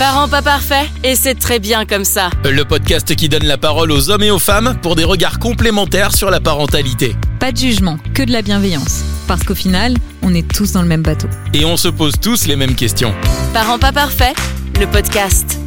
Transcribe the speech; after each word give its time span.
Parents 0.00 0.28
pas 0.28 0.40
parfaits, 0.40 0.88
et 1.04 1.14
c'est 1.14 1.34
très 1.34 1.58
bien 1.58 1.84
comme 1.84 2.04
ça. 2.04 2.30
Le 2.42 2.64
podcast 2.64 3.14
qui 3.14 3.28
donne 3.28 3.44
la 3.44 3.58
parole 3.58 3.92
aux 3.92 4.08
hommes 4.08 4.22
et 4.22 4.30
aux 4.30 4.38
femmes 4.38 4.78
pour 4.80 4.96
des 4.96 5.04
regards 5.04 5.38
complémentaires 5.38 6.16
sur 6.16 6.30
la 6.30 6.40
parentalité. 6.40 7.14
Pas 7.38 7.52
de 7.52 7.58
jugement, 7.58 7.98
que 8.14 8.22
de 8.22 8.32
la 8.32 8.40
bienveillance. 8.40 9.04
Parce 9.28 9.42
qu'au 9.42 9.54
final, 9.54 9.92
on 10.22 10.32
est 10.32 10.50
tous 10.50 10.72
dans 10.72 10.80
le 10.80 10.88
même 10.88 11.02
bateau. 11.02 11.28
Et 11.52 11.66
on 11.66 11.76
se 11.76 11.88
pose 11.88 12.14
tous 12.18 12.46
les 12.46 12.56
mêmes 12.56 12.76
questions. 12.76 13.12
Parents 13.52 13.78
pas 13.78 13.92
parfaits, 13.92 14.34
le 14.80 14.86
podcast. 14.86 15.58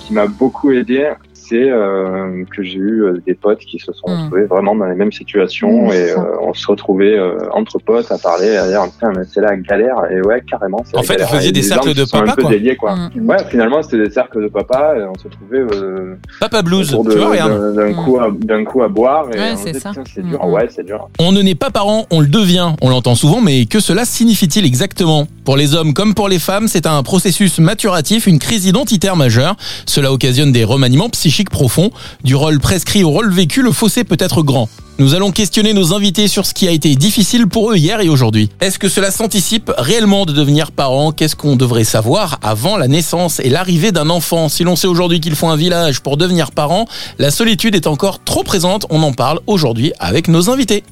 Ce 0.00 0.06
qui 0.08 0.12
m'a 0.12 0.26
beaucoup 0.26 0.72
aidé, 0.72 1.12
c'est 1.48 1.70
euh, 1.70 2.44
que 2.54 2.62
j'ai 2.62 2.78
eu 2.78 3.02
euh, 3.04 3.22
des 3.26 3.34
potes 3.34 3.60
qui 3.60 3.78
se 3.78 3.92
sont 3.92 4.06
Mm. 4.08 4.22
retrouvés 4.24 4.44
vraiment 4.44 4.74
dans 4.74 4.86
les 4.86 4.94
mêmes 4.94 5.12
situations 5.12 5.90
et 5.92 6.10
euh, 6.10 6.16
on 6.42 6.54
se 6.54 6.66
retrouvait 6.66 7.16
euh, 7.18 7.38
entre 7.52 7.78
potes 7.78 8.10
à 8.12 8.18
parler, 8.18 8.56
à 8.56 8.66
dire 8.68 8.82
Putain, 8.92 9.12
mais 9.16 9.24
c'est 9.32 9.40
la 9.40 9.56
galère 9.56 9.96
et 10.10 10.20
ouais 10.22 10.42
carrément. 10.48 10.82
En 10.94 11.02
fait, 11.02 11.20
faisiez 11.26 11.48
Et 11.48 11.52
des 11.52 11.60
les 11.60 11.66
cercles 11.66 11.94
de 11.94 12.04
papa, 12.04 12.30
un 12.32 12.34
peu 12.34 12.42
quoi. 12.42 12.50
déliés, 12.50 12.76
quoi. 12.76 12.94
Mm. 12.96 13.28
Ouais, 13.28 13.36
finalement 13.50 13.82
c'était 13.82 13.98
des 14.04 14.10
cercles 14.10 14.42
de 14.42 14.48
papa 14.48 14.94
et 14.98 15.02
on 15.04 15.14
se 15.18 15.28
trouvait 15.28 15.64
euh, 15.76 16.16
Papa 16.40 16.62
Blues, 16.62 16.90
de- 16.90 17.10
tu 17.10 17.18
vois, 17.18 17.30
regarde. 17.30 17.52
d'un 17.52 17.72
d'un 17.74 17.90
Mm. 17.92 18.04
coup 18.04 18.18
à, 18.20 18.28
d'un 18.32 18.64
coup 18.64 18.82
à 18.82 18.88
boire 18.88 19.26
et 19.32 19.38
Ouais, 19.38 19.52
on 19.52 19.56
c'est 19.56 19.72
c'est 20.14 20.22
dur, 20.22 20.44
ouais 20.46 20.66
c'est 20.70 20.84
dur. 20.84 21.08
On 21.18 21.32
ne 21.32 21.42
naît 21.42 21.54
pas 21.54 21.70
parent, 21.70 22.06
on 22.10 22.20
le 22.20 22.26
devient. 22.28 22.70
On 22.82 22.90
l'entend 22.90 23.14
souvent, 23.14 23.40
mais 23.40 23.66
que 23.66 23.80
cela 23.80 24.04
signifie-t-il 24.04 24.64
exactement? 24.66 25.26
Pour 25.44 25.56
les 25.56 25.74
hommes 25.74 25.94
comme 25.94 26.14
pour 26.14 26.28
les 26.28 26.38
femmes, 26.40 26.66
c'est 26.68 26.86
un 26.86 27.02
processus 27.02 27.58
maturatif, 27.60 28.26
une 28.26 28.38
crise 28.38 28.66
identitaire 28.66 29.16
majeure. 29.16 29.56
Cela 29.86 30.12
occasionne 30.12 30.50
des 30.52 30.64
remaniements 30.64 31.08
psychiques 31.08 31.35
profonds. 31.44 31.90
Du 32.24 32.34
rôle 32.34 32.58
prescrit 32.60 33.04
au 33.04 33.10
rôle 33.10 33.32
vécu, 33.32 33.62
le 33.62 33.72
fossé 33.72 34.04
peut 34.04 34.16
être 34.18 34.42
grand. 34.42 34.68
Nous 34.98 35.14
allons 35.14 35.30
questionner 35.30 35.74
nos 35.74 35.92
invités 35.92 36.26
sur 36.26 36.46
ce 36.46 36.54
qui 36.54 36.66
a 36.66 36.70
été 36.70 36.94
difficile 36.94 37.46
pour 37.48 37.70
eux 37.70 37.76
hier 37.76 38.00
et 38.00 38.08
aujourd'hui. 38.08 38.50
Est-ce 38.60 38.78
que 38.78 38.88
cela 38.88 39.10
s'anticipe 39.10 39.70
réellement 39.76 40.24
de 40.24 40.32
devenir 40.32 40.72
parent 40.72 41.12
Qu'est-ce 41.12 41.36
qu'on 41.36 41.54
devrait 41.54 41.84
savoir 41.84 42.38
avant 42.42 42.78
la 42.78 42.88
naissance 42.88 43.38
et 43.40 43.50
l'arrivée 43.50 43.92
d'un 43.92 44.08
enfant? 44.08 44.48
Si 44.48 44.64
l'on 44.64 44.74
sait 44.74 44.86
aujourd'hui 44.86 45.20
qu'il 45.20 45.34
faut 45.34 45.48
un 45.48 45.56
village 45.56 46.00
pour 46.00 46.16
devenir 46.16 46.50
parent, 46.50 46.86
la 47.18 47.30
solitude 47.30 47.74
est 47.74 47.86
encore 47.86 48.24
trop 48.24 48.42
présente. 48.42 48.86
On 48.88 49.02
en 49.02 49.12
parle 49.12 49.40
aujourd'hui 49.46 49.92
avec 49.98 50.28
nos 50.28 50.48
invités. 50.48 50.82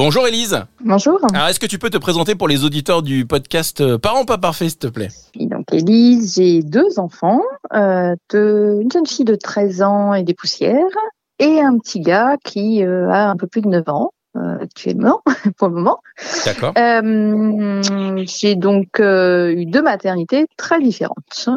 Bonjour 0.00 0.26
Élise. 0.26 0.58
Bonjour, 0.82 1.18
Alors, 1.34 1.48
est-ce 1.48 1.60
que 1.60 1.66
tu 1.66 1.78
peux 1.78 1.90
te 1.90 1.98
présenter 1.98 2.34
pour 2.34 2.48
les 2.48 2.64
auditeurs 2.64 3.02
du 3.02 3.26
podcast 3.26 3.82
euh, 3.82 3.98
Parents 3.98 4.24
pas 4.24 4.38
parfaits, 4.38 4.70
s'il 4.70 4.78
te 4.78 4.86
plaît? 4.86 5.08
Élise, 5.74 6.34
j'ai 6.36 6.62
deux 6.62 6.98
enfants, 6.98 7.42
euh, 7.74 8.14
de, 8.30 8.78
une 8.80 8.90
jeune 8.90 9.06
fille 9.06 9.24
de 9.24 9.34
13 9.34 9.82
ans 9.82 10.14
et 10.14 10.22
des 10.22 10.34
poussières, 10.34 10.96
et 11.38 11.60
un 11.60 11.78
petit 11.78 12.00
gars 12.00 12.36
qui 12.44 12.84
euh, 12.84 13.08
a 13.10 13.30
un 13.30 13.36
peu 13.36 13.46
plus 13.46 13.62
de 13.62 13.68
9 13.68 13.88
ans 13.88 14.12
euh, 14.36 14.58
actuellement, 14.60 15.22
pour 15.56 15.68
le 15.68 15.74
moment. 15.74 15.98
D'accord. 16.44 16.72
Euh, 16.78 17.82
j'ai 18.26 18.54
donc 18.54 19.00
euh, 19.00 19.50
eu 19.50 19.66
deux 19.66 19.82
maternités 19.82 20.46
très 20.56 20.80
différentes. 20.80 21.48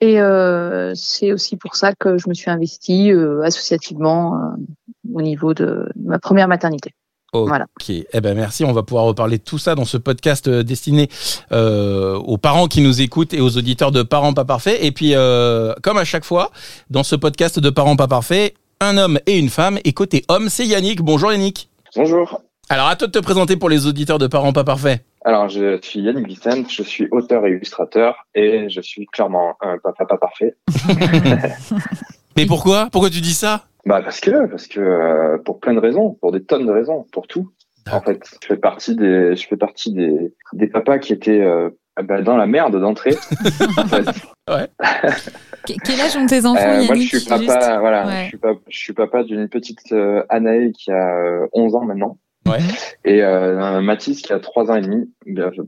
Et 0.00 0.20
euh, 0.20 0.92
c'est 0.94 1.32
aussi 1.32 1.56
pour 1.56 1.76
ça 1.76 1.94
que 1.94 2.18
je 2.18 2.28
me 2.28 2.34
suis 2.34 2.50
investie 2.50 3.12
euh, 3.12 3.42
associativement 3.42 4.34
euh, 4.34 4.48
au 5.14 5.22
niveau 5.22 5.54
de 5.54 5.88
ma 5.96 6.18
première 6.18 6.48
maternité. 6.48 6.92
Ok. 7.32 7.48
Voilà. 7.48 7.66
Eh 7.88 8.20
ben 8.20 8.36
merci. 8.36 8.64
On 8.64 8.72
va 8.72 8.82
pouvoir 8.82 9.04
reparler 9.04 9.38
de 9.38 9.42
tout 9.42 9.58
ça 9.58 9.74
dans 9.74 9.86
ce 9.86 9.96
podcast 9.96 10.48
euh, 10.48 10.62
destiné 10.62 11.08
euh, 11.50 12.16
aux 12.16 12.36
parents 12.36 12.66
qui 12.66 12.82
nous 12.82 13.00
écoutent 13.00 13.32
et 13.32 13.40
aux 13.40 13.56
auditeurs 13.56 13.90
de 13.90 14.02
Parents 14.02 14.34
pas 14.34 14.44
parfaits. 14.44 14.78
Et 14.82 14.92
puis, 14.92 15.14
euh, 15.14 15.72
comme 15.82 15.96
à 15.96 16.04
chaque 16.04 16.24
fois, 16.24 16.50
dans 16.90 17.02
ce 17.02 17.16
podcast 17.16 17.58
de 17.58 17.70
Parents 17.70 17.96
pas 17.96 18.06
parfaits, 18.06 18.54
un 18.80 18.98
homme 18.98 19.18
et 19.26 19.38
une 19.38 19.48
femme. 19.48 19.78
Et 19.84 19.94
côté 19.94 20.24
homme, 20.28 20.50
c'est 20.50 20.66
Yannick. 20.66 21.00
Bonjour 21.00 21.32
Yannick. 21.32 21.70
Bonjour. 21.96 22.42
Alors 22.68 22.88
à 22.88 22.96
toi 22.96 23.06
de 23.06 23.12
te 23.12 23.18
présenter 23.18 23.56
pour 23.56 23.68
les 23.68 23.86
auditeurs 23.86 24.18
de 24.18 24.26
Parents 24.26 24.52
pas 24.52 24.64
parfaits. 24.64 25.02
Alors 25.24 25.48
je 25.48 25.78
suis 25.82 26.00
Yannick 26.00 26.26
Vicente, 26.26 26.70
je 26.70 26.82
suis 26.82 27.08
auteur 27.10 27.46
et 27.46 27.50
illustrateur 27.50 28.26
et 28.34 28.68
je 28.68 28.80
suis 28.80 29.06
clairement 29.06 29.56
un 29.60 29.78
papa 29.78 30.04
pas 30.04 30.18
parfait. 30.18 30.56
Mais 32.36 32.46
pourquoi? 32.46 32.88
Pourquoi 32.92 33.10
tu 33.10 33.20
dis 33.20 33.34
ça? 33.34 33.64
Bah 33.84 34.00
parce 34.02 34.20
que 34.20 34.46
parce 34.48 34.66
que 34.68 34.80
euh, 34.80 35.38
pour 35.44 35.58
plein 35.60 35.74
de 35.74 35.80
raisons, 35.80 36.16
pour 36.20 36.30
des 36.32 36.42
tonnes 36.44 36.66
de 36.66 36.72
raisons, 36.72 37.04
pour 37.12 37.26
tout. 37.26 37.50
En 37.90 38.00
fait, 38.00 38.22
je 38.40 38.46
fais 38.46 38.56
partie 38.56 38.94
des 38.94 39.34
je 39.34 39.46
fais 39.48 39.56
partie 39.56 39.92
des 39.92 40.32
des 40.52 40.68
papas 40.68 40.98
qui 40.98 41.12
étaient 41.12 41.40
euh, 41.40 41.68
bah, 42.00 42.22
dans 42.22 42.36
la 42.36 42.46
merde 42.46 42.80
d'entrée. 42.80 43.16
en 43.76 43.86
fait. 43.86 44.06
Que- 45.66 45.74
Quel 45.84 46.00
âge 46.00 46.16
ont 46.16 46.26
tes 46.26 46.44
enfants, 46.44 46.60
Euh, 46.60 46.84
moi 46.84 46.96
je 46.96 47.02
suis 47.02 47.20
papa 47.28 47.38
juste? 47.38 47.78
voilà, 47.78 48.04
Ouais. 48.06 48.22
je 48.24 48.28
suis 48.30 48.36
pas 48.38 48.52
je 48.68 48.76
suis 48.78 48.92
papa 48.92 49.22
d'une 49.22 49.48
petite 49.48 49.78
euh, 49.92 50.24
Anaël 50.28 50.72
qui 50.72 50.90
a 50.90 51.16
euh, 51.16 51.46
11 51.52 51.76
ans 51.76 51.84
maintenant 51.84 52.18
Ouais. 52.46 52.58
et 53.04 53.22
euh, 53.22 53.80
Mathis 53.80 54.20
qui 54.22 54.32
a 54.32 54.40
3 54.40 54.70
ans 54.70 54.74
et 54.74 54.80
demi, 54.80 55.08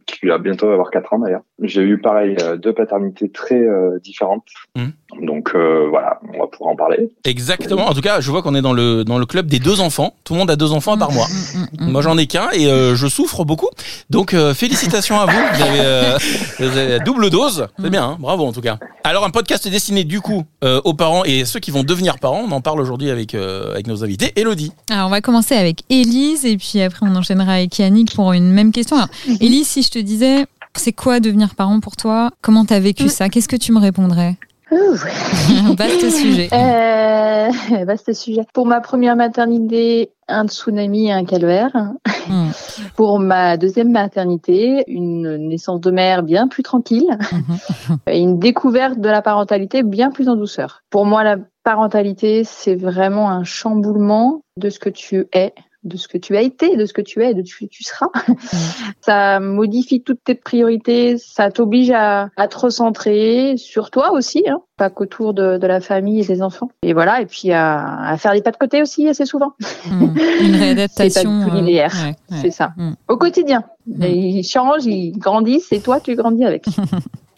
qui 0.06 0.26
va 0.26 0.38
bientôt 0.38 0.68
avoir 0.68 0.90
4 0.90 1.12
ans 1.12 1.18
d'ailleurs. 1.20 1.42
J'ai 1.62 1.82
eu 1.82 2.00
pareil 2.00 2.36
euh, 2.42 2.56
deux 2.56 2.72
paternités 2.72 3.30
très 3.30 3.60
euh, 3.60 3.98
différentes. 4.02 4.44
Mhm. 4.76 4.92
Donc 5.22 5.52
euh, 5.54 5.86
voilà, 5.88 6.18
on 6.34 6.38
va 6.40 6.46
pouvoir 6.48 6.72
en 6.72 6.76
parler. 6.76 7.08
Exactement. 7.24 7.86
En 7.86 7.94
tout 7.94 8.00
cas, 8.00 8.20
je 8.20 8.30
vois 8.30 8.42
qu'on 8.42 8.54
est 8.54 8.62
dans 8.62 8.72
le 8.72 9.04
dans 9.04 9.18
le 9.18 9.26
club 9.26 9.46
des 9.46 9.60
deux 9.60 9.80
enfants. 9.80 10.14
Tout 10.24 10.32
le 10.32 10.40
monde 10.40 10.50
a 10.50 10.56
deux 10.56 10.72
enfants 10.72 10.94
à 10.94 10.96
part 10.96 11.12
moi. 11.12 11.26
Mm, 11.26 11.58
mm, 11.58 11.86
mm. 11.86 11.92
Moi, 11.92 12.02
j'en 12.02 12.18
ai 12.18 12.26
qu'un 12.26 12.48
et 12.52 12.66
euh, 12.66 12.96
je 12.96 13.06
souffre 13.06 13.44
beaucoup. 13.44 13.68
Donc, 14.10 14.34
euh, 14.34 14.54
félicitations 14.54 15.20
à 15.20 15.26
vous. 15.26 15.32
Vous 15.54 15.62
avez, 15.62 15.80
euh, 15.80 16.18
vous 16.58 16.64
avez 16.64 16.88
la 16.88 16.98
double 16.98 17.30
dose. 17.30 17.68
C'est 17.80 17.90
bien, 17.90 18.04
hein 18.04 18.16
bravo 18.18 18.44
en 18.44 18.52
tout 18.52 18.60
cas. 18.60 18.78
Alors, 19.04 19.24
un 19.24 19.30
podcast 19.30 19.68
destiné 19.68 20.04
du 20.04 20.20
coup 20.20 20.44
euh, 20.64 20.80
aux 20.84 20.94
parents 20.94 21.24
et 21.24 21.44
ceux 21.44 21.60
qui 21.60 21.70
vont 21.70 21.84
devenir 21.84 22.18
parents. 22.18 22.42
On 22.48 22.50
en 22.52 22.60
parle 22.60 22.80
aujourd'hui 22.80 23.10
avec 23.10 23.34
euh, 23.34 23.72
avec 23.72 23.86
nos 23.86 24.02
invités. 24.02 24.32
Elodie. 24.36 24.72
Alors, 24.90 25.06
on 25.06 25.10
va 25.10 25.20
commencer 25.20 25.54
avec 25.54 25.82
Élise 25.90 26.44
et 26.44 26.56
puis 26.56 26.63
après, 26.82 27.06
on 27.06 27.14
enchaînera 27.16 27.52
avec 27.54 27.78
Yannick 27.78 28.14
pour 28.14 28.32
une 28.32 28.50
même 28.50 28.72
question. 28.72 28.96
Alors, 28.96 29.08
Élise, 29.40 29.66
si 29.68 29.82
je 29.82 29.90
te 29.90 29.98
disais, 29.98 30.46
c'est 30.76 30.92
quoi 30.92 31.20
devenir 31.20 31.54
parent 31.54 31.80
pour 31.80 31.96
toi? 31.96 32.30
Comment 32.42 32.64
t'as 32.64 32.80
vécu 32.80 33.04
Mm. 33.04 33.08
ça? 33.08 33.28
Qu'est-ce 33.28 33.48
que 33.48 33.56
tu 33.56 33.72
me 33.72 33.78
répondrais? 33.80 34.36
Vaste 35.78 36.10
sujet. 36.10 36.48
Euh, 36.52 37.48
vaste 37.86 38.12
sujet. 38.12 38.42
Pour 38.52 38.66
ma 38.66 38.80
première 38.80 39.14
maternité, 39.14 40.10
un 40.28 40.46
tsunami 40.48 41.08
et 41.08 41.12
un 41.12 41.24
calvaire. 41.24 41.70
Mm. 42.28 42.48
Pour 42.96 43.20
ma 43.20 43.56
deuxième 43.56 43.90
maternité, 43.92 44.82
une 44.88 45.48
naissance 45.48 45.80
de 45.80 45.90
mère 45.90 46.22
bien 46.22 46.48
plus 46.48 46.62
tranquille 46.62 47.06
Mhm. 47.32 47.98
et 48.08 48.18
une 48.20 48.38
découverte 48.38 48.98
de 48.98 49.08
la 49.08 49.20
parentalité 49.22 49.82
bien 49.82 50.10
plus 50.10 50.28
en 50.28 50.36
douceur. 50.36 50.82
Pour 50.90 51.04
moi, 51.06 51.22
la 51.24 51.36
parentalité, 51.62 52.42
c'est 52.44 52.74
vraiment 52.74 53.30
un 53.30 53.44
chamboulement 53.44 54.42
de 54.58 54.70
ce 54.70 54.78
que 54.78 54.88
tu 54.90 55.26
es, 55.34 55.52
de 55.84 55.96
ce 55.96 56.08
que 56.08 56.18
tu 56.18 56.36
as 56.36 56.40
été, 56.42 56.76
de 56.76 56.86
ce 56.86 56.92
que 56.92 57.02
tu 57.02 57.22
es, 57.22 57.34
de 57.34 57.42
ce 57.44 57.56
que 57.56 57.66
tu 57.66 57.84
seras. 57.84 58.08
Ça 59.00 59.38
modifie 59.40 60.02
toutes 60.02 60.24
tes 60.24 60.34
priorités, 60.34 61.18
ça 61.18 61.50
t'oblige 61.50 61.90
à, 61.90 62.30
à 62.36 62.48
te 62.48 62.58
recentrer 62.58 63.56
sur 63.58 63.90
toi 63.90 64.12
aussi, 64.12 64.42
hein, 64.48 64.60
pas 64.78 64.88
qu'autour 64.90 65.34
de, 65.34 65.58
de 65.58 65.66
la 65.66 65.80
famille 65.80 66.20
et 66.20 66.24
des 66.24 66.40
enfants. 66.42 66.70
Et 66.82 66.94
voilà, 66.94 67.20
et 67.20 67.26
puis 67.26 67.52
à, 67.52 67.98
à 68.08 68.16
faire 68.16 68.32
des 68.32 68.40
pas 68.42 68.50
de 68.50 68.56
côté 68.56 68.80
aussi 68.80 69.06
assez 69.08 69.26
souvent. 69.26 69.52
Mm. 69.90 70.02
Une 70.40 70.56
réadaptation. 70.56 71.42
C'est 71.44 71.50
euh, 71.52 71.54
linéaire. 71.54 71.92
ouais, 72.02 72.14
ouais. 72.30 72.38
C'est 72.42 72.50
ça. 72.50 72.72
Mm. 72.78 72.92
Au 73.08 73.16
quotidien. 73.18 73.64
Mm. 73.86 74.04
Ils 74.04 74.44
changent, 74.44 74.86
ils 74.86 75.12
grandissent 75.18 75.70
et 75.72 75.80
toi, 75.80 76.00
tu 76.00 76.14
grandis 76.16 76.44
avec. 76.44 76.64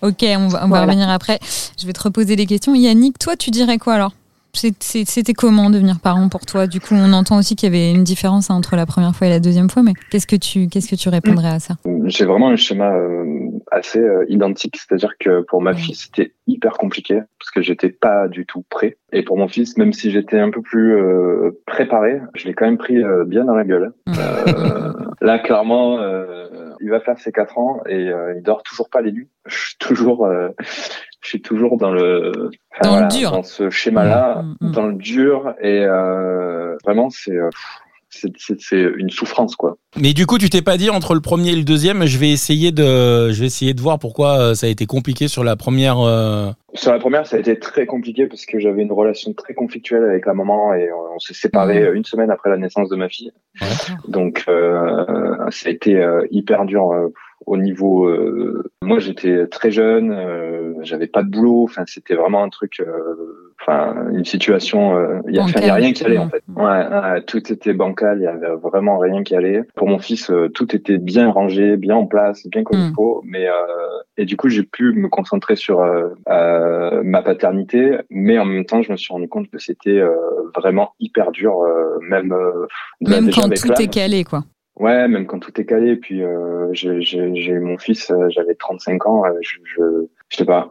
Ok, 0.02 0.22
on 0.22 0.48
va, 0.48 0.58
on 0.58 0.60
va 0.60 0.66
Voilà. 0.66 0.82
revenir 0.84 1.08
après. 1.08 1.38
Je 1.80 1.86
vais 1.86 1.94
te 1.94 2.02
reposer 2.02 2.36
les 2.36 2.44
questions. 2.44 2.74
Yannick, 2.74 3.18
toi, 3.18 3.34
tu 3.34 3.50
dirais 3.50 3.78
quoi 3.78 3.94
alors? 3.94 4.12
C'était 4.56 5.33
comment 5.33 5.71
devenir 5.71 6.00
parent 6.00 6.28
pour 6.28 6.47
toi? 6.47 6.67
Du 6.67 6.81
coup, 6.81 6.94
on 6.94 7.12
entend 7.12 7.39
aussi 7.39 7.56
qu'il 7.56 7.69
y 7.69 7.77
avait 7.77 7.93
une 7.93 8.05
différence 8.05 8.50
entre 8.50 8.77
la 8.77 8.87
première 8.87 9.15
fois 9.15 9.27
et 9.27 9.31
la 9.31 9.41
deuxième 9.41 9.71
fois, 9.71 9.83
mais 9.83 9.93
qu'est-ce 10.11 10.27
que 10.27 10.37
tu, 10.37 10.69
qu'est-ce 10.69 10.89
que 10.89 10.97
tu 10.97 11.09
répondrais 11.09 11.50
à 11.50 11.59
ça? 11.59 11.75
J'ai 12.06 12.25
vraiment 12.25 12.49
un 12.49 12.56
schéma 12.56 12.93
euh, 12.94 13.50
assez 13.71 14.00
euh, 14.00 14.25
identique, 14.28 14.77
c'est-à-dire 14.77 15.12
que 15.19 15.43
pour 15.43 15.61
ma 15.61 15.75
fille 15.75 15.94
c'était 15.94 16.33
hyper 16.47 16.72
compliqué 16.78 17.21
parce 17.39 17.50
que 17.50 17.62
j'étais 17.62 17.91
pas 17.91 18.28
du 18.28 18.47
tout 18.47 18.65
prêt. 18.69 18.97
Et 19.12 19.22
pour 19.22 19.39
mon 19.39 19.49
fils, 19.49 19.77
même 19.77 19.93
si 19.93 20.11
j'étais 20.11 20.39
un 20.39 20.50
peu 20.50 20.62
plus 20.62 20.97
euh, 20.97 21.61
préparé, 21.67 22.21
je 22.34 22.47
l'ai 22.47 22.55
quand 22.55 22.67
même 22.67 22.78
pris 22.78 23.03
bien 23.27 23.44
dans 23.44 23.55
la 23.55 23.65
gueule. 23.65 23.93
Euh, 24.09 24.93
là, 25.21 25.38
clairement, 25.38 25.99
euh, 26.00 26.47
il 26.81 26.91
va 26.91 27.00
faire 27.00 27.19
ses 27.19 27.33
quatre 27.33 27.59
ans 27.59 27.81
et 27.87 28.09
euh, 28.09 28.34
il 28.37 28.43
dort 28.43 28.62
toujours 28.62 28.88
pas 28.91 29.00
les 29.00 29.12
nuits. 29.12 29.28
Je 29.47 29.56
suis 29.56 29.77
toujours, 29.78 30.26
euh, 30.26 30.49
je 31.26 31.31
suis 31.31 31.43
toujours 31.43 31.76
dans 31.76 31.90
le, 31.90 32.31
enfin, 32.73 32.88
Dans 32.88 33.00
le 33.00 33.08
dur. 33.08 33.32
dans 33.32 33.43
ce 33.43 33.69
schéma-là, 33.69 34.43
Mm, 34.43 34.46
mm, 34.61 34.69
mm. 34.69 34.73
dans 34.73 34.87
le 34.87 34.94
dur 34.94 35.55
et 35.61 35.81
euh, 35.84 36.76
vraiment 36.84 37.11
c'est, 37.11 37.32
euh, 37.37 37.50
c'est, 38.11 38.31
c'est, 38.61 38.81
une 38.96 39.11
souffrance 39.11 39.56
quoi. 39.56 39.76
Mais 40.00 40.12
du 40.12 40.25
coup, 40.25 40.38
tu 40.38 40.49
t'es 40.49 40.62
pas 40.62 40.76
dit 40.76 40.88
entre 40.88 41.14
le 41.14 41.20
premier 41.20 41.50
et 41.50 41.56
le 41.56 41.64
deuxième, 41.64 42.06
je 42.06 42.17
vais 42.17 42.31
essayer 42.31 42.70
de, 42.70 43.31
je 43.32 43.40
vais 43.40 43.46
essayer 43.46 43.75
de 43.75 43.81
voir 43.81 43.99
pourquoi 43.99 44.38
euh, 44.38 44.55
ça 44.55 44.69
a 44.69 44.70
été 44.70 44.87
compliqué 44.87 45.26
sur 45.26 45.43
la 45.43 45.56
première. 45.56 45.99
euh, 45.99 46.50
Sur 46.75 46.93
la 46.93 47.00
première, 47.00 47.26
ça 47.26 47.37
a 47.37 47.40
été 47.40 47.58
très 47.58 47.87
compliqué 47.87 48.26
parce 48.28 48.46
que 48.46 48.61
j'avais 48.61 48.82
une 48.82 48.93
relation 48.93 49.32
très 49.32 49.52
conflictuelle 49.55 50.05
avec 50.05 50.26
la 50.26 50.34
maman 50.34 50.75
et 50.75 50.88
on, 50.93 51.19
s'est 51.19 51.34
séparés 51.34 51.90
une 51.93 52.05
semaine 52.05 52.31
après 52.31 52.50
la 52.50 52.56
naissance 52.56 52.88
de 52.88 52.96
ma 52.96 53.08
fille. 53.08 53.32
Donc 54.06 54.44
euh, 54.49 55.05
ça 55.50 55.69
a 55.69 55.73
été 55.73 56.00
hyper 56.31 56.67
dur 56.67 56.93
au 57.44 57.56
niveau. 57.56 58.06
euh, 58.09 58.71
moi, 58.83 58.99
j'étais 58.99 59.47
très 59.49 59.71
jeune, 59.71 60.11
euh, 60.12 60.75
j'avais 60.83 61.06
pas 61.09 61.23
de 61.23 61.31
boulot. 61.31 61.65
Enfin, 61.65 61.85
c'était 61.87 62.15
vraiment 62.15 62.43
un 62.43 62.49
truc. 62.49 62.81
euh, 62.81 63.53
enfin 63.59 63.97
une 64.12 64.27
situation 64.27 64.97
euh, 64.99 65.21
il 65.29 65.35
y, 65.35 65.38
a, 65.41 65.47
y 65.67 65.71
a 65.71 65.75
rien 65.75 65.93
qui 65.94 66.05
allait 66.05 66.19
en 66.19 66.29
fait 66.29 66.43
ouais, 66.55 67.23
tout 67.23 67.50
était 67.50 67.73
bancal 67.73 68.19
il 68.21 68.25
y 68.25 68.27
avait 68.27 68.55
vraiment 68.62 68.99
rien 68.99 69.23
qui 69.23 69.35
allait 69.35 69.62
pour 69.75 69.88
mon 69.88 69.99
fils 69.99 70.29
euh, 70.31 70.49
tout 70.50 70.77
était 70.77 70.99
bien 70.99 71.31
rangé 71.31 71.79
bien 71.79 71.97
en 71.97 72.05
place 72.05 72.47
bien 72.49 72.65
comme 72.65 72.79
il 72.79 72.93
faut 72.94 73.23
mais 73.25 73.49
euh, 73.49 73.53
et 74.19 74.27
du 74.27 74.37
coup 74.37 74.50
j'ai 74.50 74.62
pu 74.62 74.93
me 74.93 75.09
concentrer 75.09 75.56
sur 75.56 75.81
ma 76.27 77.23
paternité 77.23 77.97
mais 78.11 78.38
en 78.38 78.44
même 78.44 78.67
temps 78.67 78.83
je 78.83 78.93
me 78.93 78.97
suis 78.99 79.12
rendu 79.12 79.27
compte 79.27 79.50
que 79.50 79.59
c'était 79.59 80.03
vraiment 80.55 80.93
hyper 81.00 81.33
dur 81.33 81.56
même 82.03 82.35
même 83.00 83.31
quand 83.31 83.49
tout 83.55 83.73
est 83.81 83.88
calé 83.91 84.23
quoi 84.25 84.44
Ouais, 84.76 85.08
même 85.08 85.26
quand 85.26 85.38
tout 85.38 85.61
est 85.61 85.67
calé. 85.67 85.96
Puis 85.96 86.23
euh, 86.23 86.69
j'ai 86.73 87.58
mon 87.58 87.78
fils, 87.78 88.12
j'avais 88.28 88.55
35 88.55 89.06
ans. 89.06 89.23
Je, 89.40 89.58
je, 89.64 90.06
je 90.28 90.37
sais 90.37 90.44
pas 90.44 90.70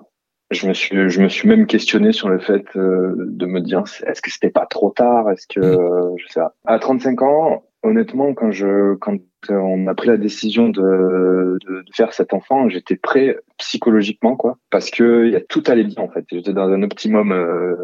je 0.52 0.68
me 0.68 0.74
suis 0.74 1.10
je 1.10 1.22
me 1.22 1.30
suis 1.30 1.48
même 1.48 1.66
questionné 1.66 2.12
sur 2.12 2.30
le 2.30 2.40
fait 2.40 2.66
euh, 2.76 3.16
de 3.18 3.46
me 3.46 3.62
dire 3.62 3.84
est-ce 4.06 4.22
que 4.22 4.32
c'était 4.32 4.52
pas 4.52 4.66
trop 4.66 4.92
tard? 4.92 5.30
Est-ce 5.32 5.48
que 5.48 5.60
euh, 5.60 6.16
je 6.18 6.28
sais 6.28 6.40
pas 6.40 6.54
à 6.66 6.80
35 6.80 7.22
ans 7.24 7.64
honnêtement 7.84 8.34
quand 8.34 8.52
je 8.52 8.96
quand 8.96 9.18
on 9.50 9.88
a 9.88 9.96
pris 9.96 10.08
la 10.08 10.18
décision 10.18 10.70
de, 10.70 10.82
de, 10.82 11.82
de 11.82 11.92
faire 11.94 12.14
cet 12.14 12.34
enfant 12.34 12.68
j'étais 12.70 12.96
prêt 12.96 13.38
psychologiquement 13.58 14.36
quoi 14.36 14.58
parce 14.72 14.90
que 14.90 15.28
y 15.28 15.36
a, 15.36 15.42
tout 15.42 15.64
allait 15.68 15.84
bien 15.84 16.04
en 16.04 16.10
fait 16.10 16.26
j'étais 16.32 16.54
dans 16.54 16.70
un 16.70 16.82
optimum 16.82 17.32
euh, 17.32 17.76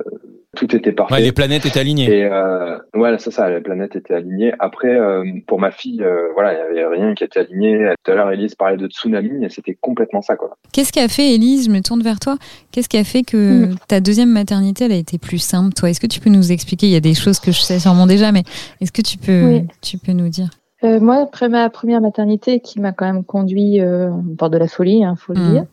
tout 0.58 0.76
était 0.76 0.92
parfait. 0.92 1.14
Ouais, 1.14 1.22
les 1.22 1.32
planètes 1.32 1.66
étaient 1.66 1.80
alignées. 1.80 2.12
Et 2.12 2.26
euh, 2.26 2.78
voilà, 2.94 3.18
c'est 3.20 3.32
ça, 3.32 3.50
les 3.50 3.62
planètes 3.62 3.96
étaient 3.96 4.14
alignées. 4.14 4.54
Après, 4.60 4.90
euh, 4.90 5.24
pour 5.48 5.60
ma 5.60 5.72
fille, 5.72 6.04
euh, 6.04 6.28
voilà, 6.34 6.54
il 6.54 6.76
y 6.76 6.80
avait 6.80 6.96
rien 6.96 7.14
qui 7.14 7.24
était 7.24 7.40
aligné. 7.40 7.94
Tout 8.04 8.12
à 8.12 8.16
l'heure, 8.16 8.32
Elise 8.32 8.56
parlait 8.56 8.76
de 8.76 8.88
tsunami, 8.88 9.46
et 9.46 9.50
c'était 9.50 9.78
complètement 9.80 10.22
ça, 10.22 10.36
quoi. 10.36 10.58
Qu'est-ce 10.74 10.92
qui 10.92 11.00
a 11.00 11.08
fait, 11.08 11.36
Elise 11.36 11.68
Je 11.68 11.72
me 11.72 11.82
tourne 11.82 12.02
vers 12.02 12.20
toi. 12.20 12.38
Qu'est-ce 12.72 12.90
qui 12.90 12.98
a 12.98 13.06
fait 13.06 13.24
que 13.24 13.68
mm. 13.68 13.76
ta 13.88 14.02
deuxième 14.02 14.30
maternité, 14.30 14.86
elle 14.86 14.92
a 14.92 14.98
été 14.98 15.18
plus 15.18 15.40
simple, 15.40 15.74
toi 15.74 15.90
Est-ce 15.90 16.02
que 16.02 16.08
tu 16.08 16.20
peux 16.20 16.30
nous 16.30 16.52
expliquer? 16.52 16.88
Il 16.88 16.94
y 16.94 16.98
a 16.98 17.02
des 17.02 17.14
choses 17.14 17.40
que 17.40 17.52
je 17.52 17.62
sais 17.62 17.80
sûrement 17.80 18.06
déjà, 18.06 18.34
mais 18.34 18.44
est-ce 18.82 18.92
que 18.92 19.02
tu 19.02 19.18
peux, 19.18 19.62
tu 19.82 19.98
peux 19.98 20.12
nous 20.12 20.28
dire? 20.28 20.50
Euh, 20.84 21.00
moi, 21.00 21.18
après 21.18 21.50
ma 21.50 21.70
première 21.70 22.02
maternité, 22.02 22.60
qui 22.60 22.80
m'a 22.80 22.92
quand 22.92 23.06
même 23.06 23.24
conduit 23.24 23.80
euh, 23.80 24.10
bord 24.12 24.50
de 24.50 24.58
la 24.58 24.68
folie, 24.68 25.04
hein, 25.04 25.16
faut 25.16 25.34
le 25.34 25.40
mm. 25.40 25.52
dire, 25.52 25.66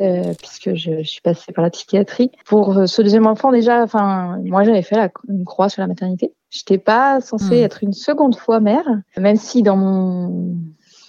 euh, 0.00 0.34
puisque 0.38 0.74
je, 0.74 1.02
je, 1.02 1.08
suis 1.08 1.20
passée 1.20 1.52
par 1.52 1.62
la 1.62 1.70
psychiatrie. 1.70 2.30
Pour 2.46 2.76
euh, 2.76 2.86
ce 2.86 3.02
deuxième 3.02 3.26
enfant, 3.26 3.52
déjà, 3.52 3.82
enfin, 3.82 4.38
moi, 4.44 4.64
j'avais 4.64 4.82
fait 4.82 4.96
la, 4.96 5.10
une 5.28 5.44
croix 5.44 5.68
sur 5.68 5.80
la 5.80 5.86
maternité. 5.86 6.32
J'étais 6.50 6.78
pas 6.78 7.20
censée 7.20 7.60
mm. 7.60 7.64
être 7.64 7.84
une 7.84 7.92
seconde 7.92 8.36
fois 8.36 8.60
mère, 8.60 8.86
même 9.16 9.36
si 9.36 9.62
dans 9.62 9.76
mon 9.76 10.56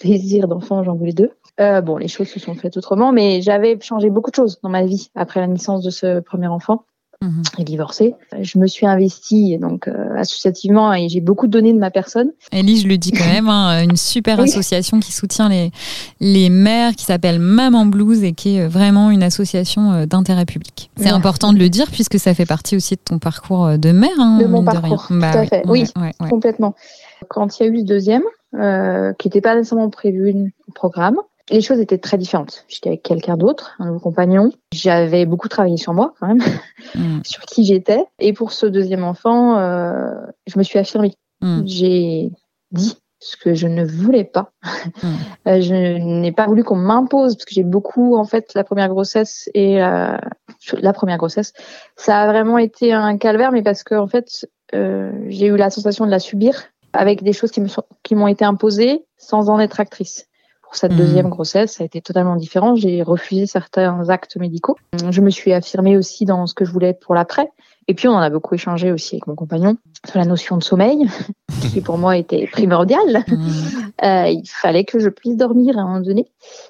désir 0.02 0.48
d'enfant, 0.48 0.82
j'en 0.84 0.94
voulais 0.94 1.12
deux. 1.12 1.32
Euh, 1.60 1.80
bon, 1.80 1.96
les 1.96 2.08
choses 2.08 2.28
se 2.28 2.40
sont 2.40 2.54
faites 2.54 2.76
autrement, 2.76 3.12
mais 3.12 3.42
j'avais 3.42 3.78
changé 3.80 4.08
beaucoup 4.10 4.30
de 4.30 4.36
choses 4.36 4.58
dans 4.62 4.70
ma 4.70 4.84
vie 4.84 5.10
après 5.14 5.40
la 5.40 5.46
naissance 5.46 5.82
de 5.82 5.90
ce 5.90 6.20
premier 6.20 6.48
enfant. 6.48 6.84
Mhm. 7.22 7.42
et 7.58 7.64
divorcée. 7.64 8.16
Je 8.40 8.58
me 8.58 8.66
suis 8.66 8.84
investie 8.84 9.56
donc 9.56 9.86
euh, 9.86 10.16
associativement 10.16 10.92
et 10.92 11.08
j'ai 11.08 11.20
beaucoup 11.20 11.46
donné 11.46 11.72
de 11.72 11.78
ma 11.78 11.92
personne. 11.92 12.32
Ellie, 12.50 12.78
je 12.78 12.88
le 12.88 12.98
dis 12.98 13.12
quand 13.12 13.26
même, 13.26 13.48
hein, 13.48 13.84
une 13.84 13.96
super 13.96 14.40
association 14.40 14.98
qui 14.98 15.12
soutient 15.12 15.48
les, 15.48 15.70
les 16.18 16.50
mères, 16.50 16.96
qui 16.96 17.04
s'appelle 17.04 17.38
Maman 17.38 17.86
Blues 17.86 18.24
et 18.24 18.32
qui 18.32 18.56
est 18.56 18.66
vraiment 18.66 19.10
une 19.10 19.22
association 19.22 19.92
euh, 19.92 20.06
d'intérêt 20.06 20.46
public. 20.46 20.90
C'est 20.96 21.10
important 21.10 21.52
de 21.52 21.58
le 21.58 21.68
dire 21.68 21.90
puisque 21.92 22.18
ça 22.18 22.34
fait 22.34 22.46
partie 22.46 22.74
aussi 22.74 22.96
de 22.96 23.00
ton 23.04 23.20
parcours 23.20 23.66
euh, 23.66 23.76
de 23.76 23.92
mère. 23.92 24.10
Hein, 24.18 24.38
de 24.40 24.46
mon 24.46 24.64
parcours, 24.64 25.06
tout 25.06 25.14
à 25.14 25.18
bah 25.18 25.46
fait. 25.46 25.62
Oui, 25.68 25.84
complètement. 26.28 26.74
Quand 27.28 27.60
il 27.60 27.62
y 27.62 27.66
a 27.66 27.68
eu 27.68 27.76
le 27.76 27.84
deuxième, 27.84 28.22
qui 28.52 29.28
n'était 29.28 29.40
pas 29.40 29.54
nécessairement 29.54 29.90
prévu 29.90 30.52
au 30.68 30.72
programme, 30.72 31.16
les 31.50 31.60
choses 31.60 31.80
étaient 31.80 31.98
très 31.98 32.18
différentes. 32.18 32.64
J'étais 32.68 32.90
avec 32.90 33.02
quelqu'un 33.02 33.36
d'autre, 33.36 33.74
un 33.78 33.86
nouveau 33.86 34.00
compagnon. 34.00 34.52
J'avais 34.72 35.26
beaucoup 35.26 35.48
travaillé 35.48 35.76
sur 35.76 35.92
moi 35.92 36.14
quand 36.18 36.28
même, 36.28 36.42
mm. 36.94 37.20
sur 37.24 37.42
qui 37.42 37.64
j'étais. 37.64 38.04
Et 38.18 38.32
pour 38.32 38.52
ce 38.52 38.66
deuxième 38.66 39.04
enfant, 39.04 39.58
euh, 39.58 40.12
je 40.46 40.58
me 40.58 40.62
suis 40.62 40.78
affirmée. 40.78 41.14
Mm. 41.40 41.62
J'ai 41.66 42.30
dit 42.70 42.96
ce 43.18 43.36
que 43.36 43.54
je 43.54 43.68
ne 43.68 43.84
voulais 43.84 44.24
pas. 44.24 44.50
Mm. 45.02 45.08
Euh, 45.46 45.60
je 45.60 45.74
n'ai 45.74 46.32
pas 46.32 46.46
voulu 46.46 46.64
qu'on 46.64 46.76
m'impose 46.76 47.36
parce 47.36 47.44
que 47.44 47.54
j'ai 47.54 47.62
beaucoup 47.62 48.16
en 48.16 48.24
fait 48.24 48.52
la 48.54 48.64
première 48.64 48.88
grossesse 48.88 49.48
et 49.54 49.82
euh, 49.82 50.16
la 50.72 50.92
première 50.92 51.18
grossesse, 51.18 51.52
ça 51.96 52.20
a 52.20 52.26
vraiment 52.26 52.58
été 52.58 52.92
un 52.92 53.16
calvaire, 53.16 53.52
mais 53.52 53.62
parce 53.62 53.84
que 53.84 53.94
en 53.94 54.08
fait 54.08 54.46
j'ai 54.72 55.46
eu 55.46 55.56
la 55.56 55.70
sensation 55.70 56.04
de 56.04 56.10
la 56.10 56.18
subir 56.18 56.64
avec 56.92 57.22
des 57.22 57.32
choses 57.32 57.52
qui 57.52 57.60
me 57.60 57.68
sont 57.68 57.84
qui 58.02 58.14
m'ont 58.14 58.26
été 58.26 58.44
imposées 58.44 59.04
sans 59.18 59.50
en 59.50 59.60
être 59.60 59.78
actrice 59.80 60.28
pour 60.72 60.78
cette 60.78 60.96
deuxième 60.96 61.26
hmm. 61.26 61.30
grossesse, 61.30 61.72
ça 61.72 61.82
a 61.82 61.84
été 61.84 62.00
totalement 62.00 62.34
différent. 62.34 62.74
J'ai 62.76 63.02
refusé 63.02 63.44
certains 63.44 64.08
actes 64.08 64.38
médicaux. 64.38 64.78
Je 65.10 65.20
me 65.20 65.28
suis 65.28 65.52
affirmée 65.52 65.98
aussi 65.98 66.24
dans 66.24 66.46
ce 66.46 66.54
que 66.54 66.64
je 66.64 66.72
voulais 66.72 66.94
pour 66.94 67.14
l'après. 67.14 67.50
Et 67.88 67.94
puis, 67.94 68.08
on 68.08 68.12
en 68.12 68.20
a 68.20 68.30
beaucoup 68.30 68.54
échangé 68.54 68.90
aussi 68.90 69.16
avec 69.16 69.26
mon 69.26 69.34
compagnon 69.34 69.76
sur 70.08 70.18
la 70.18 70.24
notion 70.24 70.56
de 70.56 70.62
sommeil, 70.62 71.06
qui 71.60 71.82
pour 71.82 71.98
moi 71.98 72.16
était 72.16 72.46
primordiale. 72.46 73.22
Hmm. 73.28 73.50
Euh, 74.02 74.26
il 74.26 74.48
fallait 74.48 74.84
que 74.84 74.98
je 74.98 75.08
puisse 75.08 75.36
dormir 75.36 75.78
à 75.78 75.82
un 75.82 75.84
moment 75.84 76.00
donné. 76.00 76.26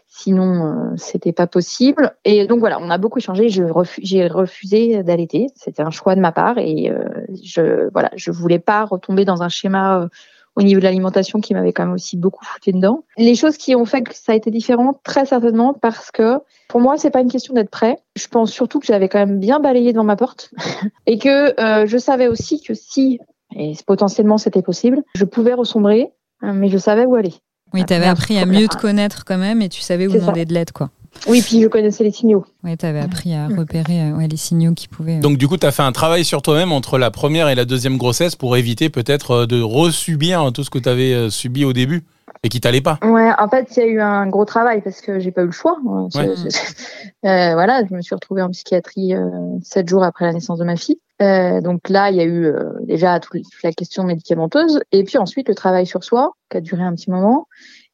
Sinon, 0.06 0.66
euh, 0.66 0.94
c'était 0.96 1.32
pas 1.32 1.46
possible. 1.46 2.14
Et 2.26 2.46
donc 2.46 2.58
voilà, 2.58 2.78
on 2.78 2.90
a 2.90 2.98
beaucoup 2.98 3.20
échangé. 3.20 3.48
J'ai 3.48 4.26
refusé 4.26 5.02
d'allaiter. 5.02 5.46
C'était 5.54 5.80
un 5.80 5.90
choix 5.90 6.14
de 6.14 6.20
ma 6.20 6.32
part. 6.32 6.58
Et 6.58 6.90
euh, 6.90 7.04
je 7.42 7.88
voilà, 7.90 8.10
je 8.16 8.30
voulais 8.30 8.58
pas 8.58 8.84
retomber 8.84 9.24
dans 9.24 9.42
un 9.42 9.48
schéma 9.48 10.00
euh, 10.02 10.08
au 10.56 10.62
niveau 10.62 10.80
de 10.80 10.84
l'alimentation 10.84 11.40
qui 11.40 11.54
m'avait 11.54 11.72
quand 11.72 11.84
même 11.84 11.94
aussi 11.94 12.16
beaucoup 12.16 12.44
foutu 12.44 12.72
dedans. 12.72 13.04
Les 13.16 13.34
choses 13.34 13.56
qui 13.56 13.74
ont 13.74 13.84
fait 13.84 14.02
que 14.02 14.14
ça 14.14 14.32
a 14.32 14.34
été 14.34 14.50
différent, 14.50 15.00
très 15.02 15.24
certainement 15.24 15.74
parce 15.74 16.10
que 16.10 16.38
pour 16.68 16.80
moi, 16.80 16.96
c'est 16.98 17.10
pas 17.10 17.20
une 17.20 17.30
question 17.30 17.54
d'être 17.54 17.70
prêt. 17.70 17.98
Je 18.16 18.26
pense 18.28 18.50
surtout 18.50 18.78
que 18.78 18.86
j'avais 18.86 19.08
quand 19.08 19.18
même 19.18 19.38
bien 19.38 19.60
balayé 19.60 19.92
devant 19.92 20.04
ma 20.04 20.16
porte 20.16 20.52
et 21.06 21.18
que 21.18 21.60
euh, 21.60 21.86
je 21.86 21.98
savais 21.98 22.28
aussi 22.28 22.62
que 22.62 22.74
si, 22.74 23.18
et 23.56 23.72
potentiellement 23.86 24.38
c'était 24.38 24.62
possible, 24.62 25.02
je 25.14 25.24
pouvais 25.24 25.54
ressombrer, 25.54 26.10
mais 26.42 26.68
je 26.68 26.78
savais 26.78 27.06
où 27.06 27.14
aller. 27.14 27.34
Oui, 27.72 27.84
tu 27.86 27.94
avais 27.94 28.06
appris 28.06 28.38
à 28.38 28.46
mieux 28.46 28.68
te 28.68 28.76
connaître 28.76 29.24
quand 29.24 29.38
même 29.38 29.62
et 29.62 29.68
tu 29.68 29.80
savais 29.80 30.06
où 30.06 30.12
demander 30.12 30.44
de 30.44 30.52
l'aide, 30.52 30.72
quoi. 30.72 30.90
Oui, 31.28 31.40
puis 31.42 31.62
je 31.62 31.68
connaissais 31.68 32.04
les 32.04 32.10
signaux. 32.10 32.44
Oui, 32.64 32.76
tu 32.76 32.84
avais 32.84 33.00
appris 33.00 33.34
à 33.34 33.46
repérer 33.46 34.02
euh, 34.02 34.16
ouais, 34.16 34.26
les 34.26 34.36
signaux 34.36 34.74
qui 34.74 34.88
pouvaient. 34.88 35.18
Euh, 35.18 35.20
Donc, 35.20 35.38
du 35.38 35.46
coup, 35.46 35.56
tu 35.56 35.66
as 35.66 35.70
fait 35.70 35.82
un 35.82 35.92
travail 35.92 36.24
sur 36.24 36.42
toi-même 36.42 36.72
entre 36.72 36.98
la 36.98 37.10
première 37.10 37.48
et 37.48 37.54
la 37.54 37.64
deuxième 37.64 37.96
grossesse 37.96 38.34
pour 38.34 38.56
éviter 38.56 38.88
peut-être 38.88 39.30
euh, 39.30 39.46
de 39.46 39.60
resubir 39.60 40.50
tout 40.52 40.64
ce 40.64 40.70
que 40.70 40.78
tu 40.78 40.88
avais 40.88 41.30
subi 41.30 41.64
au 41.64 41.72
début 41.72 42.02
et 42.42 42.48
qui 42.48 42.60
t'allait 42.60 42.80
pas. 42.80 42.98
Ouais, 43.02 43.30
en 43.38 43.48
fait, 43.48 43.68
il 43.76 43.78
y 43.78 43.82
a 43.82 43.86
eu 43.86 44.00
un 44.00 44.26
gros 44.26 44.44
travail 44.44 44.82
parce 44.82 45.00
que 45.00 45.20
j'ai 45.20 45.30
pas 45.30 45.42
eu 45.42 45.46
le 45.46 45.52
choix. 45.52 45.78
voilà, 47.22 47.82
je 47.88 47.94
me 47.94 48.02
suis 48.02 48.14
retrouvée 48.14 48.42
en 48.42 48.50
psychiatrie 48.50 49.14
sept 49.62 49.88
jours 49.88 50.02
après 50.02 50.24
la 50.24 50.32
naissance 50.32 50.58
de 50.58 50.64
ma 50.64 50.74
fille. 50.76 50.98
donc 51.20 51.88
là, 51.88 52.10
il 52.10 52.16
y 52.16 52.20
a 52.20 52.24
eu 52.24 52.52
déjà 52.82 53.20
toute 53.20 53.42
la 53.62 53.72
question 53.72 54.02
médicamenteuse 54.02 54.80
et 54.90 55.04
puis 55.04 55.18
ensuite 55.18 55.48
le 55.48 55.54
travail 55.54 55.86
sur 55.86 56.02
soi 56.02 56.32
qui 56.50 56.56
a 56.56 56.60
duré 56.60 56.82
un 56.82 56.94
petit 56.94 57.10
moment. 57.10 57.46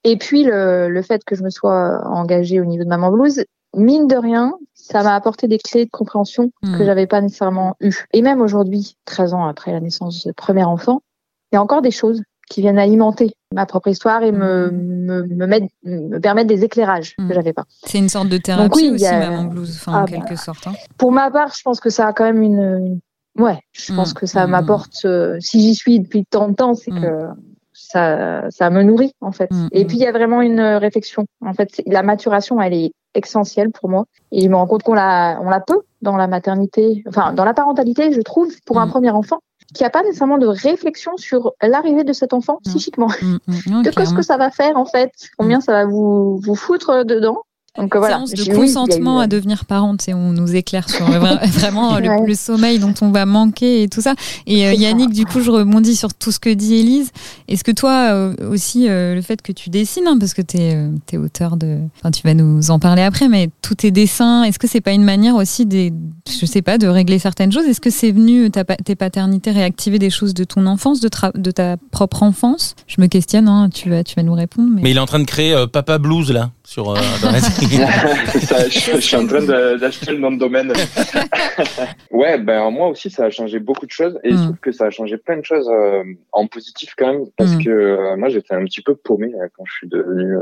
Et 0.04 0.16
puis 0.16 0.44
le, 0.44 0.88
le, 0.88 1.02
fait 1.02 1.24
que 1.24 1.34
je 1.34 1.42
me 1.42 1.50
sois 1.50 2.06
engagée 2.06 2.60
au 2.60 2.64
niveau 2.64 2.84
de 2.84 2.88
Maman 2.88 3.10
Blues, 3.10 3.44
mine 3.74 4.06
de 4.06 4.16
rien, 4.16 4.54
ça 4.74 5.02
m'a 5.02 5.14
apporté 5.14 5.48
des 5.48 5.58
clés 5.58 5.84
de 5.84 5.90
compréhension 5.90 6.50
que 6.62 6.68
hmm. 6.68 6.84
j'avais 6.84 7.06
pas 7.06 7.20
nécessairement 7.20 7.76
eues. 7.80 8.04
Et 8.12 8.22
même 8.22 8.40
aujourd'hui, 8.40 8.96
13 9.04 9.34
ans 9.34 9.46
après 9.46 9.72
la 9.72 9.80
naissance 9.80 10.26
de 10.26 10.32
premier 10.32 10.64
enfant, 10.64 11.02
il 11.52 11.56
y 11.56 11.58
a 11.58 11.62
encore 11.62 11.82
des 11.82 11.90
choses 11.90 12.22
qui 12.48 12.62
viennent 12.62 12.78
alimenter 12.78 13.34
ma 13.54 13.66
propre 13.66 13.88
histoire 13.88 14.22
et 14.22 14.32
me, 14.32 14.70
hmm. 14.70 15.04
me, 15.04 15.22
me, 15.26 15.46
mettre, 15.46 15.66
me 15.84 16.18
permettre 16.18 16.48
des 16.48 16.64
éclairages 16.64 17.14
que 17.16 17.24
hmm. 17.24 17.32
j'avais 17.34 17.52
pas. 17.52 17.64
C'est 17.84 17.98
une 17.98 18.08
sorte 18.08 18.28
de 18.28 18.38
thérapie 18.38 18.90
aussi, 18.90 19.04
Maman 19.04 19.44
Blues, 19.44 19.76
enfin, 19.76 19.92
en 19.92 20.04
ah 20.04 20.06
quelque 20.06 20.30
bah, 20.30 20.36
sorte. 20.36 20.66
Hein. 20.66 20.72
Pour 20.96 21.12
ma 21.12 21.30
part, 21.30 21.52
je 21.54 21.62
pense 21.62 21.80
que 21.80 21.90
ça 21.90 22.06
a 22.06 22.12
quand 22.12 22.24
même 22.24 22.42
une, 22.42 23.00
ouais, 23.38 23.60
je 23.72 23.94
pense 23.94 24.12
que 24.12 24.26
ça 24.26 24.46
m'apporte, 24.46 25.04
euh, 25.04 25.36
si 25.40 25.60
j'y 25.60 25.74
suis 25.74 26.00
depuis 26.00 26.24
tant 26.24 26.48
de 26.48 26.54
temps, 26.54 26.74
c'est 26.74 26.90
que 26.90 27.26
ça, 27.78 28.50
ça 28.50 28.70
me 28.70 28.82
nourrit 28.82 29.12
en 29.20 29.32
fait. 29.32 29.50
Mm, 29.50 29.68
et 29.72 29.84
mm. 29.84 29.86
puis 29.86 29.96
il 29.96 30.02
y 30.02 30.06
a 30.06 30.12
vraiment 30.12 30.40
une 30.40 30.60
réflexion. 30.60 31.26
En 31.44 31.54
fait, 31.54 31.82
la 31.86 32.02
maturation, 32.02 32.60
elle 32.60 32.74
est 32.74 32.92
essentielle 33.14 33.70
pour 33.70 33.88
moi. 33.88 34.04
Et 34.32 34.42
je 34.42 34.48
me 34.48 34.56
rends 34.56 34.66
compte 34.66 34.82
qu'on 34.82 34.94
la, 34.94 35.38
on 35.42 35.50
la 35.50 35.60
peut 35.60 35.80
dans 36.02 36.16
la 36.16 36.26
maternité, 36.26 37.02
enfin 37.08 37.32
dans 37.32 37.44
la 37.44 37.54
parentalité, 37.54 38.12
je 38.12 38.20
trouve, 38.20 38.52
pour 38.66 38.78
un 38.80 38.86
mm. 38.86 38.90
premier 38.90 39.10
enfant, 39.10 39.40
qu'il 39.74 39.84
n'y 39.84 39.88
a 39.88 39.90
pas 39.90 40.02
nécessairement 40.02 40.38
de 40.38 40.46
réflexion 40.46 41.16
sur 41.16 41.52
l'arrivée 41.62 42.04
de 42.04 42.12
cet 42.12 42.32
enfant 42.32 42.58
psychiquement. 42.64 43.08
de 43.46 43.90
ce 43.90 44.14
que 44.14 44.22
ça 44.22 44.36
va 44.36 44.50
faire 44.50 44.76
en 44.76 44.86
fait, 44.86 45.12
combien 45.36 45.60
ça 45.60 45.72
va 45.72 45.84
vous, 45.84 46.38
vous 46.38 46.54
foutre 46.54 47.04
dedans? 47.04 47.42
Donc 47.76 47.94
euh, 47.94 47.98
voilà. 47.98 48.16
Séance 48.26 48.32
de 48.32 48.54
consentement 48.54 49.20
à 49.20 49.26
devenir 49.26 49.64
parent, 49.64 49.96
et 50.06 50.14
on 50.14 50.32
nous 50.32 50.54
éclaire 50.54 50.88
sur 50.88 51.06
vraiment 51.10 51.98
le, 51.98 52.34
sommeil 52.34 52.78
dont 52.78 52.94
on 53.00 53.10
va 53.10 53.26
manquer 53.26 53.82
et 53.82 53.88
tout 53.88 54.00
ça. 54.00 54.14
Et 54.46 54.66
euh, 54.66 54.72
Yannick, 54.72 55.12
du 55.12 55.24
coup, 55.24 55.40
je 55.40 55.50
rebondis 55.50 55.94
sur 55.94 56.14
tout 56.14 56.32
ce 56.32 56.38
que 56.38 56.50
dit 56.50 56.74
Élise. 56.74 57.10
Est-ce 57.46 57.64
que 57.64 57.70
toi 57.70 58.10
euh, 58.12 58.34
aussi, 58.50 58.86
le 58.88 59.20
fait 59.22 59.42
que 59.42 59.52
tu 59.52 59.70
dessines, 59.70 60.06
hein, 60.06 60.16
parce 60.18 60.34
que 60.34 60.42
tu 60.42 60.56
es, 60.58 61.16
auteur 61.16 61.56
de... 61.56 61.78
Enfin, 61.98 62.10
tu 62.10 62.22
vas 62.22 62.34
nous 62.34 62.70
en 62.70 62.78
parler 62.78 63.02
après, 63.02 63.28
mais 63.28 63.50
tous 63.62 63.76
tes 63.76 63.90
dessins, 63.90 64.42
est-ce 64.44 64.58
que 64.58 64.66
c'est 64.66 64.80
pas 64.80 64.92
une 64.92 65.04
manière 65.04 65.36
aussi, 65.36 65.66
des, 65.66 65.92
je 66.28 66.46
sais 66.46 66.62
pas, 66.62 66.78
de 66.78 66.86
régler 66.86 67.18
certaines 67.18 67.52
choses? 67.52 67.66
Est-ce 67.66 67.80
que 67.80 67.90
c'est 67.90 68.12
venu, 68.12 68.50
ta, 68.50 68.64
tes 68.64 68.96
paternités, 68.96 69.50
réactiver 69.50 69.98
des 69.98 70.10
choses 70.10 70.34
de 70.34 70.44
ton 70.44 70.66
enfance, 70.66 71.00
de, 71.00 71.10
de 71.34 71.50
ta 71.50 71.76
propre 71.90 72.22
enfance? 72.22 72.74
Je 72.86 73.00
me 73.00 73.06
questionne, 73.06 73.48
hein, 73.48 73.68
tu, 73.72 73.90
vas, 73.90 74.04
tu 74.04 74.14
vas 74.16 74.22
nous 74.22 74.34
répondre. 74.34 74.68
Mais... 74.74 74.82
mais 74.82 74.90
il 74.90 74.96
est 74.96 75.00
en 75.00 75.06
train 75.06 75.20
de 75.20 75.24
créer 75.24 75.64
Papa 75.72 75.98
Blues, 75.98 76.30
là 76.30 76.50
sur, 76.68 76.90
euh, 76.90 76.96
ça, 78.40 78.68
je, 78.68 79.00
suis 79.00 79.16
en 79.16 79.26
train 79.26 79.42
d'acheter 79.76 80.12
le 80.12 80.18
nom 80.18 80.32
de 80.32 80.38
domaine. 80.38 80.72
ouais, 82.10 82.38
ben 82.38 82.70
moi 82.70 82.88
aussi, 82.88 83.10
ça 83.10 83.24
a 83.24 83.30
changé 83.30 83.58
beaucoup 83.58 83.86
de 83.86 83.90
choses 83.90 84.18
et 84.24 84.30
je 84.30 84.36
mm. 84.36 84.42
trouve 84.42 84.58
que 84.58 84.72
ça 84.72 84.86
a 84.86 84.90
changé 84.90 85.18
plein 85.18 85.36
de 85.36 85.44
choses 85.44 85.68
euh, 85.68 86.02
en 86.32 86.46
positif 86.46 86.94
quand 86.96 87.12
même 87.12 87.26
parce 87.36 87.56
mm. 87.56 87.64
que 87.64 87.70
euh, 87.70 88.16
moi 88.16 88.28
j'étais 88.28 88.54
un 88.54 88.64
petit 88.64 88.82
peu 88.82 88.94
paumé 88.94 89.32
euh, 89.34 89.48
quand 89.56 89.64
je 89.66 89.72
suis 89.72 89.88
devenu 89.88 90.36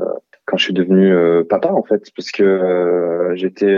quand 0.44 0.56
je 0.56 0.64
suis 0.64 0.74
devenu 0.74 1.12
papa 1.48 1.70
en 1.70 1.82
fait 1.82 2.04
parce 2.14 2.30
que 2.30 3.32
j'étais 3.34 3.76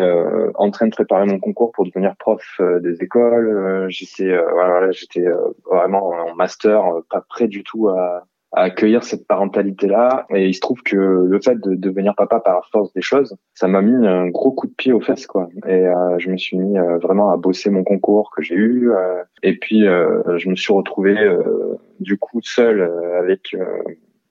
en 0.55 0.71
train 0.71 0.87
de 0.87 0.91
préparer 0.91 1.25
mon 1.25 1.39
concours 1.39 1.73
pour 1.73 1.87
devenir 1.87 2.15
prof 2.17 2.61
des 2.83 3.03
écoles. 3.03 3.87
j'étais 3.89 4.37
voilà, 4.53 4.91
j'étais 4.91 5.25
vraiment 5.71 6.09
en 6.09 6.35
master, 6.35 6.83
pas 7.11 7.23
prêt 7.27 7.49
du 7.49 7.65
tout 7.65 7.89
à 7.89 8.27
à 8.53 8.63
accueillir 8.63 9.05
cette 9.05 9.27
parentalité-là. 9.27 10.27
Et 10.31 10.47
il 10.47 10.55
se 10.55 10.61
trouve 10.61 10.83
que 10.83 10.97
le 10.97 11.41
fait 11.41 11.61
de, 11.61 11.75
devenir 11.75 12.15
papa 12.15 12.41
par 12.41 12.67
force 12.71 12.93
des 12.95 13.03
choses, 13.03 13.37
ça 13.55 13.69
m'a 13.69 13.83
mis 13.83 14.07
un 14.07 14.29
gros 14.29 14.53
coup 14.53 14.67
de 14.67 14.73
pied 14.73 14.93
aux 14.93 15.01
fesses, 15.01 15.27
quoi. 15.27 15.49
Et 15.67 15.87
euh, 15.87 16.19
je 16.19 16.31
me 16.31 16.37
suis 16.37 16.57
mis 16.57 16.79
euh, 16.79 16.99
vraiment 16.99 17.31
à 17.31 17.37
bosser 17.37 17.71
mon 17.71 17.85
concours 17.85 18.31
que 18.35 18.43
j'ai 18.43 18.55
eu. 18.55 18.91
Euh, 18.91 19.23
et 19.43 19.57
puis, 19.59 19.81
je 19.81 20.49
me 20.49 20.57
suis 20.57 20.73
retrouvé 20.73 21.15
du 22.01 22.17
coup 22.19 22.41
seul 22.43 22.91
avec 23.19 23.57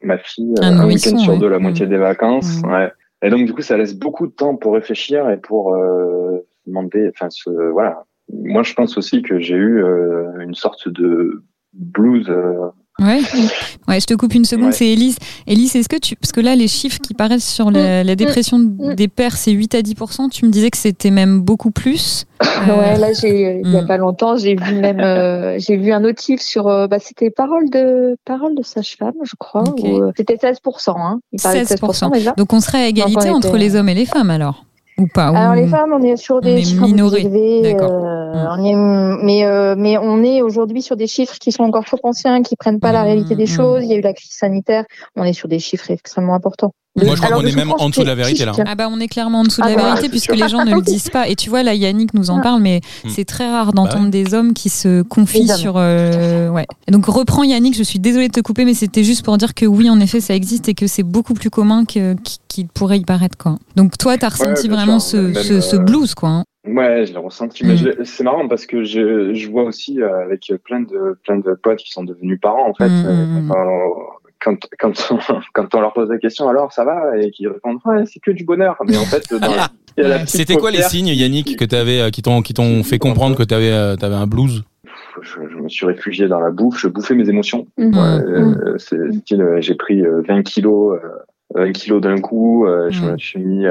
ma 0.02 0.18
fille 0.18 0.54
un, 0.62 0.86
week-end 0.86 1.18
sur 1.18 1.38
deux, 1.38 1.50
la 1.50 1.60
moitié 1.60 1.86
mmh. 1.86 1.90
des 1.90 1.98
vacances. 1.98 2.62
Mmh. 2.64 2.72
Ouais. 2.72 2.92
Et 3.24 3.30
donc, 3.30 3.46
du 3.46 3.54
coup, 3.54 3.62
ça 3.62 3.78
laisse 3.78 3.96
beaucoup 3.96 4.28
de 4.28 4.32
temps 4.32 4.56
pour 4.56 4.74
réfléchir 4.74 5.30
et 5.30 5.38
pour 5.38 5.76
demander, 6.66 7.10
enfin, 7.10 7.28
ce, 7.30 7.50
voilà. 7.72 8.04
Moi, 8.32 8.64
je 8.64 8.74
pense 8.74 8.98
aussi 8.98 9.22
que 9.22 9.40
j'ai 9.40 9.56
eu 9.56 9.84
une 10.40 10.56
sorte 10.56 10.90
de 10.90 11.44
blues 11.74 12.32
Ouais. 13.00 13.22
ouais, 13.88 14.00
je 14.00 14.06
te 14.06 14.16
coupe 14.16 14.34
une 14.34 14.46
seconde, 14.46 14.74
c'est 14.74 14.88
Elise. 14.88 15.18
Elise, 15.46 15.76
est-ce 15.76 15.88
que 15.88 15.98
tu. 15.98 16.16
Parce 16.16 16.32
que 16.32 16.42
là, 16.42 16.56
les 16.56 16.68
chiffres 16.68 17.00
qui 17.00 17.14
paraissent 17.14 17.48
sur 17.48 17.70
la, 17.70 18.04
mm. 18.04 18.16
dépression 18.16 18.58
mm. 18.58 18.96
des 18.96 19.08
pères, 19.08 19.38
c'est 19.38 19.52
8 19.52 19.76
à 19.76 19.82
10 19.84 19.94
Tu 20.32 20.46
me 20.46 20.52
disais 20.52 20.72
que 20.72 20.78
c'était 20.78 21.12
même 21.12 21.42
beaucoup 21.42 21.72
plus. 21.72 22.26
Ouais, 22.68 22.98
là, 22.98 23.14
j'ai, 23.14 23.62
il 23.64 23.70
n'y 23.70 23.78
a 23.78 23.84
mm. 23.84 23.88
pas 23.88 23.98
longtemps, 23.98 24.36
j'ai 24.36 24.56
vu 24.56 24.76
même. 24.76 25.00
Euh, 25.00 25.58
j'ai 25.60 25.78
vu 25.78 25.92
un 25.92 26.04
autre 26.04 26.22
chiffre 26.22 26.42
sur. 26.42 26.68
Euh, 26.68 26.88
bah, 26.88 26.98
c'était 27.00 27.30
parole 27.30 27.70
de, 27.70 28.18
parole 28.26 28.56
de 28.56 28.64
sage-femme, 28.64 29.14
je 29.24 29.36
crois. 29.38 29.64
Euh, 29.84 30.12
c'était 30.18 30.38
16 30.38 30.58
hein. 30.88 31.20
Il 31.32 31.40
16, 31.40 31.68
16 31.68 31.80
déjà. 32.12 32.34
Donc 32.34 32.52
on 32.54 32.60
serait 32.60 32.84
à 32.84 32.88
égalité 32.88 33.30
entre 33.30 33.58
les 33.58 33.76
hommes 33.76 33.90
et 33.90 33.96
les 33.96 34.06
femmes 34.06 34.32
alors 34.32 34.67
ou 35.00 35.08
pas 35.08 35.28
Alors 35.28 35.56
les 35.56 35.68
femmes, 35.68 35.94
on 35.94 36.02
est 36.02 36.16
sur 36.16 36.42
des 36.42 36.64
chiffres 36.64 36.86
élevés. 37.18 37.76
Euh, 37.80 38.56
mmh. 38.56 39.20
mais 39.24 39.46
euh, 39.46 39.76
mais 39.78 39.98
on 39.98 40.24
est 40.24 40.42
aujourd'hui 40.42 40.82
sur 40.82 40.96
des 40.96 41.08
chiffres 41.08 41.38
qui 41.40 41.52
sont 41.52 41.64
encore 41.64 41.86
trop 41.86 42.00
anciens, 42.04 42.42
qui 42.42 42.56
prennent 42.56 42.80
pas 42.80 42.92
la 42.92 43.04
réalité 43.04 43.36
des 43.36 43.44
mmh. 43.44 43.48
choses. 43.48 43.84
Il 43.84 43.90
y 43.90 43.94
a 43.94 43.98
eu 43.98 44.02
la 44.02 44.14
crise 44.14 44.32
sanitaire. 44.32 44.86
On 45.16 45.24
est 45.24 45.34
sur 45.34 45.48
des 45.48 45.60
chiffres 45.60 45.92
extrêmement 45.92 46.34
importants. 46.34 46.74
Moi, 47.06 47.16
je 47.16 47.22
crois 47.22 47.38
qu'on 47.38 47.46
est 47.46 47.56
même 47.56 47.74
en 47.78 47.90
dessous 47.90 48.02
de 48.02 48.08
la 48.08 48.16
vérité 48.16 48.46
là. 48.46 48.54
Ah 48.66 48.76
bah 48.76 48.88
on 48.90 49.00
est 49.00 49.08
clairement 49.08 49.42
en 49.42 49.44
dessous 49.44 49.62
de 49.62 49.68
la 49.68 49.76
ah, 49.78 49.90
vérité 49.90 50.10
puisque 50.10 50.36
les 50.36 50.48
gens 50.48 50.66
ne 50.66 50.74
le 50.74 50.82
disent 50.82 51.10
pas. 51.10 51.28
Et 51.28 51.36
tu 51.36 51.50
vois 51.50 51.64
là, 51.64 51.74
Yannick 51.74 52.14
nous 52.14 52.30
en 52.32 52.40
ah. 52.40 52.42
parle, 52.42 52.62
mais 52.62 52.82
hmm. 53.04 53.10
c'est 53.10 53.26
très 53.26 53.50
rare 53.50 53.74
d'entendre 53.74 54.06
bah 54.06 54.10
des 54.10 54.34
hommes 54.34 54.54
qui 54.54 54.70
se 54.70 55.04
confient 55.04 55.48
sur. 55.48 55.76
Euh, 55.78 56.50
ouais. 56.50 56.66
Donc 56.90 57.06
reprends 57.06 57.44
Yannick. 57.44 57.76
Je 57.78 57.84
suis 57.84 58.00
désolée 58.00 58.28
de 58.28 58.34
te 58.34 58.42
couper, 58.42 58.66
mais 58.66 58.74
c'était 58.74 59.04
juste 59.04 59.24
pour 59.24 59.38
dire 59.38 59.54
que 59.54 59.66
oui, 59.66 59.90
en 59.90 60.00
effet, 60.00 60.22
ça 60.22 60.34
existe 60.34 60.70
et 60.70 60.74
que 60.74 60.88
c'est 60.88 61.04
beaucoup 61.04 61.34
plus 61.34 61.50
commun 61.50 61.86
qu'il 61.86 62.68
pourrait 62.74 63.00
y 63.00 63.06
paraître 63.06 63.38
quoi. 63.38 63.58
Donc 63.76 63.98
toi, 63.98 64.18
t'as 64.18 64.30
ressenti 64.30 64.68
vraiment 64.68 65.00
ce, 65.00 65.34
ce, 65.34 65.76
euh, 65.76 65.80
blues 65.80 66.16
quoi. 66.16 66.30
Hein. 66.30 66.44
Ouais, 66.66 67.06
je 67.06 67.14
l'ai 67.14 67.20
ressenti. 67.20 67.66
Mais 67.66 67.76
hmm. 67.76 68.04
c'est 68.04 68.24
marrant 68.24 68.48
parce 68.48 68.66
que 68.66 68.84
je, 68.84 69.34
je 69.34 69.50
vois 69.50 69.64
aussi 69.64 70.02
euh, 70.02 70.24
avec 70.24 70.52
plein 70.64 70.82
de 70.82 71.18
plein 71.24 71.38
de 71.38 71.54
potes 71.62 71.80
qui 71.80 71.92
sont 71.92 72.04
devenus 72.04 72.40
parents 72.42 72.70
en 72.70 72.74
fait. 72.74 72.90
Hmm, 72.90 73.52
quand, 74.40 74.58
quand, 74.80 74.94
on, 75.12 75.18
quand 75.54 75.76
on 75.76 75.82
leur 75.82 75.94
pose 75.94 76.10
la 76.10 76.18
question, 76.18 76.48
alors 76.50 76.72
ça 76.72 76.84
va? 76.84 77.18
Et 77.18 77.32
qu'ils 77.32 77.48
répondent, 77.48 77.80
ouais, 77.86 78.06
c'est 78.06 78.20
que 78.20 78.32
du 78.32 78.44
bonheur. 78.44 78.78
Mais 78.86 78.98
en 78.98 79.06
fait, 79.06 79.24
c'était 80.26 80.56
quoi 80.56 80.72
les 80.72 80.82
signes, 80.84 81.08
Yannick, 81.08 81.58
que 81.58 81.76
avais, 81.76 82.02
euh, 82.02 82.10
qui 82.10 82.22
t'ont, 82.22 82.42
qui 82.42 82.54
t'ont 82.54 82.84
fait 82.84 83.00
comprendre 83.00 83.36
que 83.36 83.44
tu 83.44 83.54
avais, 83.54 83.72
euh, 83.72 83.96
avais 84.02 84.16
un 84.16 84.28
blues? 84.28 84.64
Je, 85.22 85.40
je, 85.52 85.58
me 85.58 85.68
suis 85.68 85.86
réfugié 85.86 86.28
dans 86.28 86.40
la 86.40 86.52
bouffe, 86.52 86.80
je 86.80 86.88
bouffais 86.88 87.16
mes 87.16 87.28
émotions. 87.28 87.68
Mhm. 87.78 87.90
Mhm. 87.90 88.78
Euh, 88.94 89.62
j'ai 89.62 89.76
pris 89.76 90.04
20 90.04 90.44
kilos, 90.44 91.00
20 91.56 91.72
kilos 91.72 92.02
d'un 92.02 92.20
coup. 92.20 92.68
Je 92.90 93.02
mhm. 93.02 93.12
me 93.12 93.18
suis 93.18 93.40
mis, 93.40 93.66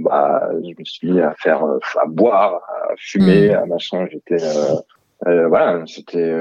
bah, 0.00 0.50
je 0.62 0.70
me 0.78 0.84
suis 0.84 1.10
mis 1.10 1.20
à 1.20 1.34
faire, 1.34 1.64
à 1.64 2.06
boire, 2.06 2.60
à 2.90 2.94
fumer, 2.96 3.52
à 3.52 3.66
machin. 3.66 4.06
J'étais, 4.10 4.44
voilà, 5.24 5.82
c'était 5.86 6.32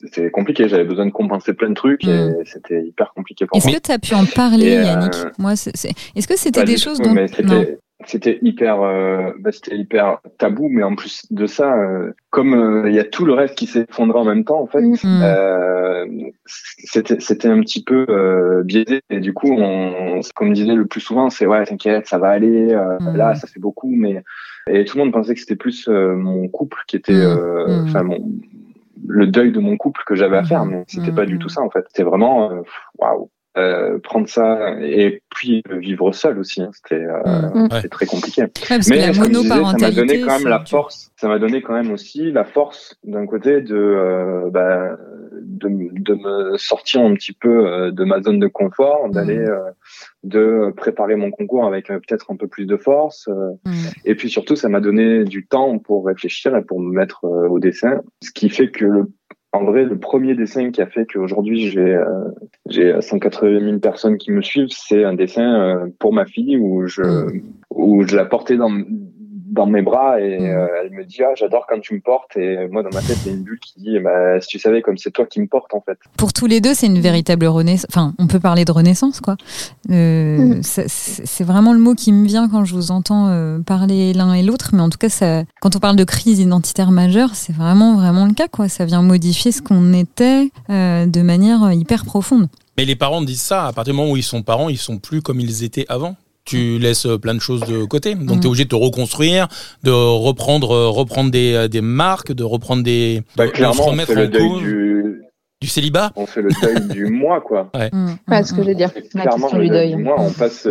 c'était 0.00 0.30
compliqué. 0.30 0.68
J'avais 0.68 0.84
besoin 0.84 1.06
de 1.06 1.10
compenser 1.10 1.52
plein 1.52 1.70
de 1.70 1.74
trucs 1.74 2.04
et 2.04 2.30
mm. 2.30 2.36
c'était 2.44 2.82
hyper 2.82 3.12
compliqué 3.14 3.46
pour 3.46 3.58
moi. 3.58 3.66
Est-ce 3.66 3.76
que 3.76 3.82
tu 3.82 3.92
as 3.92 3.98
pu 3.98 4.14
en 4.14 4.24
parler, 4.24 4.76
euh, 4.76 4.84
Yannick 4.84 5.14
Moi, 5.38 5.52
est-ce 5.52 6.28
que 6.28 6.36
c'était 6.36 6.64
des 6.64 6.76
choses 6.76 6.98
dont 7.00 7.14
c'était 8.06 8.38
hyper, 8.40 8.80
euh, 8.80 9.30
bah, 9.40 9.52
c'était 9.52 9.76
hyper 9.76 10.20
tabou, 10.38 10.70
mais 10.70 10.82
en 10.82 10.94
plus 10.94 11.26
de 11.30 11.44
ça, 11.44 11.76
euh, 11.76 12.12
comme 12.30 12.84
il 12.86 12.94
y 12.94 12.98
a 12.98 13.04
tout 13.04 13.26
le 13.26 13.34
reste 13.34 13.56
qui 13.56 13.66
s'effondrait 13.66 14.20
en 14.20 14.24
même 14.24 14.44
temps, 14.44 14.62
en 14.62 14.66
fait, 14.66 14.80
mm. 14.80 16.30
c'était 16.46 17.20
c'était 17.20 17.48
un 17.48 17.60
petit 17.60 17.84
peu 17.84 18.62
biaisé. 18.64 19.02
Et 19.10 19.20
du 19.20 19.34
coup, 19.34 19.52
on, 19.52 20.20
comme 20.34 20.54
disait 20.54 20.74
le 20.74 20.86
plus 20.86 21.02
souvent, 21.02 21.28
c'est 21.28 21.44
ouais, 21.44 21.62
t'inquiète, 21.66 22.06
ça 22.06 22.16
va 22.16 22.28
aller. 22.28 22.74
Mm. 23.00 23.16
Là, 23.16 23.34
ça 23.34 23.46
fait 23.46 23.60
beaucoup, 23.60 23.94
mais 23.94 24.22
et 24.70 24.86
tout 24.86 24.96
le 24.96 25.04
monde 25.04 25.12
pensait 25.12 25.34
que 25.34 25.40
c'était 25.40 25.56
plus 25.56 25.86
mon 25.86 26.48
couple 26.48 26.78
qui 26.86 26.96
était, 26.96 27.22
enfin 27.84 28.02
mon 28.02 28.24
le 29.06 29.26
deuil 29.26 29.52
de 29.52 29.60
mon 29.60 29.76
couple 29.76 30.02
que 30.06 30.14
j'avais 30.14 30.36
à 30.36 30.44
faire, 30.44 30.64
mais 30.64 30.84
c'était 30.86 31.12
pas 31.12 31.26
du 31.26 31.38
tout 31.38 31.48
ça 31.48 31.62
en 31.62 31.70
fait. 31.70 31.84
C'était 31.88 32.02
vraiment 32.02 32.50
euh, 32.50 32.62
waouh. 32.98 33.30
Euh, 33.58 33.98
prendre 33.98 34.28
ça 34.28 34.76
et 34.80 35.22
puis 35.28 35.64
vivre 35.68 36.12
seul 36.12 36.38
aussi, 36.38 36.62
hein. 36.62 36.70
c'était 36.72 37.04
euh, 37.04 37.88
très 37.90 38.06
compliqué. 38.06 38.44
mais 38.70 39.12
ça 39.12 39.26
m'a 39.76 39.90
donné 39.90 40.20
quand 40.20 40.38
même 40.38 40.46
la 40.46 40.64
force. 40.64 41.10
Ça 41.16 41.26
m'a 41.26 41.40
donné 41.40 41.60
quand 41.60 41.72
même 41.72 41.90
aussi 41.90 42.30
la 42.30 42.44
force 42.44 42.96
d'un 43.02 43.26
côté 43.26 43.60
de, 43.60 43.74
euh, 43.74 44.50
bah, 44.50 44.96
de, 45.42 45.68
de 45.68 46.14
me 46.14 46.56
sortir 46.58 47.00
un 47.00 47.12
petit 47.14 47.32
peu 47.32 47.66
euh, 47.66 47.90
de 47.90 48.04
ma 48.04 48.22
zone 48.22 48.38
de 48.38 48.46
confort, 48.46 49.10
d'aller 49.10 49.44
de 50.22 50.72
préparer 50.76 51.16
mon 51.16 51.32
concours 51.32 51.66
avec 51.66 51.88
peut-être 51.88 52.30
un 52.30 52.36
peu 52.36 52.46
plus 52.46 52.66
de 52.66 52.76
force. 52.76 53.28
Et 54.04 54.14
puis 54.14 54.30
surtout, 54.30 54.54
ça 54.54 54.68
m'a 54.68 54.80
donné 54.80 55.24
du 55.24 55.44
temps 55.44 55.76
pour 55.78 56.06
réfléchir 56.06 56.54
et 56.54 56.62
pour 56.62 56.78
me 56.78 56.92
mettre 56.92 57.24
au 57.24 57.58
dessin, 57.58 58.00
ce 58.22 58.30
qui 58.30 58.48
fait 58.48 58.70
que 58.70 58.84
le 58.84 59.10
en 59.52 59.64
vrai, 59.64 59.84
le 59.84 59.98
premier 59.98 60.34
dessin 60.34 60.70
qui 60.70 60.80
a 60.80 60.86
fait 60.86 61.06
qu'aujourd'hui 61.06 61.68
j'ai 61.68 61.94
euh, 61.94 62.28
j'ai 62.68 63.00
180 63.00 63.60
000 63.60 63.78
personnes 63.78 64.16
qui 64.16 64.30
me 64.30 64.42
suivent, 64.42 64.68
c'est 64.70 65.04
un 65.04 65.14
dessin 65.14 65.60
euh, 65.60 65.86
pour 65.98 66.12
ma 66.12 66.24
fille 66.24 66.56
où 66.56 66.86
je 66.86 67.02
mmh. 67.02 67.42
où 67.70 68.06
je 68.06 68.16
la 68.16 68.24
portais 68.24 68.56
dans 68.56 68.70
dans 69.60 69.66
mes 69.66 69.82
bras 69.82 70.18
et 70.18 70.38
mm. 70.38 70.44
euh, 70.44 70.66
elle 70.82 70.90
me 70.90 71.04
dit 71.04 71.18
ah 71.22 71.34
j'adore 71.36 71.66
quand 71.68 71.78
tu 71.80 71.92
me 71.92 72.00
portes 72.00 72.34
et 72.36 72.66
moi 72.68 72.82
dans 72.82 72.88
ma 72.94 73.02
tête 73.02 73.18
il 73.26 73.26
y 73.26 73.34
a 73.34 73.36
une 73.36 73.42
bulle 73.42 73.60
qui 73.60 73.74
dit 73.76 73.98
bah, 73.98 74.40
si 74.40 74.48
tu 74.48 74.58
savais 74.58 74.80
comme 74.80 74.96
c'est 74.96 75.10
toi 75.10 75.26
qui 75.26 75.38
me 75.38 75.46
portes 75.46 75.74
en 75.74 75.82
fait. 75.82 75.98
Pour 76.16 76.32
tous 76.32 76.46
les 76.46 76.62
deux 76.62 76.72
c'est 76.72 76.86
une 76.86 77.00
véritable 77.00 77.44
renaissance. 77.44 77.86
Enfin 77.90 78.14
on 78.18 78.26
peut 78.26 78.40
parler 78.40 78.64
de 78.64 78.72
renaissance 78.72 79.20
quoi. 79.20 79.36
Euh, 79.90 80.38
mm. 80.38 80.62
C'est 80.62 81.44
vraiment 81.44 81.74
le 81.74 81.78
mot 81.78 81.94
qui 81.94 82.10
me 82.10 82.26
vient 82.26 82.48
quand 82.48 82.64
je 82.64 82.74
vous 82.74 82.90
entends 82.90 83.28
euh, 83.28 83.58
parler 83.58 84.14
l'un 84.14 84.32
et 84.32 84.42
l'autre 84.42 84.70
mais 84.72 84.80
en 84.80 84.88
tout 84.88 84.98
cas 84.98 85.10
ça, 85.10 85.42
quand 85.60 85.76
on 85.76 85.78
parle 85.78 85.96
de 85.96 86.04
crise 86.04 86.40
identitaire 86.40 86.90
majeure 86.90 87.34
c'est 87.34 87.54
vraiment 87.54 87.96
vraiment 87.96 88.24
le 88.24 88.32
cas 88.32 88.48
quoi. 88.48 88.68
Ça 88.68 88.86
vient 88.86 89.02
modifier 89.02 89.52
ce 89.52 89.60
qu'on 89.60 89.92
était 89.92 90.50
de 90.70 91.22
manière 91.22 91.70
hyper 91.72 92.06
profonde. 92.06 92.48
Mais 92.78 92.86
les 92.86 92.96
parents 92.96 93.20
disent 93.20 93.42
ça 93.42 93.66
à 93.66 93.72
partir 93.74 93.92
du 93.92 93.98
moment 93.98 94.12
où 94.12 94.16
ils 94.16 94.22
sont 94.22 94.42
parents 94.42 94.70
ils 94.70 94.78
sont 94.78 94.96
plus 94.96 95.20
comme 95.20 95.38
ils 95.38 95.64
étaient 95.64 95.84
avant 95.90 96.16
tu 96.44 96.78
laisses 96.78 97.06
plein 97.20 97.34
de 97.34 97.40
choses 97.40 97.62
de 97.62 97.84
côté. 97.84 98.14
Donc 98.14 98.38
mm. 98.38 98.40
tu 98.40 98.44
es 98.44 98.46
obligé 98.46 98.64
de 98.64 98.70
te 98.70 98.74
reconstruire, 98.74 99.48
de 99.82 99.90
reprendre, 99.90 100.88
reprendre 100.88 101.30
des, 101.30 101.68
des 101.68 101.80
marques, 101.80 102.32
de 102.32 102.44
reprendre 102.44 102.82
des. 102.82 103.22
Bah, 103.36 103.48
clairement, 103.48 103.88
on 103.88 103.96
fait 103.96 104.14
le 104.14 104.28
deuil 104.28 104.58
du... 104.58 105.22
du 105.60 105.68
célibat. 105.68 106.12
On 106.16 106.26
fait 106.26 106.42
le 106.42 106.50
deuil 106.62 106.88
du 106.88 107.06
moi, 107.10 107.40
quoi. 107.40 107.70
Ouais. 107.74 107.90
Mm. 107.92 108.44
ce 108.44 108.52
que 108.52 108.62
je 108.62 108.68
veux 108.68 108.74
dire. 108.74 108.92
Clairement, 108.92 109.52
le 109.52 109.68
deuil 109.68 109.94
du 109.94 110.02
moi, 110.02 110.16
on 110.18 110.32
passe 110.32 110.66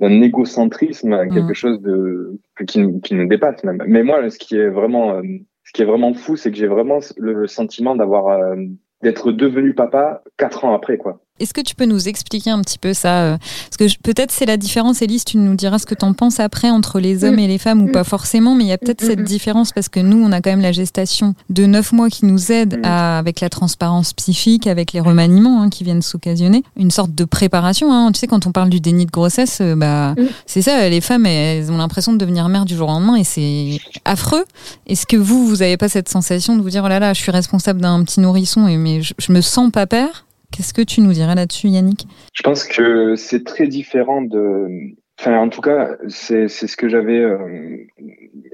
d'un 0.00 0.22
égocentrisme 0.22 1.12
à 1.12 1.26
quelque 1.26 1.52
mm. 1.52 1.54
chose 1.54 1.80
de 1.80 2.38
qui, 2.66 3.00
qui 3.00 3.14
nous 3.14 3.28
dépasse 3.28 3.62
même. 3.64 3.82
Mais 3.86 4.02
moi, 4.02 4.28
ce 4.30 4.38
qui 4.38 4.56
est 4.56 4.68
vraiment, 4.68 5.20
ce 5.64 5.72
qui 5.72 5.82
est 5.82 5.86
vraiment 5.86 6.14
fou, 6.14 6.36
c'est 6.36 6.50
que 6.50 6.56
j'ai 6.56 6.66
vraiment 6.66 6.98
le 7.16 7.46
sentiment 7.46 7.96
d'avoir 7.96 8.28
euh, 8.28 8.56
d'être 9.02 9.32
devenu 9.32 9.74
papa 9.74 10.22
quatre 10.36 10.64
ans 10.64 10.74
après, 10.74 10.98
quoi. 10.98 11.20
Est-ce 11.40 11.52
que 11.52 11.60
tu 11.60 11.74
peux 11.74 11.84
nous 11.84 12.06
expliquer 12.06 12.50
un 12.50 12.60
petit 12.60 12.78
peu 12.78 12.94
ça 12.94 13.22
euh, 13.22 13.38
Parce 13.68 13.76
que 13.76 13.98
peut-être 14.04 14.30
c'est 14.30 14.46
la 14.46 14.56
différence, 14.56 15.02
Elise, 15.02 15.24
tu 15.24 15.36
nous 15.36 15.56
diras 15.56 15.80
ce 15.80 15.86
que 15.86 15.96
tu 15.96 16.04
en 16.04 16.12
penses 16.12 16.38
après 16.38 16.70
entre 16.70 17.00
les 17.00 17.24
hommes 17.24 17.40
et 17.40 17.48
les 17.48 17.58
femmes 17.58 17.82
ou 17.82 17.90
pas 17.90 18.04
forcément, 18.04 18.54
mais 18.54 18.62
il 18.62 18.68
y 18.68 18.72
a 18.72 18.78
peut-être 18.78 19.00
cette 19.00 19.24
différence 19.24 19.72
parce 19.72 19.88
que 19.88 19.98
nous, 19.98 20.24
on 20.24 20.30
a 20.30 20.40
quand 20.40 20.50
même 20.50 20.60
la 20.60 20.70
gestation 20.70 21.34
de 21.50 21.66
neuf 21.66 21.90
mois 21.90 22.08
qui 22.08 22.26
nous 22.26 22.52
aide 22.52 22.78
à, 22.84 23.18
avec 23.18 23.40
la 23.40 23.48
transparence 23.48 24.12
psychique, 24.12 24.68
avec 24.68 24.92
les 24.92 25.00
remaniements 25.00 25.60
hein, 25.60 25.70
qui 25.70 25.82
viennent 25.82 26.02
s'occasionner, 26.02 26.62
une 26.76 26.92
sorte 26.92 27.12
de 27.16 27.24
préparation. 27.24 27.92
Hein. 27.92 28.12
Tu 28.12 28.20
sais, 28.20 28.26
quand 28.28 28.46
on 28.46 28.52
parle 28.52 28.70
du 28.70 28.78
déni 28.78 29.04
de 29.04 29.10
grossesse, 29.10 29.58
euh, 29.60 29.74
bah, 29.74 30.14
c'est 30.46 30.62
ça, 30.62 30.88
les 30.88 31.00
femmes, 31.00 31.26
elles 31.26 31.72
ont 31.72 31.78
l'impression 31.78 32.12
de 32.12 32.18
devenir 32.18 32.48
mères 32.48 32.64
du 32.64 32.76
jour 32.76 32.88
au 32.88 32.92
lendemain 32.92 33.16
et 33.16 33.24
c'est 33.24 33.80
affreux. 34.04 34.44
Est-ce 34.86 35.04
que 35.04 35.16
vous, 35.16 35.48
vous 35.48 35.56
n'avez 35.56 35.78
pas 35.78 35.88
cette 35.88 36.08
sensation 36.08 36.54
de 36.56 36.62
vous 36.62 36.70
dire, 36.70 36.84
oh 36.84 36.88
là 36.88 37.00
là, 37.00 37.12
je 37.12 37.20
suis 37.20 37.32
responsable 37.32 37.80
d'un 37.80 38.04
petit 38.04 38.20
nourrisson 38.20 38.68
et 38.68 38.76
mais 38.76 39.02
je, 39.02 39.14
je 39.18 39.32
me 39.32 39.40
sens 39.40 39.72
pas 39.72 39.88
père? 39.88 40.24
Qu'est-ce 40.54 40.72
que 40.72 40.82
tu 40.82 41.00
nous 41.00 41.12
dirais 41.12 41.34
là-dessus, 41.34 41.66
Yannick? 41.66 42.06
Je 42.32 42.42
pense 42.42 42.62
que 42.62 43.16
c'est 43.16 43.42
très 43.42 43.66
différent 43.66 44.22
de. 44.22 44.94
Enfin, 45.18 45.36
en 45.38 45.48
tout 45.48 45.60
cas, 45.60 45.96
c'est 46.06 46.46
ce 46.48 46.76
que 46.76 46.88
j'avais 46.88 47.18
euh, 47.18 47.84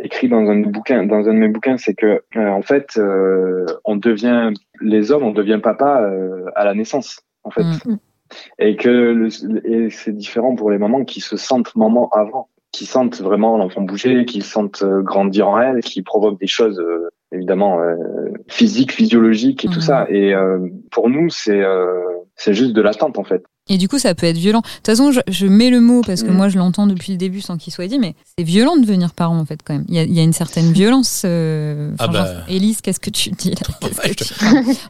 écrit 0.02 0.28
dans 0.28 0.48
un 0.48 0.60
bouquin, 0.60 1.04
dans 1.04 1.28
un 1.28 1.34
de 1.34 1.38
mes 1.38 1.48
bouquins, 1.48 1.76
c'est 1.76 1.94
que 1.94 2.22
euh, 2.36 2.48
en 2.48 2.62
fait, 2.62 2.96
euh, 2.96 3.66
on 3.84 3.96
devient 3.96 4.50
les 4.80 5.12
hommes, 5.12 5.24
on 5.24 5.32
devient 5.32 5.60
papa 5.62 6.10
à 6.54 6.64
la 6.64 6.74
naissance, 6.74 7.20
en 7.44 7.50
fait, 7.50 7.64
mm. 7.64 7.98
et 8.58 8.76
que 8.76 9.28
c'est 9.90 10.16
différent 10.16 10.54
pour 10.54 10.70
les 10.70 10.78
mamans 10.78 11.04
qui 11.04 11.20
se 11.20 11.36
sentent 11.36 11.76
maman 11.76 12.08
avant 12.10 12.48
qui 12.72 12.86
sentent 12.86 13.20
vraiment 13.20 13.58
l'enfant 13.58 13.80
bouger, 13.82 14.24
qui 14.24 14.42
sentent 14.42 14.84
grandir 14.84 15.48
en 15.48 15.60
elle, 15.60 15.80
qui 15.80 16.02
provoquent 16.02 16.38
des 16.38 16.46
choses 16.46 16.80
évidemment 17.32 17.80
physiques, 18.46 18.92
physiologiques 18.92 19.64
et 19.64 19.68
tout 19.68 19.80
mm. 19.80 19.82
ça. 19.82 20.06
Et 20.08 20.32
pour 20.90 21.08
nous, 21.08 21.28
c'est 21.30 21.62
c'est 22.36 22.54
juste 22.54 22.72
de 22.72 22.82
l'attente 22.82 23.18
en 23.18 23.24
fait. 23.24 23.44
Et 23.70 23.78
du 23.78 23.88
coup, 23.88 24.00
ça 24.00 24.16
peut 24.16 24.26
être 24.26 24.36
violent. 24.36 24.60
De 24.60 24.66
toute 24.66 24.86
façon, 24.86 25.12
je, 25.12 25.46
mets 25.46 25.70
le 25.70 25.80
mot 25.80 26.02
parce 26.04 26.24
que 26.24 26.30
mm. 26.30 26.36
moi, 26.36 26.48
je 26.48 26.58
l'entends 26.58 26.88
depuis 26.88 27.12
le 27.12 27.18
début 27.18 27.40
sans 27.40 27.56
qu'il 27.56 27.72
soit 27.72 27.86
dit, 27.86 28.00
mais 28.00 28.16
c'est 28.36 28.44
violent 28.44 28.76
de 28.76 28.82
devenir 28.82 29.14
parent, 29.14 29.38
en 29.38 29.44
fait, 29.44 29.60
quand 29.64 29.74
même. 29.74 29.84
Il 29.88 29.94
y 29.94 30.18
a, 30.18 30.22
une 30.22 30.32
certaine 30.32 30.72
violence. 30.72 31.22
Euh, 31.24 31.92
ah 32.00 32.08
bah. 32.08 32.26
Élise, 32.48 32.80
qu'est-ce 32.80 32.98
que 32.98 33.10
tu 33.10 33.30
dis 33.30 33.52
là? 33.52 33.56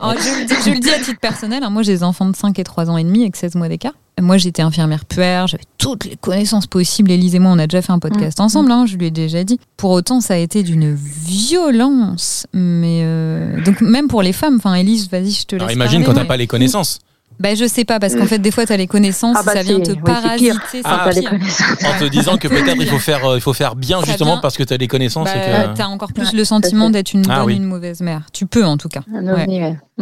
Oh, 0.03 0.13
je, 0.17 0.71
le 0.71 0.79
dis, 0.79 0.91
à 0.91 0.99
titre 0.99 1.21
personnel. 1.21 1.63
Hein. 1.63 1.71
moi, 1.71 1.83
j'ai 1.83 1.93
des 1.93 2.03
enfants 2.03 2.27
de 2.27 2.35
5 2.35 2.59
et 2.59 2.65
3 2.65 2.89
ans 2.89 2.97
et 2.97 3.05
demi 3.05 3.23
avec 3.23 3.37
16 3.37 3.55
mois 3.57 3.69
d'écart. 3.69 3.93
Moi, 4.19 4.39
j'étais 4.39 4.63
infirmière 4.63 5.05
puère, 5.05 5.47
j'avais 5.47 5.65
toutes 5.79 6.05
les 6.05 6.17
connaissances 6.17 6.67
possibles. 6.67 7.11
Élise 7.11 7.35
et 7.35 7.39
moi, 7.39 7.53
on 7.53 7.59
a 7.59 7.67
déjà 7.67 7.83
fait 7.83 7.93
un 7.93 7.99
podcast 7.99 8.39
mm. 8.39 8.43
ensemble, 8.43 8.73
hein, 8.73 8.87
je 8.87 8.97
lui 8.97 9.07
ai 9.07 9.11
déjà 9.11 9.45
dit. 9.45 9.59
Pour 9.77 9.91
autant, 9.91 10.21
ça 10.21 10.35
a 10.35 10.37
été 10.39 10.63
d'une 10.63 10.95
violence. 10.95 12.47
Mais 12.55 13.03
euh, 13.05 13.63
donc, 13.63 13.83
même 13.83 14.09
pour 14.09 14.23
les 14.23 14.33
femmes, 14.33 14.57
enfin, 14.57 14.75
Élise, 14.75 15.11
vas-y, 15.11 15.33
je 15.33 15.45
te 15.45 15.57
laisse. 15.57 15.63
Alors, 15.63 15.73
imagine 15.73 16.05
quand 16.05 16.15
t'as 16.15 16.25
pas 16.25 16.39
les 16.39 16.47
connaissances. 16.47 17.01
Ben, 17.41 17.57
je 17.57 17.67
sais 17.67 17.87
pas, 17.87 17.99
parce 17.99 18.15
qu'en 18.15 18.25
mm. 18.25 18.29
fait, 18.29 18.39
des 18.39 18.51
fois, 18.51 18.67
tu 18.67 18.73
as 18.73 18.77
les 18.77 18.87
connaissances, 18.87 19.37
ah 19.41 19.43
bah 19.43 19.55
ça 19.55 19.63
vient 19.63 19.81
te 19.81 19.93
parasiter. 19.93 20.83
Ah, 20.85 21.09
en 21.09 21.99
te 21.99 22.05
disant 22.09 22.37
que 22.37 22.49
peut-être 22.49 22.77
il 22.79 22.87
faut 22.87 22.99
faire, 22.99 23.25
euh, 23.25 23.39
il 23.39 23.41
faut 23.41 23.55
faire 23.55 23.77
bien 23.77 24.03
justement 24.05 24.39
parce 24.39 24.59
que 24.59 24.63
tu 24.63 24.75
as 24.75 24.77
les 24.77 24.89
connaissances. 24.89 25.27
Bah, 25.27 25.73
Tu 25.75 25.81
as 25.81 25.89
encore 25.89 26.13
plus 26.13 26.35
le 26.35 26.45
sentiment 26.45 26.91
d'être 26.91 27.15
une 27.15 27.25
ah 27.31 27.41
bonne 27.41 27.47
ou 27.47 27.57
une 27.57 27.65
mauvaise 27.65 28.01
mère. 28.03 28.27
Tu 28.33 28.45
peux 28.45 28.65
en 28.65 28.77
tout 28.77 28.89
cas. 28.89 29.01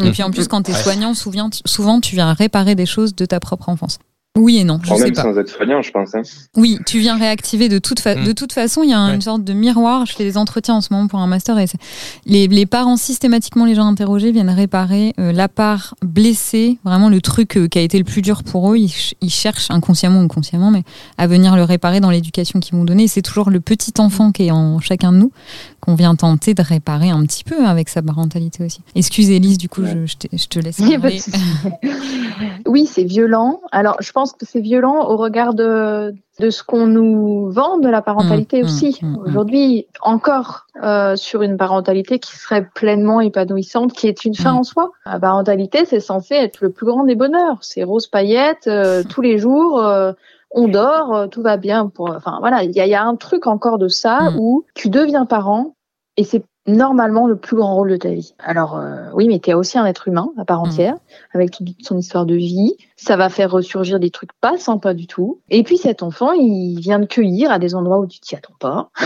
Et 0.03 0.11
puis 0.11 0.23
en 0.23 0.31
plus, 0.31 0.49
quand 0.49 0.63
tu 0.63 0.73
es 0.73 0.75
soignant, 0.75 1.13
souvent 1.15 2.01
tu 2.01 2.17
viens 2.17 2.33
réparer 2.33 2.75
des 2.75 2.87
choses 2.87 3.15
de 3.15 3.25
ta 3.25 3.39
propre 3.41 3.69
enfance. 3.69 3.99
Oui 4.39 4.59
et 4.59 4.65
non. 4.65 4.79
Je 4.83 4.95
même 4.95 5.15
sans 5.15 5.37
être 5.37 5.49
soignant, 5.49 5.83
je 5.83 5.91
pense. 5.91 6.15
Hein. 6.15 6.23
Oui, 6.57 6.79
tu 6.87 6.99
viens 7.01 7.19
réactiver 7.19 7.69
de 7.69 7.79
toute, 7.79 8.05
mm. 8.05 8.25
de 8.25 8.33
toute 8.33 8.53
façon. 8.53 8.83
Il 8.83 8.91
y 8.91 8.95
a 8.95 8.99
une 8.99 9.21
sorte 9.21 9.45
de 9.45 9.53
miroir. 9.53 10.07
Je 10.07 10.15
fais 10.15 10.25
des 10.25 10.37
entretiens 10.37 10.75
en 10.75 10.81
ce 10.81 10.93
moment 10.93 11.09
pour 11.09 11.19
un 11.19 11.27
master 11.27 11.59
et 11.59 11.67
les, 12.25 12.47
les, 12.47 12.67
parents 12.67 12.97
systématiquement, 12.97 13.65
les 13.65 13.75
gens 13.75 13.87
interrogés 13.87 14.33
viennent 14.33 14.51
réparer 14.51 15.13
euh, 15.19 15.33
la 15.33 15.49
part 15.49 15.95
blessée, 16.03 16.79
vraiment 16.85 17.09
le 17.09 17.21
truc 17.21 17.57
euh, 17.57 17.67
qui 17.67 17.79
a 17.79 17.83
été 17.83 17.99
le 17.99 18.05
plus 18.05 18.23
dur 18.23 18.45
pour 18.45 18.73
eux. 18.73 18.77
Ils, 18.77 18.93
ils, 19.21 19.31
cherchent 19.31 19.71
inconsciemment 19.71 20.23
ou 20.23 20.29
consciemment, 20.29 20.71
mais 20.71 20.85
à 21.17 21.27
venir 21.27 21.57
le 21.57 21.65
réparer 21.65 22.01
dans 22.01 22.11
l'éducation 22.11 22.61
qu'ils 22.61 22.77
vont 22.77 22.85
donner. 22.85 23.09
C'est 23.09 23.23
toujours 23.23 23.51
le 23.51 23.61
petit 23.61 23.95
enfant 23.99 24.33
qui 24.33 24.47
est 24.47 24.51
en 24.51 24.79
chacun 24.81 25.13
de 25.13 25.19
nous 25.19 25.33
qu'on 25.81 25.95
vient 25.95 26.15
tenter 26.15 26.55
de 26.55 26.63
réparer 26.63 27.11
un 27.11 27.23
petit 27.25 27.45
peu 27.45 27.67
avec 27.67 27.89
sa 27.89 28.03
parentalité 28.03 28.65
aussi. 28.65 28.81
Excuse 28.95 29.31
Elise, 29.31 29.59
du 29.59 29.69
coup, 29.69 29.85
je, 29.85 30.07
je, 30.07 30.17
te, 30.17 30.27
je, 30.37 30.49
te, 30.49 30.59
laisse. 30.59 30.81
oui, 32.67 32.87
c'est 32.87 33.05
violent. 33.05 33.61
Alors, 33.73 33.97
je 34.01 34.13
pense 34.13 34.33
que 34.33 34.45
c'est 34.47 34.61
violent 34.61 35.09
au 35.09 35.17
regard 35.17 35.55
de, 35.55 36.15
de 36.41 36.51
ce 36.51 36.63
qu'on 36.63 36.87
nous 36.87 37.51
vend 37.51 37.79
de 37.79 37.89
la 37.89 38.03
parentalité 38.03 38.63
mmh, 38.63 38.65
aussi. 38.65 38.99
Mmh, 39.03 39.07
mmh, 39.07 39.27
Aujourd'hui, 39.27 39.87
encore 40.03 40.67
euh, 40.83 41.17
sur 41.17 41.43
une 41.43 41.57
parentalité 41.57 42.19
qui 42.19 42.37
serait 42.37 42.69
pleinement 42.75 43.21
épanouissante, 43.21 43.93
qui 43.93 44.07
est 44.07 44.25
une 44.25 44.35
fin 44.35 44.53
en 44.53 44.63
soi. 44.63 44.91
La 45.07 45.19
parentalité, 45.19 45.85
c'est 45.85 46.01
censé 46.01 46.35
être 46.35 46.61
le 46.61 46.71
plus 46.71 46.87
grand 46.87 47.05
des 47.05 47.17
bonheurs. 47.17 47.59
C'est 47.63 47.83
rose 47.83 48.07
paillette 48.07 48.67
euh, 48.69 49.03
tous 49.09 49.21
les 49.21 49.39
jours. 49.39 49.81
Euh, 49.81 50.13
on 50.51 50.69
dort, 50.69 51.29
tout 51.31 51.43
va 51.43 51.57
bien. 51.57 51.89
Pour, 51.89 52.11
enfin 52.11 52.39
voilà, 52.41 52.63
il 52.65 52.73
y 52.73 52.81
a, 52.81 52.87
y 52.87 52.95
a, 52.95 53.05
un 53.05 53.17
truc 53.17 53.47
encore 53.47 53.79
de 53.79 53.89
ça 53.89 54.33
où 54.39 54.65
tu 54.75 54.89
deviens 54.89 55.27
parent 55.27 55.75
et 56.17 56.25
c'est 56.25 56.43
normalement 56.69 57.27
le 57.27 57.37
plus 57.37 57.57
grand 57.57 57.75
rôle 57.75 57.91
de 57.91 57.97
ta 57.97 58.11
vie. 58.11 58.35
Alors 58.39 58.77
euh, 58.77 59.09
oui, 59.15 59.27
mais 59.27 59.39
tu 59.39 59.51
es 59.51 59.55
aussi 59.55 59.79
un 59.79 59.87
être 59.87 60.07
humain 60.07 60.31
à 60.37 60.45
part 60.45 60.61
mm. 60.61 60.69
entière, 60.69 60.95
avec 61.33 61.51
toute 61.51 61.69
son 61.83 61.99
histoire 61.99 62.27
de 62.27 62.35
vie. 62.35 62.75
Ça 62.97 63.17
va 63.17 63.29
faire 63.29 63.51
ressurgir 63.51 63.99
des 63.99 64.11
trucs 64.11 64.31
pas 64.41 64.59
sympas 64.59 64.95
du 64.95 65.07
tout. 65.07 65.41
Et 65.49 65.63
puis 65.63 65.79
cet 65.79 66.03
enfant, 66.03 66.33
il 66.33 66.79
vient 66.79 66.99
de 66.99 67.07
cueillir 67.07 67.51
à 67.51 67.59
des 67.59 67.75
endroits 67.75 67.99
où 67.99 68.07
tu 68.07 68.21
t'y 68.21 68.37
attends 68.37 68.55
pas. 68.61 68.91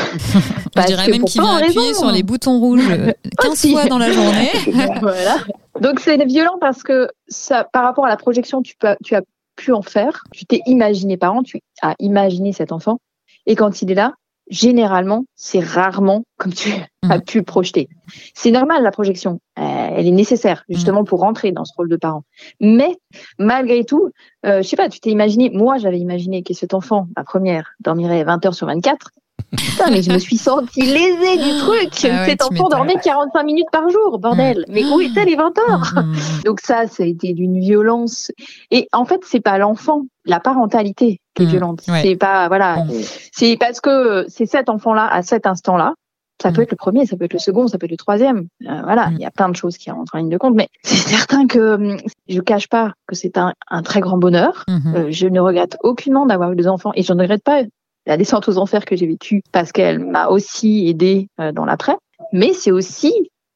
Je 0.77 0.87
dirais 0.87 1.09
même 1.09 1.25
qu'il 1.25 1.41
vient 1.41 1.57
appuyer 1.57 1.95
sur 1.95 2.11
les 2.11 2.23
boutons 2.23 2.59
rouges 2.59 2.89
15 3.39 3.71
fois 3.71 3.87
dans 3.87 3.99
la 3.99 4.11
journée. 4.11 4.51
voilà. 5.01 5.37
Donc 5.81 6.01
c'est 6.01 6.23
violent 6.25 6.59
parce 6.61 6.83
que 6.83 7.09
ça, 7.29 7.65
par 7.65 7.85
rapport 7.85 8.05
à 8.05 8.09
la 8.09 8.17
projection, 8.17 8.63
tu, 8.63 8.77
peux, 8.77 8.97
tu 9.05 9.15
as 9.15 9.23
pu 9.57 9.73
en 9.73 9.83
faire. 9.83 10.25
Tu 10.33 10.45
t'es 10.47 10.61
imaginé 10.67 11.17
parent, 11.17 11.43
tu 11.43 11.61
as 11.83 11.95
imaginé 11.99 12.53
cet 12.53 12.73
enfant. 12.73 12.99
Et 13.47 13.57
quand 13.57 13.83
il 13.83 13.91
est 13.91 13.95
là, 13.95 14.15
généralement, 14.51 15.25
c'est 15.35 15.61
rarement 15.61 16.25
comme 16.37 16.53
tu 16.53 16.71
as 17.09 17.19
mm. 17.19 17.23
pu 17.23 17.43
projeter. 17.43 17.89
C'est 18.35 18.51
normal, 18.51 18.83
la 18.83 18.91
projection. 18.91 19.41
Euh, 19.59 19.63
elle 19.63 20.07
est 20.07 20.13
nécessaire, 20.13 20.65
mm. 20.69 20.75
justement, 20.75 21.05
pour 21.05 21.21
rentrer 21.21 21.53
dans 21.53 21.65
ce 21.65 21.73
rôle 21.77 21.89
de 21.89 21.97
parent. 21.97 22.25
Mais, 22.61 22.97
malgré 23.39 23.85
tout, 23.85 24.11
euh, 24.47 24.63
je 24.63 24.69
sais 24.69 24.77
pas, 24.77 24.89
tu 24.89 25.01
t'es 25.01 25.11
imaginé, 25.11 25.51
moi, 25.51 25.79
j'avais 25.79 25.99
imaginé 25.99 26.43
que 26.43 26.55
cet 26.55 26.75
enfant, 26.75 27.09
ma 27.17 27.25
première, 27.25 27.73
dormirait 27.81 28.25
20 28.25 28.47
heures 28.47 28.55
sur 28.55 28.67
24. 28.67 29.11
Putain, 29.57 29.91
mais 29.91 30.03
je 30.03 30.11
me 30.11 30.19
suis 30.19 30.39
sentie 30.39 30.83
lésée 30.83 31.37
du 31.37 31.59
truc. 31.59 32.11
Ah 32.11 32.25
Cet 32.25 32.43
enfant 32.43 32.69
dormait 32.69 32.97
45 33.03 33.43
minutes 33.43 33.71
par 33.71 33.89
jour, 33.91 34.19
bordel. 34.19 34.65
Mais 34.69 34.85
où 34.85 35.01
étaient 35.01 35.25
les 35.25 35.37
20 35.37 35.53
heures? 35.69 35.95
Donc 36.45 36.61
ça, 36.61 36.87
ça 36.87 37.03
a 37.03 37.07
été 37.07 37.33
d'une 37.35 37.61
violence. 37.61 38.33
Et 38.71 38.89
en 38.93 39.05
fait, 39.05 39.21
c'est 39.25 39.41
pas 39.41 39.59
l'enfant, 39.59 40.03
la 40.25 40.41
parentalité 40.41 41.21
qui 41.35 41.43
est 41.43 41.47
violente. 41.47 41.83
C'est 42.03 42.17
pas, 42.17 42.49
voilà. 42.49 42.85
C'est 43.33 43.57
parce 43.59 43.81
que 43.81 44.25
c'est 44.29 44.47
cet 44.47 44.69
enfant-là, 44.69 45.07
à 45.07 45.23
cet 45.23 45.47
instant-là, 45.47 45.95
ça 46.43 46.51
peut 46.51 46.63
être 46.63 46.73
le 46.73 46.77
premier, 46.77 47.07
ça 47.07 47.17
peut 47.17 47.25
être 47.25 47.35
le 47.35 47.39
second, 47.39 47.69
ça 47.69 47.79
peut 47.79 47.85
être 47.85 47.93
le 47.93 47.97
troisième. 47.97 48.49
Euh, 48.67 48.81
voilà, 48.83 49.11
il 49.13 49.21
y 49.21 49.25
a 49.25 49.31
plein 49.31 49.49
de 49.49 49.55
choses 49.55 49.77
qui 49.79 49.91
rentrent 49.93 50.17
en 50.17 50.19
ligne 50.19 50.29
de 50.29 50.39
compte, 50.39 50.55
mais 50.55 50.69
c'est 50.83 51.09
certain 51.09 51.47
que 51.47 51.75
hum, 51.75 51.97
je 52.29 52.41
cache 52.41 52.69
pas 52.69 52.95
que 53.07 53.15
c'est 53.15 53.39
un, 53.39 53.53
un, 53.69 53.83
très 53.83 54.01
grand 54.01 54.19
bonheur. 54.19 54.65
Euh, 54.69 55.07
je 55.11 55.29
ne 55.29 55.39
regrette 55.39 55.77
aucunement 55.83 56.27
d'avoir 56.27 56.51
eu 56.53 56.57
des 56.57 56.67
enfants 56.67 56.91
et 56.95 57.03
je 57.03 57.13
ne 57.13 57.23
regrette 57.23 57.45
pas 57.45 57.63
la 58.07 58.17
descente 58.17 58.49
aux 58.49 58.59
enfers 58.59 58.85
que 58.85 58.97
j'ai 58.97 59.07
vécue 59.07 59.43
parce 59.53 59.73
qu'elle 59.73 59.99
m'a 59.99 60.29
aussi 60.29 60.89
aidé 60.89 61.29
euh, 61.41 61.53
dans 61.53 61.65
l'après. 61.65 61.97
Mais 62.33 62.53
c'est 62.53 62.71
aussi 62.71 63.13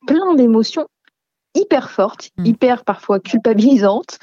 plein 0.06 0.34
d'émotions 0.34 0.86
hyper 1.54 1.90
fortes, 1.90 2.30
mm. 2.36 2.46
hyper 2.46 2.84
parfois 2.84 3.18
culpabilisantes, 3.18 4.18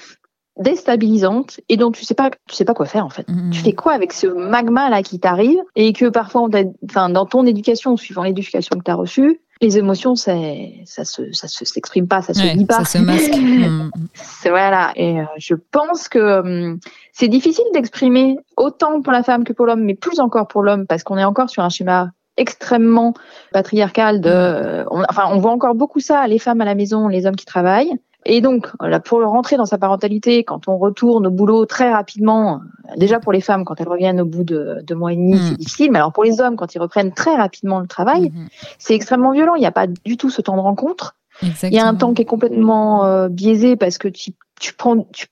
déstabilisantes 0.58 1.60
et 1.68 1.78
dont 1.78 1.92
tu 1.92 2.06
sais 2.06 2.14
pas 2.14 2.30
tu 2.48 2.56
sais 2.56 2.66
pas 2.66 2.74
quoi 2.74 2.86
faire 2.86 3.06
en 3.06 3.10
fait. 3.10 3.28
Mm. 3.28 3.50
Tu 3.52 3.62
fais 3.62 3.74
quoi 3.74 3.94
avec 3.94 4.14
ce 4.14 4.28
magma 4.28 4.90
là 4.90 5.02
qui 5.02 5.20
t'arrive 5.20 5.62
et 5.76 5.94
que 5.94 6.10
parfois 6.10 6.48
enfin 6.90 7.10
dans 7.10 7.26
ton 7.26 7.46
éducation 7.46 7.98
suivant 7.98 8.24
l'éducation 8.24 8.78
que 8.78 8.84
tu 8.84 8.92
as 8.92 8.96
reçue, 8.96 9.42
les 9.62 9.78
émotions, 9.78 10.16
c'est, 10.16 10.82
ça 10.86 11.06
se, 11.06 11.32
ça 11.32 11.48
se 11.48 11.64
s'exprime 11.66 12.08
pas, 12.08 12.22
ça 12.22 12.34
se 12.34 12.56
dit 12.56 12.66
pas. 12.66 12.84
Ça 12.84 12.86
se 12.86 12.98
masque. 12.98 13.34
C'est 14.14 14.50
voilà. 14.50 14.92
Et 14.96 15.20
euh, 15.20 15.26
je 15.38 15.56
pense 15.72 16.10
que 16.10 16.40
hum, 16.40 16.80
c'est 17.12 17.28
difficile 17.28 17.66
d'exprimer 17.74 18.38
autant 18.58 19.02
pour 19.02 19.14
la 19.14 19.24
femme 19.24 19.44
que 19.44 19.54
pour 19.54 19.66
l'homme, 19.66 19.84
mais 19.84 19.96
plus 19.96 20.20
encore 20.20 20.48
pour 20.48 20.64
l'homme 20.64 20.86
parce 20.86 21.04
qu'on 21.04 21.18
est 21.18 21.24
encore 21.24 21.50
sur 21.50 21.64
un 21.64 21.70
schéma 21.70 22.12
extrêmement 22.38 23.14
patriarcal 23.52 24.20
de, 24.20 24.84
mm. 24.84 25.06
enfin, 25.10 25.26
on 25.30 25.40
voit 25.40 25.52
encore 25.52 25.76
beaucoup 25.76 26.00
ça, 26.00 26.28
les 26.28 26.40
femmes 26.40 26.62
à 26.62 26.66
la 26.66 26.76
maison, 26.76 27.08
les 27.08 27.26
hommes 27.26 27.36
qui 27.36 27.46
travaillent. 27.46 27.94
Et 28.26 28.42
donc, 28.42 28.68
pour 29.06 29.22
rentrer 29.22 29.58
dans 29.58 29.66
sa 29.66 29.78
parentalité, 29.78 30.44
quand 30.44 30.68
on 30.68 30.78
retourne 30.78 31.28
au 31.28 31.32
boulot 31.32 31.66
très 31.66 31.92
rapidement, 31.92 32.62
déjà 32.96 33.20
pour 33.20 33.32
les 33.32 33.42
femmes, 33.42 33.66
quand 33.66 33.80
elles 33.80 33.88
reviennent 33.88 34.22
au 34.22 34.26
bout 34.26 34.44
de 34.44 34.80
deux 34.84 34.96
mois 34.96 35.14
et 35.14 35.16
demi, 35.16 35.38
c'est 35.38 35.54
mm. 35.54 35.58
difficile. 35.58 35.92
Mais 35.92 36.00
alors 36.00 36.14
pour 36.14 36.24
les 36.24 36.40
hommes, 36.40 36.56
quand 36.56 36.74
ils 36.76 36.80
reprennent 36.80 37.14
très 37.14 37.36
rapidement 37.36 37.80
le 37.80 37.88
travail, 37.88 38.30
mm-hmm. 38.30 38.48
c'est 38.78 38.96
extrêmement 38.96 39.32
violent. 39.32 39.56
Il 39.56 39.60
n'y 39.60 39.66
a 39.66 39.72
pas 39.72 39.88
du 39.88 40.18
tout 40.18 40.30
ce 40.30 40.42
temps 40.42 40.56
de 40.56 40.62
rencontre. 40.62 41.16
Il 41.42 41.74
y 41.74 41.80
a 41.80 41.88
un 41.88 41.96
temps 41.96 42.14
qui 42.14 42.22
est 42.22 42.26
complètement 42.26 43.06
euh, 43.06 43.28
biaisé 43.28 43.76
parce 43.76 43.98
que 43.98 44.08
tu, 44.08 44.34
tu 44.60 44.74
prends, 44.74 45.08
tu 45.12 45.28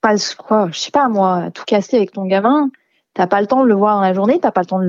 passes 0.00 0.34
quoi, 0.34 0.68
je 0.72 0.78
sais 0.78 0.90
pas 0.90 1.08
moi, 1.08 1.50
tout 1.52 1.64
casser 1.66 1.96
avec 1.96 2.12
ton 2.12 2.24
gamin. 2.24 2.70
T'as 3.14 3.26
pas 3.26 3.40
le 3.40 3.48
temps 3.48 3.62
de 3.62 3.68
le 3.68 3.74
voir 3.74 3.96
dans 3.96 4.02
la 4.02 4.12
journée, 4.12 4.38
t'as 4.40 4.52
pas 4.52 4.60
le 4.60 4.66
temps 4.66 4.80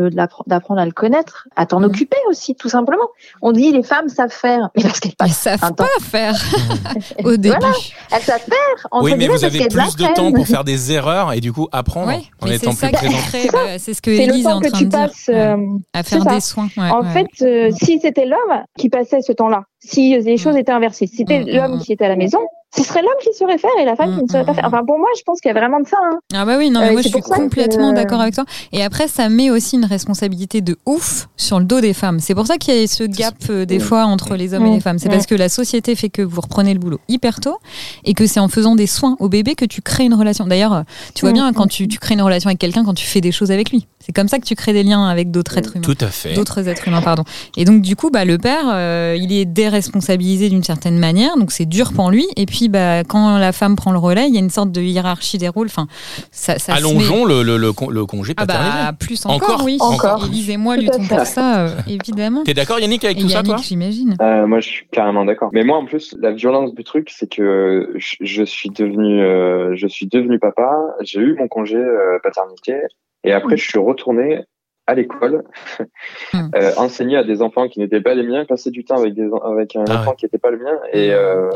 d'apprendre 0.46 0.80
à 0.80 0.86
le 0.86 0.92
connaître, 0.92 1.48
à 1.56 1.66
t'en 1.66 1.80
mhm. 1.80 1.86
occuper 1.86 2.18
aussi, 2.30 2.56
tout 2.56 2.70
simplement. 2.70 3.08
On 3.42 3.52
dit 3.52 3.72
les 3.72 3.82
femmes 3.82 4.10
savent 4.10 4.30
faire, 4.32 4.70
mais 4.76 4.84
parce 4.84 5.00
qu'elles 5.00 5.16
passent 5.16 5.48
Elles 5.48 5.58
savent 5.60 5.74
pas 5.74 5.88
faire 6.02 6.36
au 7.24 7.36
début. 7.36 7.56
Voilà, 7.60 7.76
elles 8.12 8.22
savent 8.22 8.42
faire. 8.42 8.88
oui, 9.02 9.16
mais 9.18 9.28
vous 9.28 9.44
avez 9.44 9.68
plus 9.68 9.96
de 9.96 10.14
temps 10.14 10.32
pour 10.32 10.46
faire 10.46 10.64
des 10.64 10.92
erreurs 10.92 11.34
et 11.34 11.40
du 11.40 11.52
coup 11.52 11.68
apprendre 11.72 12.12
en 12.42 12.48
étant 12.48 12.76
plus 12.76 12.92
présent. 12.92 13.58
C'est 13.80 13.96
ce 13.96 14.02
que 14.02 14.12
Elise 14.12 14.46
est 14.46 14.52
en 14.52 14.62
train 14.62 14.82
de 14.82 14.86
dire. 14.86 15.10
Euh, 15.30 15.58
à 15.94 16.04
faire 16.04 16.24
des 16.26 16.42
soins. 16.42 16.70
en 16.78 17.04
fait, 17.04 17.28
euh, 17.42 17.72
si 17.72 18.00
c'était 18.00 18.26
l'homme 18.26 18.64
qui 18.78 18.90
passait 18.90 19.22
ce 19.22 19.32
temps-là, 19.32 19.64
si 19.80 20.18
les 20.20 20.38
choses 20.38 20.58
étaient 20.58 20.72
inversées, 20.72 21.08
si 21.08 21.18
c'était 21.18 21.40
mm, 21.40 21.44
mm, 21.44 21.56
l'homme 21.56 21.76
mm. 21.78 21.80
qui 21.80 21.94
était 21.94 22.06
à 22.06 22.10
la 22.10 22.16
maison, 22.16 22.40
ce 22.76 22.84
serait 22.84 23.02
l'homme 23.02 23.12
qui 23.22 23.34
saurait 23.38 23.58
faire 23.58 23.72
et 23.80 23.86
la 23.86 23.96
femme 23.96 24.18
qui 24.18 24.24
ne 24.24 24.28
saurait 24.30 24.46
pas 24.46 24.54
faire. 24.54 24.66
Enfin, 24.66 24.82
pour 24.86 24.98
moi, 24.98 25.10
je 25.18 25.24
pense 25.24 25.42
qu'il 25.42 25.50
y 25.50 25.56
a 25.56 25.60
vraiment 25.60 25.80
de 25.80 25.88
ça. 25.88 25.98
Hein. 26.04 26.20
Ah 26.34 26.46
bah 26.46 26.56
oui, 26.58 26.70
non, 26.70 26.80
mais 26.80 26.92
moi 26.94 27.02
je 27.02 27.10
suis 27.10 27.22
complètement 27.22 27.92
d'accord 27.92 28.22
avec 28.22 28.34
toi. 28.34 28.46
Et 28.72 28.84
après, 28.84 29.08
ça 29.08 29.28
met 29.30 29.50
aussi 29.50 29.76
une 29.76 29.86
responsabilité 29.86 30.62
de 30.62 30.78
ouf 30.86 31.28
sur 31.36 31.60
le 31.60 31.66
dos 31.66 31.82
des 31.82 31.94
femmes. 31.94 32.20
C'est 32.20 32.36
pour 32.36 32.48
ça 32.48 32.58
qu'il 32.58 32.76
y 32.76 32.84
a 32.84 32.88
ce 32.88 33.04
gap 33.04 33.52
des 33.52 33.80
fois 33.80 34.06
entre 34.06 34.36
les 34.36 34.54
hommes 34.54 34.66
et 34.68 34.72
les 34.72 34.80
femmes. 34.80 35.00
C'est 35.00 35.10
parce 35.10 35.26
que 35.26 35.36
la 35.36 35.50
société 35.50 35.96
fait 35.96 36.10
que 36.10 36.22
vous 36.22 36.42
reprenez 36.42 36.74
le 36.74 36.80
boulot 36.80 37.00
hyper 37.08 37.40
tôt 37.40 37.58
et 38.06 38.14
que 38.14 38.26
c'est 38.26 38.40
en 38.40 38.48
faisant 38.48 38.76
des 38.76 38.88
soins 38.88 39.18
au 39.20 39.28
bébé 39.28 39.56
que 39.56 39.66
tu 39.66 39.82
crées 39.82 40.06
une 40.06 40.14
relation. 40.14 40.46
D'ailleurs, 40.46 40.84
tu 41.14 41.26
vois 41.26 41.34
bien 41.34 41.52
quand 41.54 41.68
tu, 41.68 41.88
tu 41.88 42.00
crées 42.00 42.14
une 42.14 42.22
relation 42.22 42.48
avec 42.48 42.60
quelqu'un, 42.60 42.84
quand 42.84 42.94
tu 42.94 43.06
fais 43.06 43.22
des 43.22 43.32
choses 43.32 43.52
avec 43.52 43.72
lui. 43.72 43.88
C'est 44.00 44.14
comme 44.14 44.28
ça 44.28 44.40
que 44.40 44.46
tu 44.46 44.56
crées 44.56 44.74
des 44.74 44.84
liens 44.84 45.08
avec 45.08 45.30
d'autres 45.30 45.58
êtres 45.58 45.76
humains. 45.76 45.84
Tout 45.84 45.98
à 46.02 46.08
fait. 46.08 46.34
D'autres 46.34 46.68
êtres 46.68 46.88
humains, 46.88 47.02
pardon. 47.02 47.24
Et 47.56 47.66
donc, 47.66 47.82
du 47.82 47.96
coup, 47.96 48.10
bah, 48.10 48.26
le 48.26 48.38
père, 48.38 48.64
euh, 48.68 49.16
il 49.20 49.32
est 49.32 49.46
déresponsabilisé 49.46 50.50
d'une 50.50 50.64
certaine 50.64 50.98
manière, 50.98 51.38
donc 51.38 51.52
c'est 51.52 51.66
dur 51.66 51.94
pour 51.94 52.10
lui. 52.10 52.28
Et 52.36 52.46
puis, 52.48 52.61
bah, 52.70 53.04
quand 53.04 53.38
la 53.38 53.52
femme 53.52 53.76
prend 53.76 53.92
le 53.92 54.00
relais, 54.00 54.28
il 54.28 54.34
y 54.34 54.38
a 54.38 54.40
une 54.40 54.50
sorte 54.50 54.72
de 54.72 54.82
hiérarchie 54.82 55.38
des 55.38 55.50
rôles. 55.50 55.68
Enfin, 55.68 55.88
ça, 56.32 56.60
ça 56.60 56.74
Allongeons 56.74 57.26
le, 57.26 57.44
le, 57.44 57.58
le, 57.58 58.06
congé 58.06 58.34
paternel. 58.34 58.72
Ah 58.72 58.92
bah, 58.92 58.98
plus 59.00 59.26
encore, 59.26 59.64
oui. 59.64 59.78
Encore. 59.80 60.26
Élise 60.26 60.50
et 60.50 60.58
moi 60.58 60.78
luttons 60.78 61.04
pour 61.06 61.26
ça, 61.26 61.66
euh, 61.66 61.70
évidemment. 61.88 62.44
T'es 62.44 62.54
d'accord, 62.54 62.80
Yannick, 62.80 63.04
avec 63.06 63.20
tout 63.20 63.30
ça, 63.30 63.44
toi? 63.44 63.58
j'imagine. 63.62 64.16
Euh, 64.22 64.48
moi, 64.48 64.60
je 64.60 64.68
suis 64.68 64.88
carrément 64.92 65.26
d'accord. 65.26 65.50
Mais 65.54 65.64
moi, 65.64 65.78
en 65.78 65.86
plus, 65.86 66.16
la 66.20 66.32
violence 66.32 66.74
du 66.74 66.84
truc, 66.84 67.10
c'est 67.10 67.30
que 67.30 67.94
je, 67.98 68.44
suis 68.44 68.70
devenu, 68.70 69.22
euh, 69.22 69.76
je 69.76 69.88
suis 69.88 70.08
devenu 70.08 70.40
papa. 70.40 70.78
J'ai 71.02 71.20
eu 71.20 71.36
mon 71.38 71.48
congé 71.48 71.78
euh, 71.78 72.20
paternité. 72.24 72.76
Et 73.24 73.34
après, 73.34 73.58
je 73.58 73.68
suis 73.68 73.80
retourné 73.80 74.44
à 74.88 74.96
l'école, 74.96 75.44
hmm. 76.34 76.50
euh, 76.56 76.72
enseigner 76.78 77.18
à 77.18 77.24
des 77.24 77.42
enfants 77.42 77.68
qui 77.68 77.80
n'étaient 77.80 78.02
pas 78.02 78.16
les 78.16 78.24
miens, 78.24 78.46
passer 78.46 78.72
du 78.72 78.84
temps 78.84 78.98
avec, 78.98 79.14
des, 79.14 79.30
avec 79.44 79.76
un 79.76 79.86
ah 79.88 80.00
enfant 80.00 80.14
qui 80.14 80.26
n'était 80.26 80.38
pas 80.38 80.52
le 80.52 80.58
mien. 80.58 80.78
Et, 80.92 81.10
hmm. 81.10 81.14
euh, 81.14 81.50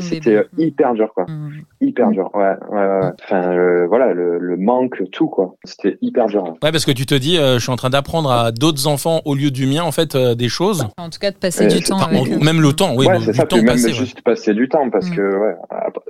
c'était 0.00 0.46
hyper 0.58 0.94
dur, 0.94 1.12
quoi. 1.14 1.24
Hmm. 1.28 1.50
Hyper 1.80 2.10
dur, 2.10 2.30
ouais. 2.34 2.54
ouais, 2.70 2.86
ouais. 2.86 3.10
Enfin, 3.24 3.52
euh, 3.52 3.86
voilà, 3.86 4.12
le, 4.12 4.38
le, 4.38 4.56
manque, 4.56 5.02
tout, 5.12 5.28
quoi. 5.28 5.54
C'était 5.64 5.96
hyper 6.02 6.26
dur. 6.26 6.44
Ouais, 6.62 6.72
parce 6.72 6.84
que 6.84 6.92
tu 6.92 7.06
te 7.06 7.14
dis, 7.14 7.38
euh, 7.38 7.54
je 7.54 7.62
suis 7.62 7.72
en 7.72 7.76
train 7.76 7.90
d'apprendre 7.90 8.30
à 8.30 8.52
d'autres 8.52 8.86
enfants 8.86 9.22
au 9.24 9.34
lieu 9.34 9.50
du 9.50 9.66
mien, 9.66 9.82
en 9.82 9.92
fait, 9.92 10.14
euh, 10.14 10.34
des 10.34 10.48
choses. 10.48 10.86
En 10.96 11.08
tout 11.08 11.18
cas, 11.18 11.30
de 11.30 11.36
passer 11.36 11.66
du 11.68 11.80
temps. 11.82 11.98
Avec 11.98 12.42
même 12.42 12.60
le 12.60 12.72
temps, 12.72 12.94
oui. 12.96 13.06
Ouais, 13.06 13.20
c'est 13.20 13.32
ça, 13.32 13.46
même 13.52 13.76
juste 13.76 14.20
passer 14.22 14.54
du 14.54 14.68
temps, 14.68 14.90
parce 14.90 15.08
que, 15.10 15.20
ouais, 15.20 15.54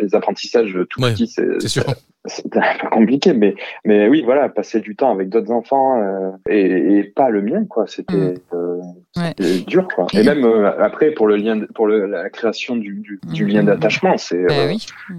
les 0.01 0.15
apprentissages 0.15 0.77
tout 0.89 1.01
petits, 1.01 1.29
c'est 1.29 1.81
c'est 2.27 2.57
un 2.57 2.79
peu 2.81 2.89
compliqué, 2.89 3.33
mais 3.33 3.55
mais 3.85 4.09
oui, 4.09 4.23
voilà, 4.23 4.49
passer 4.49 4.81
du 4.81 4.97
temps 4.97 5.11
avec 5.11 5.29
d'autres 5.29 5.51
enfants 5.51 6.01
euh, 6.01 6.31
et, 6.49 6.99
et, 6.99 7.05
pas 7.05 7.31
le 7.31 7.43
mien, 7.43 7.65
quoi. 7.65 7.87
C'était 7.87 8.15
mm. 8.15 8.39
euh, 8.55 9.61
dur, 9.67 9.89
quoi. 9.95 10.07
Et, 10.13 10.23
même 10.23 10.45
euh, 10.45 10.71
après 10.83 11.11
pour 11.11 11.27
le 11.27 11.37
lien, 11.37 11.61
pour 11.75 11.87
le, 11.87 12.07
la 12.07 12.29
création 12.31 12.77
du, 12.77 12.95
du, 13.01 13.21
du 13.33 13.45
mm. 13.45 13.49
lien 13.49 13.63
d'attachement, 13.65 14.17
c'est 14.17 14.45
bah 14.47 14.55
euh, 14.55 14.75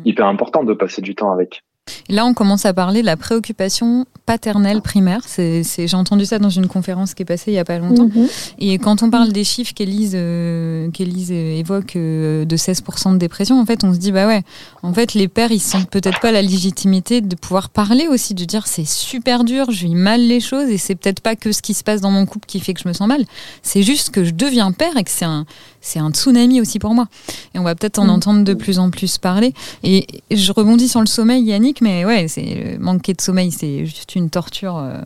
hyper 0.05 0.27
important 0.27 0.63
de 0.63 0.73
passer 0.73 1.01
du 1.01 1.15
temps 1.15 1.31
avec. 1.31 1.63
Là, 2.10 2.26
on 2.26 2.34
commence 2.34 2.65
à 2.65 2.73
parler 2.73 3.02
de 3.02 3.06
la 3.06 3.17
préoccupation 3.17 4.06
paternelle 4.26 4.82
primaire. 4.82 5.21
C'est, 5.26 5.63
j'ai 5.63 5.95
entendu 5.95 6.26
ça 6.26 6.39
dans 6.39 6.50
une 6.50 6.67
conférence 6.67 7.13
qui 7.13 7.23
est 7.23 7.26
passée 7.26 7.52
il 7.52 7.56
y 7.56 7.60
a 7.60 7.65
pas 7.65 7.80
longtemps. 7.80 8.10
Mhm. 8.13 8.28
Et 8.60 8.78
quand 8.78 9.04
on 9.04 9.10
parle 9.10 9.32
des 9.32 9.43
chiffres 9.43 9.73
qu'Élise, 9.73 10.13
euh, 10.15 10.89
qu'Élise 10.91 11.32
évoque 11.32 11.95
euh, 11.95 12.45
de 12.45 12.58
16% 12.58 13.13
de 13.13 13.17
dépression, 13.17 13.60
en 13.60 13.65
fait, 13.65 13.84
on 13.84 13.93
se 13.93 14.00
dit 14.00 14.12
bah 14.12 14.28
ouais, 14.28 14.43
en 14.84 14.93
fait, 14.93 15.13
les 15.13 15.28
pères, 15.28 15.52
ils 15.52 15.62
sentent 15.62 15.89
peut-être 15.89 16.19
pas 16.19 16.32
la 16.32 16.41
légitimité 16.41 17.21
de 17.21 17.36
pouvoir 17.36 17.69
parler 17.69 18.08
aussi, 18.08 18.34
de 18.34 18.43
dire 18.43 18.67
c'est 18.67 18.88
super 18.88 19.43
dur, 19.43 19.71
je 19.71 19.86
vis 19.86 19.95
mal 19.95 20.21
les 20.21 20.39
choses 20.39 20.69
et 20.69 20.78
c'est 20.78 20.95
peut-être 20.95 21.21
pas 21.21 21.36
que 21.36 21.52
ce 21.52 21.62
qui 21.62 21.73
se 21.73 21.84
passe 21.84 22.02
dans 22.02 22.12
mon 22.12 22.26
couple 22.26 22.45
qui 22.47 22.60
fait 22.60 22.73
que 22.73 22.82
je 22.82 22.88
me 22.88 22.93
sens 22.93 23.08
mal. 23.08 23.23
C'est 23.62 23.84
juste 23.84 24.10
que 24.10 24.23
je 24.23 24.32
deviens 24.32 24.71
père 24.71 24.97
et 24.97 25.04
que 25.04 25.12
c'est 25.12 25.26
un, 25.26 25.45
c'est 25.88 26.00
un 26.00 26.12
tsunami 26.12 26.62
aussi 26.62 26.80
pour 26.80 26.93
moi. 26.93 27.08
Et 27.56 27.60
on 27.60 27.63
va 27.63 27.76
peut-être 27.76 28.00
en 28.00 28.06
mhm. 28.06 28.10
entendre 28.10 28.43
de 28.43 28.54
plus 28.54 28.78
en 28.80 28.89
plus 28.89 29.17
parler. 29.17 29.54
Et 29.84 30.06
je 30.32 30.52
rebondis 30.52 30.89
sur 30.89 31.00
le 31.00 31.06
sommeil, 31.06 31.43
Yannick, 31.43 31.82
mais 31.82 32.06
ouais, 32.06 32.28
c'est 32.28 32.78
manquer 32.80 33.13
de 33.13 33.21
sommeil, 33.21 33.52
c'est 33.52 33.86
juste 33.86 34.15
une 34.15 34.30
torture. 34.30 34.78
Euh, 34.78 34.97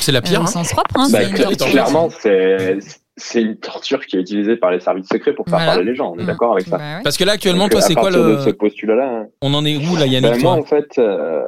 c'est 0.00 0.12
la 0.12 0.20
pire. 0.20 0.40
Au 0.40 0.44
hein. 0.44 0.46
sens 0.46 0.70
propre. 0.72 0.98
Hein, 0.98 1.08
bah, 1.10 1.24
clairement, 1.56 2.08
c'est 2.10 2.78
c'est 3.16 3.42
une 3.42 3.56
torture 3.56 4.04
qui 4.06 4.16
est 4.16 4.20
utilisée 4.20 4.56
par 4.56 4.72
les 4.72 4.80
services 4.80 5.06
secrets 5.06 5.34
pour 5.34 5.46
faire 5.48 5.64
parler 5.64 5.84
les 5.84 5.94
gens. 5.94 6.12
On 6.14 6.18
est 6.18 6.24
mm. 6.24 6.26
d'accord 6.26 6.52
avec 6.52 6.66
ça. 6.66 6.78
Bah 6.78 7.00
Parce 7.04 7.16
que 7.16 7.22
là, 7.24 7.32
actuellement, 7.32 7.68
toi, 7.68 7.80
c'est 7.80 7.94
quoi 7.94 8.10
le 8.10 8.40
ce 8.40 8.50
postulat-là 8.50 9.08
hein. 9.08 9.26
On 9.40 9.54
en 9.54 9.64
est 9.64 9.76
où 9.76 9.96
là, 9.96 10.06
Yannick 10.06 10.32
ben, 10.32 10.42
Moi, 10.42 10.52
en 10.52 10.64
fait, 10.64 10.98
euh, 10.98 11.44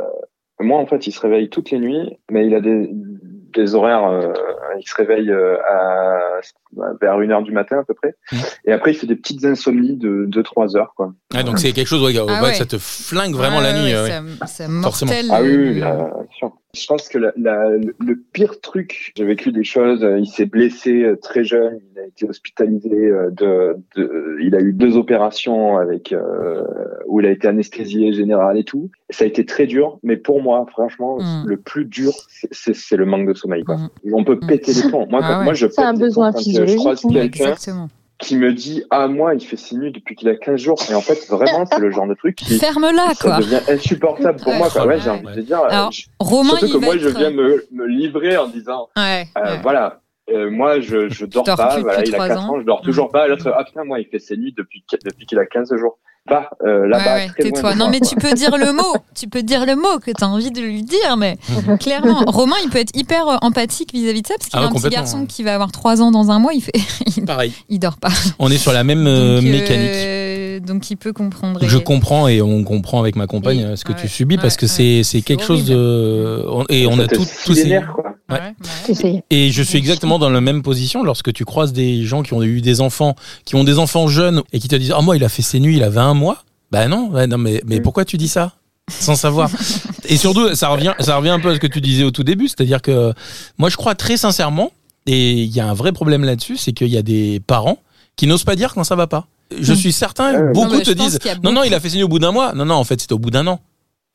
moi, 0.61 0.79
en 0.79 0.87
fait, 0.87 1.07
il 1.09 1.13
se 1.13 1.21
réveille 1.21 1.49
toutes 1.49 1.71
les 1.71 1.79
nuits, 1.79 2.19
mais 2.31 2.47
il 2.47 2.55
a 2.55 2.61
des 2.61 2.89
des 3.55 3.75
horaires. 3.75 4.07
Euh, 4.07 4.33
il 4.79 4.87
se 4.87 4.95
réveille 4.95 5.33
à 5.33 6.41
vers 7.01 7.21
une 7.21 7.33
heure 7.33 7.43
du 7.43 7.53
matin 7.53 7.79
à 7.81 7.85
peu 7.85 7.95
près. 7.95 8.15
Mmh. 8.33 8.37
Et 8.67 8.73
après, 8.73 8.93
il 8.93 8.95
fait 8.95 9.07
des 9.07 9.17
petites 9.17 9.45
insomnies 9.45 9.97
de 9.97 10.27
2-3 10.27 10.77
heures. 10.77 10.93
Quoi. 10.97 11.13
Ah, 11.35 11.43
donc 11.43 11.59
c'est 11.59 11.73
quelque 11.73 11.87
chose, 11.87 12.03
ouais, 12.03 12.19
ah 12.29 12.43
ouais. 12.43 12.55
ça 12.55 12.67
te 12.67 12.77
flingue 12.79 13.35
vraiment 13.35 13.61
la 13.61 13.73
nuit. 13.73 13.93
C'est 14.47 14.69
mortel. 14.69 15.27
Ah 15.31 15.43
oui, 15.43 15.57
oui, 15.57 15.75
bien 15.75 16.11
sûr. 16.39 16.53
Je 16.77 16.87
pense 16.87 17.09
que 17.09 17.19
la, 17.19 17.33
la, 17.37 17.71
le 17.71 18.23
pire 18.33 18.61
truc, 18.61 19.13
j'ai 19.17 19.25
vécu 19.25 19.51
des 19.51 19.65
choses, 19.65 20.05
euh, 20.05 20.19
il 20.19 20.27
s'est 20.27 20.45
blessé 20.45 21.03
euh, 21.03 21.17
très 21.17 21.43
jeune, 21.43 21.81
il 21.93 21.99
a 21.99 22.07
été 22.07 22.29
hospitalisé, 22.29 22.93
euh, 22.93 23.31
de, 23.31 23.77
de 23.97 24.37
il 24.43 24.55
a 24.55 24.61
eu 24.61 24.73
deux 24.75 24.97
opérations 24.97 25.79
avec 25.79 26.13
euh, 26.13 26.63
où 27.07 27.21
il 27.21 27.27
a 27.27 27.31
été 27.31 27.49
anesthésié 27.49 28.13
général 28.13 28.59
et 28.59 28.65
tout. 28.65 28.91
Ça 29.09 29.25
a 29.25 29.27
été 29.27 29.47
très 29.47 29.67
dur, 29.67 29.99
mais 30.03 30.17
pour 30.17 30.43
moi, 30.43 30.67
franchement, 30.71 31.17
mmh. 31.19 31.47
le 31.47 31.57
plus 31.57 31.87
dur, 31.87 32.13
c'est 32.31 32.97
le 32.97 33.07
manque 33.07 33.29
de 33.29 33.35
sommeil. 33.35 33.65
Quoi. 33.65 33.77
Mmh. 33.77 33.91
On 34.13 34.25
peut 34.25 34.39
péter 34.39 34.73
les 34.75 34.89
plombs. 34.89 35.07
Moi, 35.09 35.21
ah 35.23 35.43
moi 35.45 35.55
je 35.55 35.67
pète 35.67 35.79
un 35.79 35.95
besoin 35.95 36.33
physiologique 36.33 36.66
je 36.67 36.77
croise 36.77 37.01
quelqu'un 37.01 37.55
qui 38.19 38.37
me 38.37 38.53
dit 38.53 38.83
ah 38.91 39.09
moi 39.09 39.35
il 39.35 39.41
fait 39.41 39.57
si 39.57 39.77
nuit 39.77 39.93
depuis 39.93 40.15
qu'il 40.17 40.29
a 40.29 40.37
15 40.37 40.59
jours 40.59 40.79
et 40.91 40.95
en 40.95 41.03
fait 41.03 41.27
vraiment 41.29 41.67
c'est 41.67 41.79
le 41.79 41.91
genre 41.91 42.07
de 42.07 42.15
truc 42.15 42.37
qui 42.37 42.59
ferme-la 42.59 43.13
quoi 43.21 43.33
ça 43.33 43.39
devient 43.41 43.61
insupportable 43.69 44.41
pour 44.41 44.55
moi 44.55 44.71
quoi. 44.71 44.87
ouais 44.87 44.99
j'ai 45.01 45.11
envie 45.11 45.35
de 45.37 45.43
dire 45.43 45.61
Alors, 45.65 45.91
Romain, 46.19 46.57
surtout 46.57 46.79
que 46.79 46.85
moi 46.85 46.97
je 46.97 47.09
viens 47.09 47.31
me, 47.31 47.67
me 47.73 47.87
livrer 47.87 48.39
en 48.39 48.49
disant 48.49 48.89
ouais, 48.97 49.27
euh, 49.37 49.57
voilà 49.63 50.01
euh, 50.31 50.51
moi 50.51 50.81
je 50.81 51.09
je 51.09 51.27
dors 51.27 51.45
pas 51.45 51.79
voilà 51.79 52.03
il 52.05 52.15
a 52.15 52.29
4 52.29 52.39
ans. 52.41 52.55
ans 52.55 52.61
je 52.61 52.65
dors 52.65 52.81
toujours 52.81 53.11
pas. 53.11 53.29
L'autre 53.29 53.53
ah 53.55 53.65
putain 53.65 53.85
moi 53.85 54.01
il 54.01 54.07
fait 54.07 54.19
ses 54.19 54.37
nuits 54.37 54.55
depuis 54.57 54.83
depuis 55.05 55.27
qu'il 55.27 55.39
a 55.39 55.47
15 55.47 55.77
jours 55.77 55.99
pas 56.27 56.51
euh, 56.65 56.87
là-bas. 56.87 57.33
tais-toi. 57.39 57.75
Non, 57.75 57.89
mais 57.91 58.01
tu 58.01 58.17
peux 58.17 58.33
dire 58.33 58.57
le 58.57 58.73
mot. 58.73 58.83
Tu 59.17 59.29
peux 59.29 59.43
dire 59.43 59.65
le 59.65 59.77
mot 59.77 59.99
que 60.05 60.11
tu 60.11 60.23
as 60.23 60.29
envie 60.29 60.51
de 60.51 60.61
lui 60.61 60.83
dire, 60.83 61.17
mais 61.17 61.39
clairement, 61.81 62.23
Romain, 62.27 62.57
il 62.63 62.69
peut 62.69 62.79
être 62.79 62.95
hyper 62.95 63.27
euh, 63.29 63.37
empathique 63.41 63.95
vis-à-vis 63.95 64.21
de 64.21 64.27
ça 64.27 64.35
parce 64.39 64.51
qu'il 64.51 64.59
ah 64.59 64.65
a 64.65 64.67
un 64.67 64.73
petit 64.73 64.91
garçon 64.91 65.25
qui 65.25 65.43
va 65.43 65.55
avoir 65.55 65.73
3 65.73 66.03
ans 66.03 66.11
dans 66.11 66.31
un 66.31 66.39
mois. 66.39 66.53
Il 66.53 66.61
fait, 66.61 66.73
Pareil. 67.27 67.55
il 67.71 67.79
dort 67.79 67.97
pas. 67.97 68.11
On 68.39 68.51
est 68.51 68.59
sur 68.59 68.73
la 68.73 68.85
même 68.85 69.07
euh, 69.07 69.41
mécanique. 69.41 69.91
Donc 70.67 70.91
il 70.91 70.97
peut 70.97 71.13
comprendre. 71.13 71.61
Je 71.63 71.79
comprends 71.79 72.29
et 72.29 72.43
on 72.43 72.65
comprend 72.65 73.01
avec 73.01 73.17
ma 73.17 73.27
compagne 73.27 73.77
ce 73.77 73.85
que 73.85 73.93
tu 73.93 74.09
subis 74.09 74.37
parce 74.37 74.57
que 74.57 74.67
c'est 74.67 75.03
c'est 75.03 75.23
quelque 75.23 75.45
chose 75.45 75.65
de 75.65 76.45
et 76.69 76.87
on 76.87 76.99
a 76.99 77.07
tout 77.07 77.27
tous 77.45 77.55
ces 77.55 77.81
et 79.31 79.51
je 79.51 79.63
suis 79.63 79.79
exactement 79.79 80.19
dans 80.19 80.31
la 80.31 80.41
même 80.41 80.63
position 80.63 81.05
lorsque 81.05 81.33
tu 81.33 81.45
croises 81.45 81.73
des 81.73 82.03
gens 82.03 82.23
qui 82.23 82.35
ont 82.35 82.43
eu 82.43 82.61
des 82.61 82.81
enfants, 82.81 83.15
qui 83.45 83.55
ont 83.55 83.65
des 83.65 83.79
enfants 83.79 84.09
jeunes 84.09 84.43
et 84.53 84.59
qui 84.59 84.69
te 84.69 84.77
disent 84.77 84.93
Ah, 84.97 85.03
moi, 85.03 85.17
il 85.17 85.25
a 85.25 85.29
fait 85.29 85.43
ses 85.43 85.61
nuits, 85.61 85.77
il 85.77 85.83
avait 85.83 86.01
un 86.01 86.15
mois. 86.15 86.43
Bah 86.73 86.89
non, 86.89 87.11
non 87.29 87.39
mais, 87.39 87.63
mais 87.67 87.81
pourquoi 87.81 88.05
tu 88.05 88.17
dis 88.17 88.29
ça? 88.29 88.53
Sans 88.89 89.15
savoir. 89.15 89.51
Et 90.09 90.17
surtout, 90.17 90.55
ça 90.55 90.69
revient, 90.69 90.95
ça 91.01 91.17
revient 91.17 91.31
un 91.31 91.41
peu 91.41 91.51
à 91.51 91.55
ce 91.55 91.61
que 91.61 91.67
tu 91.67 91.81
disais 91.81 92.05
au 92.05 92.13
tout 92.13 92.23
début, 92.23 92.47
c'est-à-dire 92.47 92.81
que 92.83 93.13
moi, 93.59 93.69
je 93.69 93.77
crois 93.77 93.97
très 93.97 94.17
sincèrement, 94.17 94.71
et 95.07 95.43
il 95.43 95.55
y 95.55 95.61
a 95.61 95.69
un 95.69 95.75
vrai 95.75 95.93
problème 95.93 96.25
là-dessus, 96.25 96.57
c'est 96.57 96.73
qu'il 96.73 96.89
y 96.89 96.97
a 96.97 97.03
des 97.03 97.41
parents 97.45 97.79
qui 98.15 98.27
n'osent 98.27 98.45
pas 98.45 98.55
dire 98.55 98.75
quand 98.75 98.85
ça 98.85 98.95
va 98.95 99.07
pas. 99.07 99.27
Je 99.51 99.73
suis 99.73 99.93
certain, 99.93 100.53
beaucoup 100.53 100.81
te 100.81 100.91
disent, 100.91 101.19
non, 101.43 101.53
non, 101.53 101.63
il 101.63 101.75
a 101.75 101.81
fait 101.81 101.89
signer 101.89 102.05
au 102.05 102.09
bout 102.09 102.19
d'un 102.19 102.33
mois. 102.33 102.53
Non, 102.53 102.65
non, 102.65 102.75
en 102.75 102.85
fait, 102.85 103.01
c'était 103.01 103.13
au 103.15 103.19
bout 103.19 103.31
d'un 103.31 103.47
an. 103.47 103.61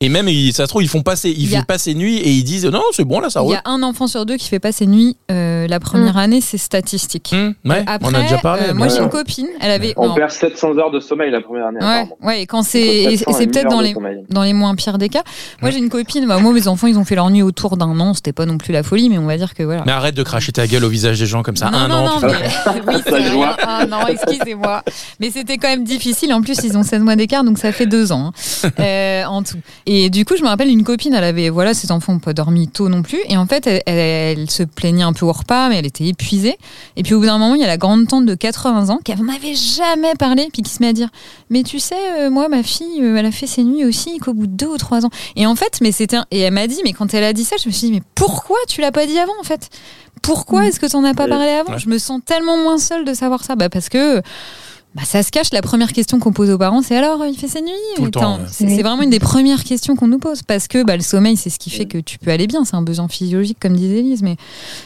Et 0.02 0.08
même, 0.08 0.26
ça 0.50 0.64
se 0.64 0.68
trouve, 0.68 0.82
ils 0.82 0.88
font 0.88 1.02
passer, 1.02 1.30
ils 1.30 1.48
font 1.48 1.62
pas 1.62 1.78
ses 1.78 1.94
nuits 1.94 2.16
et 2.16 2.30
ils 2.30 2.42
disent 2.42 2.66
non, 2.66 2.82
c'est 2.90 3.04
bon, 3.04 3.20
là, 3.20 3.30
ça 3.30 3.38
roule. 3.38 3.52
Il 3.52 3.54
y 3.54 3.56
a 3.56 3.70
un 3.70 3.84
enfant 3.84 4.08
sur 4.08 4.26
deux 4.26 4.36
qui 4.36 4.48
fait 4.48 4.58
pas 4.58 4.72
ses 4.72 4.88
nuits 4.88 5.16
euh, 5.30 5.68
la 5.68 5.78
première 5.78 6.14
mm. 6.14 6.18
année, 6.18 6.40
c'est 6.40 6.58
statistique. 6.58 7.32
Mm, 7.32 7.70
ouais, 7.70 7.84
Après, 7.86 8.10
on 8.10 8.14
a 8.14 8.22
déjà 8.22 8.38
parlé. 8.38 8.64
Euh, 8.70 8.74
moi, 8.74 8.88
j'ai 8.88 8.98
une 8.98 9.08
copine, 9.08 9.46
elle 9.60 9.70
avait. 9.70 9.94
On 9.96 10.12
perd 10.12 10.32
700 10.32 10.76
heures 10.78 10.90
de 10.90 10.98
sommeil 10.98 11.30
la 11.30 11.40
première 11.40 11.66
année. 11.66 11.78
Ouais, 11.80 12.08
ouais, 12.20 12.46
quand 12.46 12.64
c'est, 12.64 13.16
c'est 13.16 13.46
peut-être 13.46 13.70
dans 13.70 13.80
les, 13.80 13.94
dans 14.28 14.42
les 14.42 14.52
moins 14.54 14.74
pires 14.74 14.98
des 14.98 15.08
cas. 15.08 15.22
Moi, 15.60 15.70
j'ai 15.70 15.78
une 15.78 15.88
copine, 15.88 16.26
bah, 16.26 16.38
moi, 16.38 16.52
mes 16.52 16.66
enfants, 16.66 16.88
ils 16.88 16.98
ont 16.98 17.04
fait 17.04 17.14
leur 17.14 17.30
nuit 17.30 17.42
autour 17.42 17.76
d'un 17.76 18.00
an, 18.00 18.12
c'était 18.12 18.32
pas 18.32 18.44
non 18.44 18.58
plus 18.58 18.72
la 18.72 18.82
folie, 18.82 19.08
mais 19.08 19.18
on 19.18 19.26
va 19.26 19.36
dire 19.36 19.54
que 19.54 19.62
voilà. 19.62 19.84
Mais 19.86 19.92
arrête 19.92 20.16
de 20.16 20.22
cracher 20.24 20.50
ta 20.50 20.66
gueule 20.66 20.84
au 20.84 20.88
visage 20.88 21.20
des 21.20 21.26
gens 21.26 21.44
comme 21.44 21.56
ça. 21.56 21.70
Non, 21.70 21.78
un 21.78 21.88
non, 21.88 21.94
an, 21.94 22.20
non, 22.20 22.28
mais... 22.28 22.82
oui, 22.88 23.02
ça 23.06 23.56
Ah 23.62 23.86
non, 23.86 24.06
excusez-moi. 24.08 24.82
Mais 25.20 25.30
c'était 25.30 25.58
quand 25.58 25.68
même 25.68 25.84
difficile. 25.84 26.32
En 26.34 26.42
plus, 26.42 26.58
ils 26.64 26.76
ont 26.76 26.82
16 26.82 27.02
mois 27.02 27.14
d'écart, 27.14 27.44
donc 27.44 27.58
ça 27.58 27.70
fait 27.70 27.86
deux 27.86 28.10
ans 28.10 28.32
hein, 28.64 28.70
euh, 28.80 29.24
en 29.26 29.42
tout. 29.42 29.58
Et 29.94 30.08
du 30.08 30.24
coup, 30.24 30.38
je 30.38 30.42
me 30.42 30.48
rappelle 30.48 30.70
une 30.70 30.84
copine, 30.84 31.12
elle 31.12 31.22
avait, 31.22 31.50
voilà, 31.50 31.74
ses 31.74 31.92
enfants 31.92 32.14
n'ont 32.14 32.18
pas 32.18 32.32
dormi 32.32 32.66
tôt 32.66 32.88
non 32.88 33.02
plus. 33.02 33.20
Et 33.28 33.36
en 33.36 33.44
fait, 33.44 33.68
elle, 33.84 34.50
se 34.50 34.62
plaignait 34.62 35.02
un 35.02 35.12
peu 35.12 35.26
au 35.26 35.32
repas, 35.32 35.68
mais 35.68 35.76
elle 35.76 35.84
était 35.84 36.06
épuisée. 36.06 36.56
Et 36.96 37.02
puis 37.02 37.12
au 37.12 37.20
bout 37.20 37.26
d'un 37.26 37.36
moment, 37.36 37.54
il 37.56 37.60
y 37.60 37.64
a 37.64 37.66
la 37.66 37.76
grande 37.76 38.08
tante 38.08 38.24
de 38.24 38.34
80 38.34 38.88
ans 38.88 39.00
qui 39.04 39.14
m'avait 39.16 39.54
jamais 39.54 40.14
parlé, 40.18 40.48
puis 40.50 40.62
qui 40.62 40.70
se 40.70 40.80
met 40.80 40.88
à 40.88 40.92
dire 40.94 41.10
Mais 41.50 41.62
tu 41.62 41.78
sais, 41.78 41.94
euh, 42.20 42.30
moi, 42.30 42.48
ma 42.48 42.62
fille, 42.62 43.02
euh, 43.02 43.16
elle 43.16 43.26
a 43.26 43.30
fait 43.30 43.46
ses 43.46 43.64
nuits 43.64 43.84
aussi, 43.84 44.16
qu'au 44.16 44.32
bout 44.32 44.46
de 44.46 44.56
deux 44.56 44.68
ou 44.68 44.78
trois 44.78 45.04
ans. 45.04 45.10
Et 45.36 45.44
en 45.44 45.56
fait, 45.56 45.80
mais 45.82 45.92
c'était. 45.92 46.16
Et 46.30 46.40
elle 46.40 46.54
m'a 46.54 46.66
dit, 46.66 46.80
mais 46.84 46.94
quand 46.94 47.12
elle 47.12 47.24
a 47.24 47.34
dit 47.34 47.44
ça, 47.44 47.56
je 47.62 47.68
me 47.68 47.74
suis 47.74 47.88
dit 47.88 47.92
Mais 47.92 48.02
pourquoi 48.14 48.56
tu 48.68 48.80
l'as 48.80 48.92
pas 48.92 49.06
dit 49.06 49.18
avant, 49.18 49.38
en 49.38 49.44
fait? 49.44 49.68
Pourquoi 50.22 50.62
mm. 50.62 50.64
est-ce 50.64 50.80
que 50.80 50.86
tu 50.86 50.96
n'en 50.96 51.04
as 51.04 51.12
pas 51.12 51.28
parlé 51.28 51.50
avant? 51.50 51.76
Je 51.76 51.90
me 51.90 51.98
sens 51.98 52.22
tellement 52.24 52.56
moins 52.56 52.78
seule 52.78 53.04
de 53.04 53.12
savoir 53.12 53.44
ça. 53.44 53.56
Bah, 53.56 53.68
parce 53.68 53.90
que 53.90 54.22
bah, 54.94 55.02
ça 55.04 55.22
se 55.22 55.30
cache. 55.30 55.52
La 55.52 55.62
première 55.62 55.92
question 55.92 56.18
qu'on 56.18 56.32
pose 56.32 56.50
aux 56.50 56.58
parents, 56.58 56.82
c'est 56.82 56.96
alors, 56.96 57.24
il 57.24 57.36
fait 57.36 57.48
ses 57.48 57.62
nuits 57.62 57.70
C'est 58.48 58.82
vraiment 58.82 59.02
une 59.02 59.10
des 59.10 59.20
premières 59.20 59.64
questions 59.64 59.96
qu'on 59.96 60.08
nous 60.08 60.18
pose 60.18 60.42
parce 60.42 60.68
que 60.68 60.84
bah, 60.84 60.96
le 60.96 61.02
sommeil, 61.02 61.36
c'est 61.36 61.50
ce 61.50 61.58
qui 61.58 61.70
fait 61.70 61.86
que 61.86 61.98
tu 61.98 62.18
peux 62.18 62.30
aller 62.30 62.46
bien. 62.46 62.64
C'est 62.64 62.76
un 62.76 62.82
besoin 62.82 63.08
physiologique, 63.08 63.58
comme 63.60 63.74
disait 63.74 64.00
Elise. 64.00 64.22
Mais 64.22 64.36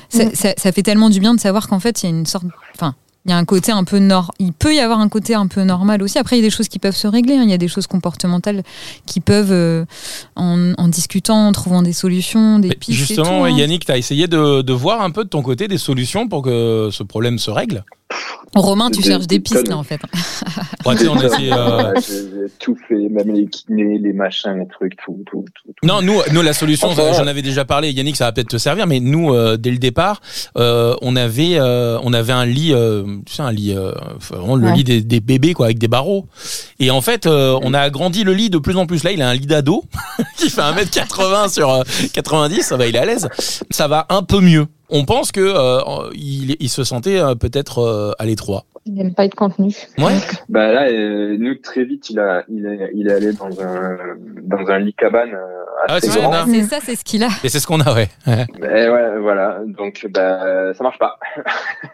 ça, 0.09 0.25
ça, 0.57 0.73
fait 0.73 0.83
tellement 0.83 1.11
du 1.11 1.21
bien 1.21 1.35
de 1.35 1.41
savoir 1.41 1.69
qu'en 1.69 1.81
fait, 1.81 2.03
il 2.03 2.07
y 2.07 2.13
a 2.13 2.17
une 2.17 2.27
sorte. 2.27 2.45
Enfin, 2.75 2.95
il 3.25 3.31
y 3.31 3.33
a 3.33 3.37
un 3.37 3.45
côté 3.45 3.73
un 3.73 3.83
peu. 3.83 4.01
Il 4.39 4.53
peut 4.53 4.73
y 4.73 4.79
avoir 4.79 5.01
un 5.01 5.09
côté 5.09 5.35
un 5.35 5.49
peu 5.49 5.63
normal 5.65 6.01
aussi. 6.05 6.19
Après, 6.19 6.37
il 6.37 6.41
y 6.41 6.45
a 6.45 6.47
des 6.47 6.55
choses 6.55 6.69
qui 6.69 6.79
peuvent 6.79 6.95
se 6.95 7.09
régler. 7.09 7.35
Hein. 7.35 7.43
Il 7.43 7.51
y 7.51 7.55
a 7.55 7.59
des 7.59 7.67
choses 7.67 7.89
comportementales 7.89 8.63
qui 9.05 9.19
peuvent, 9.19 9.51
euh, 9.51 9.85
en, 10.37 10.75
en, 10.79 10.87
discutant, 10.87 11.49
en 11.49 11.53
trouvant 11.53 11.83
des 11.83 11.93
solutions, 11.93 12.61
des 12.61 12.69
pistes. 12.69 12.97
Justement, 12.97 13.45
et 13.47 13.51
tout, 13.51 13.57
hein. 13.57 13.59
Yannick, 13.59 13.85
tu 13.85 13.91
as 13.91 13.99
essayé 13.99 14.29
de, 14.29 14.63
de, 14.63 14.73
voir 14.73 15.03
un 15.03 15.11
peu 15.11 15.25
de 15.25 15.29
ton 15.29 15.43
côté 15.43 15.67
des 15.67 15.79
solutions 15.79 16.29
pour 16.29 16.43
que 16.43 16.91
ce 16.93 17.03
problème 17.03 17.41
se 17.41 17.51
règle? 17.51 17.85
Romain, 18.55 18.91
tu 18.91 19.03
cherches 19.03 19.27
des 19.27 19.41
pistes 19.41 19.69
là 19.69 19.77
en 19.77 19.83
fait. 19.83 20.01
on 20.87 20.95
euh, 20.95 21.93
J'ai 21.99 22.51
tout 22.59 22.77
fait, 22.89 23.09
même 23.11 23.33
les 23.33 23.47
kinés, 23.47 23.99
les 23.99 24.13
machins, 24.13 24.57
les 24.59 24.67
trucs, 24.67 24.97
tout, 25.05 25.23
tout, 25.27 25.45
tout. 25.55 25.73
Non, 25.83 26.01
nous, 26.01 26.21
nous 26.33 26.43
la 26.43 26.53
solution, 26.53 26.93
j'en 26.93 27.27
avais 27.27 27.43
déjà 27.43 27.65
parlé. 27.65 27.91
Yannick, 27.91 28.17
ça 28.17 28.27
va 28.27 28.33
peut-être 28.33 28.49
te 28.49 28.57
servir, 28.57 28.87
mais 28.87 29.01
nous, 29.01 29.33
euh, 29.35 29.57
dès 29.57 29.71
le 29.71 29.79
départ, 29.79 30.21
euh, 30.57 30.95
on 31.03 31.17
avait, 31.17 31.59
on 31.61 32.13
avait 32.13 32.33
un 32.33 32.47
lit, 32.47 32.73
tu 33.27 33.33
sais, 33.33 33.43
un 33.43 33.53
lit, 33.53 33.75
vraiment 34.31 34.57
le 34.57 34.71
lit 34.71 34.85
des, 34.85 35.03
des, 35.03 35.21
bébés 35.21 35.53
quoi, 35.53 35.67
avec 35.67 35.79
des 35.79 35.89
barreaux. 35.89 36.27
Et 36.79 36.91
en 36.91 37.01
fait, 37.01 37.27
on 37.27 37.75
a 37.75 37.81
agrandi 37.81 38.25
le 38.25 38.33
lit 38.33 38.51
de 38.51 38.59
plus 38.59 38.77
en 38.77 38.87
plus. 38.87 39.05
Là, 39.05 39.13
il 39.13 39.21
a 39.23 39.29
un 39.29 39.35
lit 39.35 39.47
d'ado 39.47 39.85
qui 40.37 40.51
fait 40.51 40.63
1m80 40.63 41.53
sur 41.53 41.83
90. 42.13 42.63
Ça 42.63 42.77
va, 42.77 42.87
il 42.87 42.95
est 42.95 42.99
à 42.99 43.05
l'aise. 43.05 43.29
Ça 43.71 43.89
va 43.89 44.07
un 44.09 44.23
peu 44.23 44.41
mieux 44.41 44.67
on 44.89 45.05
pense 45.05 45.33
que 45.33 45.41
euh, 45.41 46.11
il, 46.15 46.69
se 46.69 46.85
sentait 46.85 47.19
euh, 47.19 47.35
peut-être 47.35 47.79
euh, 47.79 48.13
à 48.19 48.27
l'étroit. 48.27 48.65
Il 48.87 48.95
n'aime 48.95 49.15
pas 49.15 49.25
être 49.25 49.35
contenu. 49.35 49.75
Ouais. 49.99 50.15
Bah 50.49 50.73
là, 50.73 50.91
nous 50.93 51.55
très 51.57 51.85
vite, 51.85 52.09
il 52.11 52.21
a, 52.21 52.45
il 52.49 52.65
est, 52.67 52.91
il 52.95 53.09
est 53.09 53.13
allé 53.13 53.33
dans 53.33 53.61
un 53.61 53.97
dans 54.43 54.67
un 54.69 54.79
lit 54.79 54.95
cabane 54.95 55.37
ah, 55.89 55.99
c'est 56.01 56.63
ça, 56.65 56.79
c'est 56.85 56.97
ce 56.97 57.05
qu'il 57.05 57.23
a. 57.23 57.29
Et 57.45 57.49
c'est 57.49 57.61
ce 57.61 57.67
qu'on 57.67 57.81
a, 57.81 57.95
ouais. 57.95 58.09
ouais, 58.27 59.19
voilà. 59.21 59.59
Donc, 59.67 60.07
bah, 60.11 60.73
ça 60.75 60.83
marche 60.83 60.99
pas. 60.99 61.19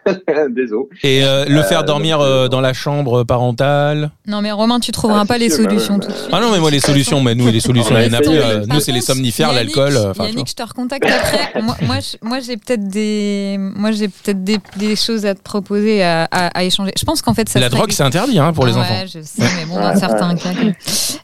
Désolé. 0.49 0.85
Et 1.03 1.21
le 1.21 1.61
faire 1.63 1.83
dormir 1.83 2.19
dans 2.49 2.61
la 2.61 2.73
chambre 2.73 3.23
parentale? 3.23 4.11
Non, 4.25 4.41
mais 4.41 4.51
Romain, 4.51 4.79
tu 4.79 4.91
trouveras 4.91 5.21
ah, 5.21 5.25
pas 5.25 5.37
les 5.37 5.49
solutions 5.49 5.99
tout 5.99 6.07
de 6.07 6.13
suite. 6.13 6.29
Ah 6.31 6.39
non, 6.39 6.51
mais 6.51 6.59
moi 6.59 6.71
les 6.71 6.79
solutions, 6.79 7.21
mais 7.21 7.35
nous 7.35 7.47
les 7.47 7.59
solutions, 7.59 7.95
il 7.97 8.07
y 8.07 8.09
en 8.09 8.17
a 8.17 8.21
plus. 8.21 8.67
Nous, 8.67 8.79
c'est 8.79 8.91
les 8.91 9.01
somnifères, 9.01 9.53
l'alcool. 9.53 9.93
Yannick, 10.19 10.49
je 10.49 10.55
te 10.55 10.63
recontacte 10.63 11.05
après. 11.05 11.61
moi, 11.81 11.97
moi 12.21 12.39
j'ai 12.39 12.57
peut-être 12.57 12.87
des, 12.87 13.57
moi 13.59 13.91
j'ai 13.91 14.07
peut-être 14.07 14.43
des, 14.43 14.57
des, 14.77 14.95
choses 14.95 15.25
à 15.25 15.35
te 15.35 15.41
proposer 15.41 16.03
à, 16.03 16.27
à, 16.31 16.63
Je 16.97 17.05
pense 17.05 17.21
qu'en 17.21 17.33
fait 17.33 17.49
ça. 17.49 17.59
La 17.59 17.69
drogue 17.69 17.91
c'est 17.91 18.03
interdit 18.03 18.39
hein, 18.39 18.53
pour 18.53 18.65
les 18.65 18.73
ouais, 18.73 18.79
enfants. 18.79 19.05
je 19.05 19.21
sais, 19.21 19.43
mais 19.57 19.65
bon 19.65 19.75
dans 19.75 19.95
certains 19.95 20.35
cas. 20.35 20.49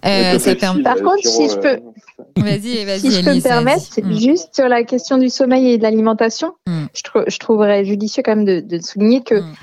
Euh, 0.06 0.40
ça 0.40 0.56
permet. 0.56 0.84
Par 0.84 0.96
contre, 0.96 1.26
si 1.26 1.50
je 1.50 1.56
peux. 1.56 1.80
Vas-y, 2.38 2.86
vas-y. 2.86 3.00
Si 3.00 3.12
je 3.12 3.24
peux 3.24 3.36
me 3.36 3.42
permettre, 3.42 4.02
mm. 4.02 4.14
juste 4.14 4.56
sur 4.56 4.68
la 4.68 4.84
question 4.84 5.18
du 5.18 5.30
sommeil 5.30 5.72
et 5.72 5.78
de 5.78 5.84
l'alimentation, 5.84 6.54
mm. 6.68 6.86
je, 6.94 7.02
je, 7.28 7.40
trouverais 7.40 7.86
judicieux 7.86 8.24
quand 8.24 8.36
même 8.36 8.46
de, 8.46 8.60
de 8.62 8.82
souligner 8.82 9.22
que 9.24 9.36
mm. 9.36 9.54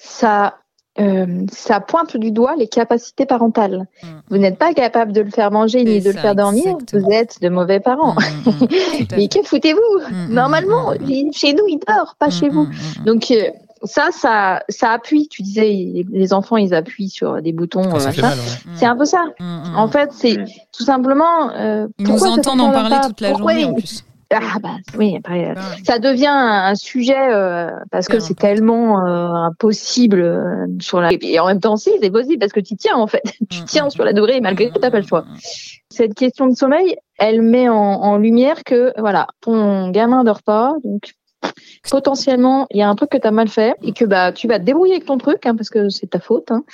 ça 0.00 0.54
euh, 1.00 1.46
ça 1.50 1.80
pointe 1.80 2.18
du 2.18 2.32
doigt 2.32 2.54
les 2.56 2.68
capacités 2.68 3.24
parentales. 3.24 3.86
Vous 4.28 4.36
n'êtes 4.36 4.58
pas 4.58 4.74
capable 4.74 5.12
de 5.12 5.22
le 5.22 5.30
faire 5.30 5.50
manger 5.50 5.84
ni 5.84 6.00
de 6.02 6.10
le 6.10 6.18
faire 6.18 6.34
dormir, 6.34 6.76
vous 6.92 7.10
êtes 7.10 7.40
de 7.40 7.48
mauvais 7.48 7.80
parents. 7.80 8.14
Mm, 8.14 8.50
mm, 8.50 9.06
Mais 9.16 9.28
que 9.28 9.42
foutez-vous? 9.42 10.28
Normalement, 10.28 10.92
chez 11.32 11.54
nous, 11.54 11.64
il 11.66 11.78
dort, 11.88 12.16
pas 12.18 12.28
chez 12.28 12.50
vous. 12.50 12.68
Donc 13.06 13.30
euh, 13.30 13.48
ça, 13.84 14.08
ça, 14.12 14.62
ça 14.68 14.90
appuie. 14.92 15.28
Tu 15.28 15.42
disais, 15.42 16.04
les 16.10 16.32
enfants, 16.32 16.56
ils 16.56 16.74
appuient 16.74 17.08
sur 17.08 17.40
des 17.42 17.52
boutons. 17.52 17.90
Ah, 17.94 18.34
c'est 18.74 18.86
un 18.86 18.96
peu 18.96 19.04
ça. 19.04 19.24
En 19.76 19.88
fait, 19.88 20.10
c'est 20.12 20.36
tout 20.76 20.84
simplement. 20.84 21.50
Euh, 21.50 21.88
ils 21.98 22.08
nous 22.08 22.24
entendent 22.24 22.60
en 22.60 22.72
parler 22.72 22.96
toute 23.06 23.20
la 23.20 23.34
journée 23.34 23.64
en 23.64 23.74
plus. 23.74 24.04
Ah 24.34 24.58
bah 24.62 24.76
oui, 24.96 25.16
après, 25.18 25.50
euh, 25.50 25.54
ça 25.84 25.98
devient 25.98 26.26
un 26.26 26.74
sujet 26.74 27.32
euh, 27.32 27.70
parce 27.90 28.08
que 28.08 28.18
c'est 28.18 28.34
tellement 28.34 29.06
euh, 29.06 29.28
impossible 29.28 30.20
euh, 30.20 30.66
sur 30.80 31.00
la. 31.00 31.10
Et 31.12 31.38
en 31.38 31.46
même 31.46 31.60
temps, 31.60 31.76
si 31.76 31.90
c'est 32.00 32.10
possible 32.10 32.38
parce 32.38 32.52
que 32.52 32.60
tu 32.60 32.76
tiens 32.76 32.96
en 32.96 33.06
fait, 33.06 33.22
tu 33.50 33.60
mm, 33.60 33.64
tiens 33.66 33.86
mm, 33.86 33.90
sur 33.90 34.04
la 34.04 34.14
durée 34.14 34.40
malgré 34.40 34.70
que 34.70 34.78
t'as 34.78 34.90
pas 34.90 35.00
le 35.00 35.06
choix. 35.06 35.22
Mm, 35.22 35.36
Cette 35.90 36.14
question 36.14 36.46
de 36.46 36.54
sommeil, 36.56 36.96
elle 37.18 37.42
met 37.42 37.68
en, 37.68 37.74
en 37.76 38.16
lumière 38.16 38.64
que 38.64 38.94
voilà, 38.98 39.26
ton 39.42 39.90
gamin 39.90 40.24
dort 40.24 40.42
pas, 40.42 40.76
donc 40.82 41.12
potentiellement 41.90 42.66
il 42.70 42.78
y 42.78 42.82
a 42.82 42.88
un 42.88 42.94
truc 42.94 43.10
que 43.10 43.18
tu 43.18 43.26
as 43.26 43.30
mal 43.30 43.48
fait 43.48 43.74
et 43.82 43.92
que 43.92 44.04
bah 44.04 44.32
tu 44.32 44.48
vas 44.48 44.58
te 44.58 44.64
débrouiller 44.64 44.94
avec 44.94 45.06
ton 45.06 45.18
truc 45.18 45.44
hein, 45.46 45.54
parce 45.56 45.70
que 45.70 45.88
c'est 45.88 46.08
ta 46.08 46.20
faute. 46.20 46.50
Hein. 46.50 46.64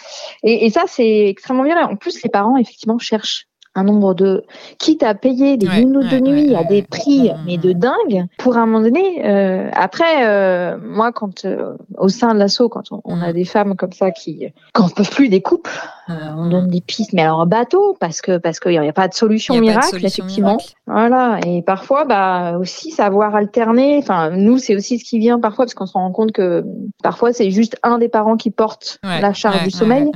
Et, 0.43 0.67
et, 0.67 0.71
ça 0.71 0.85
c'est 0.87 1.27
extrêmement 1.27 1.65
bien. 1.65 1.81
En 1.87 1.97
plus, 1.97 2.23
les 2.23 2.31
parents 2.31 2.57
effectivement 2.57 2.99
cherchent 2.99 3.47
un 3.79 3.85
nombre 3.85 4.14
de 4.14 4.45
quitte 4.79 5.03
à 5.03 5.14
payer 5.14 5.57
des 5.57 5.69
minutes 5.69 6.11
de 6.11 6.19
nuit 6.19 6.55
à 6.55 6.64
des 6.64 6.83
prix 6.83 7.31
mais 7.47 7.57
de 7.57 7.73
dingue 7.73 8.27
pour 8.38 8.57
un 8.57 8.67
moment 8.67 8.81
donné 8.81 9.25
euh, 9.25 9.71
après 9.73 10.27
euh, 10.27 10.77
moi 10.83 11.12
quand 11.12 11.45
euh, 11.45 11.75
au 11.97 12.09
sein 12.09 12.35
de 12.35 12.38
l'assaut 12.38 12.69
quand 12.69 12.85
on, 13.05 13.21
a 13.21 13.31
mm. 13.31 13.33
des 13.33 13.45
femmes 13.45 13.77
comme 13.77 13.93
ça 13.93 14.11
qui 14.11 14.47
quand 14.73 14.87
on 14.87 14.88
peut 14.88 15.05
plus 15.05 15.29
des 15.29 15.41
couples 15.41 15.71
on 16.09 16.49
donne 16.49 16.69
des 16.69 16.81
pistes 16.81 17.12
mais 17.12 17.23
alors 17.23 17.47
bateau 17.47 17.97
parce 18.01 18.23
que 18.23 18.38
parce 18.38 18.61
qu'il 18.61 18.81
n'y 18.81 18.88
a, 18.88 18.93
pas 18.95 19.09
de 19.09 19.14
solution 19.14 19.61
miracle 19.61 20.05
effectivement. 20.05 20.57
voilà 20.87 21.38
et 21.47 21.61
parfois 21.61 22.07
bah 22.07 22.57
aussi 22.59 22.91
savoir 22.91 23.37
alterner 23.37 23.99
enfin 23.99 24.31
nous 24.31 24.57
c'est 24.59 24.75
aussi 24.75 24.99
ce 24.99 25.05
qui 25.05 25.19
vient 25.19 25.38
parfois 25.38 25.67
parce 25.67 25.75
qu'on 25.75 25.87
se 25.87 25.93
rend 25.93 26.11
compte 26.11 26.33
que 26.33 26.64
parfois 27.03 27.35
c'est 27.35 27.51
juste 27.51 27.77
un 27.83 27.99
des 27.99 28.09
parents 28.09 28.38
qui 28.38 28.51
porte 28.51 28.99
la 29.03 29.35
charge 29.35 29.62
du 29.64 29.71
sommeil 29.71 30.11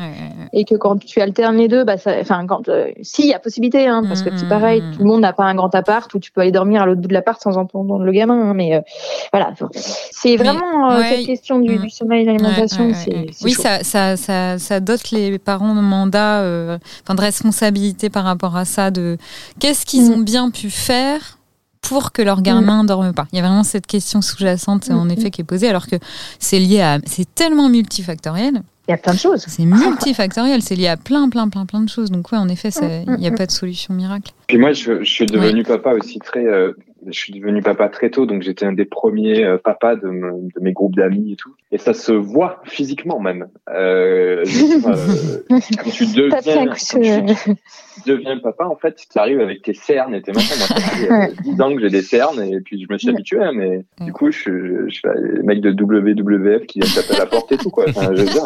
et 0.54 0.64
que 0.64 0.74
quand 0.74 0.98
tu 0.98 1.20
alternes 1.20 1.56
les 1.56 1.68
deux 1.68 1.84
bah 1.84 1.96
enfin 2.20 2.46
quand 2.46 2.70
si 3.02 3.22
il 3.22 3.28
y 3.28 3.34
a 3.34 3.38
possibilité, 3.38 3.51
hein, 3.86 4.02
parce 4.06 4.22
que 4.22 4.30
c'est 4.36 4.48
pareil, 4.48 4.80
mmh, 4.80 4.84
mmh, 4.84 4.92
tout 4.92 4.98
le 5.00 5.04
monde 5.04 5.20
n'a 5.20 5.32
pas 5.32 5.44
un 5.44 5.54
grand 5.54 5.74
appart 5.74 6.12
où 6.14 6.18
tu 6.18 6.30
peux 6.30 6.40
aller 6.40 6.52
dormir 6.52 6.82
à 6.82 6.86
l'autre 6.86 7.00
bout 7.00 7.08
de 7.08 7.12
l'appart 7.12 7.40
sans 7.40 7.56
entendre 7.56 7.98
le 7.98 8.12
gamin. 8.12 8.50
Hein, 8.50 8.54
mais 8.54 8.74
euh, 8.74 8.80
voilà, 9.32 9.52
c'est 9.72 10.36
vraiment 10.36 10.90
euh, 10.90 11.02
cette 11.08 11.26
question 11.26 11.58
du, 11.58 11.90
sommeil 11.90 12.22
et 12.22 12.24
de 12.24 12.32
l'alimentation. 12.32 12.92
oui, 13.42 13.52
ça, 13.52 13.82
ça, 13.82 14.16
ça, 14.16 14.58
ça, 14.58 14.80
dote 14.80 15.10
les 15.10 15.38
parents 15.38 15.74
de 15.74 15.80
mandat, 15.80 16.40
euh, 16.40 16.78
enfin 17.02 17.14
de 17.14 17.20
responsabilité 17.20 18.10
par 18.10 18.24
rapport 18.24 18.56
à 18.56 18.64
ça, 18.64 18.90
de 18.90 19.18
qu'est-ce 19.58 19.86
qu'ils 19.86 20.10
ont 20.10 20.18
bien 20.18 20.50
pu 20.50 20.70
faire 20.70 21.38
pour 21.80 22.12
que 22.12 22.22
leur 22.22 22.42
gamin 22.42 22.84
ne 22.84 22.88
dorme 22.88 23.12
pas. 23.12 23.26
Il 23.32 23.36
y 23.36 23.38
a 23.40 23.42
vraiment 23.42 23.64
cette 23.64 23.86
question 23.86 24.22
sous-jacente, 24.22 24.90
en 24.90 25.08
effet, 25.08 25.30
qui 25.30 25.40
est 25.40 25.44
posée, 25.44 25.68
alors 25.68 25.86
que 25.88 25.96
c'est 26.38 26.58
lié 26.58 26.80
à, 26.80 26.98
c'est 27.06 27.34
tellement 27.34 27.68
multifactoriel. 27.68 28.62
Il 28.88 28.90
y 28.90 28.94
a 28.94 28.96
plein 28.96 29.14
de 29.14 29.18
choses. 29.18 29.44
C'est 29.46 29.64
multifactoriel, 29.64 30.60
c'est 30.60 30.74
lié 30.74 30.88
à 30.88 30.96
plein, 30.96 31.28
plein, 31.28 31.48
plein, 31.48 31.66
plein 31.66 31.80
de 31.80 31.88
choses. 31.88 32.10
Donc, 32.10 32.32
ouais, 32.32 32.38
en 32.38 32.48
effet, 32.48 32.70
il 33.06 33.16
n'y 33.16 33.28
a 33.28 33.32
pas 33.32 33.46
de 33.46 33.52
solution 33.52 33.94
miracle. 33.94 34.32
Puis 34.48 34.58
moi, 34.58 34.72
je, 34.72 35.04
je 35.04 35.10
suis 35.10 35.26
devenu 35.26 35.62
papa 35.62 35.92
aussi 35.92 36.18
très. 36.18 36.44
Euh, 37.02 37.10
je 37.10 37.18
suis 37.18 37.32
devenu 37.32 37.62
papa 37.62 37.88
très 37.88 38.10
tôt, 38.10 38.26
donc 38.26 38.42
j'étais 38.42 38.64
un 38.64 38.72
des 38.72 38.84
premiers 38.84 39.44
euh, 39.44 39.58
papas 39.58 39.96
de, 39.96 40.08
de, 40.08 40.60
mes 40.60 40.72
groupes 40.72 40.96
d'amis 40.96 41.32
et 41.32 41.36
tout. 41.36 41.54
Et 41.70 41.78
ça 41.78 41.94
se 41.94 42.12
voit 42.12 42.60
physiquement 42.64 43.20
même. 43.20 43.48
Euh, 43.70 44.44
euh 44.44 45.40
quand 45.48 45.90
tu 45.90 46.06
deviens, 46.06 46.66
quand 46.66 46.74
tu 46.74 48.10
deviens 48.10 48.38
papa, 48.38 48.64
en 48.64 48.76
fait, 48.76 48.96
tu 49.10 49.18
arrives 49.18 49.40
avec 49.40 49.62
tes 49.62 49.74
cernes 49.74 50.14
et 50.14 50.22
tes 50.22 50.32
machins. 50.32 50.56
Moi, 50.58 50.68
ça 50.68 50.90
fait 50.90 51.42
10 51.42 51.60
ans 51.60 51.74
que 51.74 51.80
j'ai 51.80 51.90
des 51.90 52.02
cernes 52.02 52.42
et 52.42 52.60
puis 52.60 52.82
je 52.82 52.92
me 52.92 52.98
suis 52.98 53.10
habitué, 53.10 53.42
hein, 53.42 53.52
mais 53.54 53.84
du 54.00 54.12
coup, 54.12 54.30
je, 54.30 54.86
je, 54.88 54.92
suis 54.92 55.02
le 55.04 55.42
mec 55.42 55.60
de 55.60 55.70
WWF 55.70 56.66
qui 56.66 56.80
vient 56.80 56.90
taper 56.94 57.16
à 57.16 57.18
la 57.20 57.26
porte 57.26 57.52
et 57.52 57.56
tout, 57.56 57.70
quoi. 57.70 57.86
Enfin, 57.88 58.10
je 58.14 58.22
veux 58.22 58.28
dire, 58.28 58.44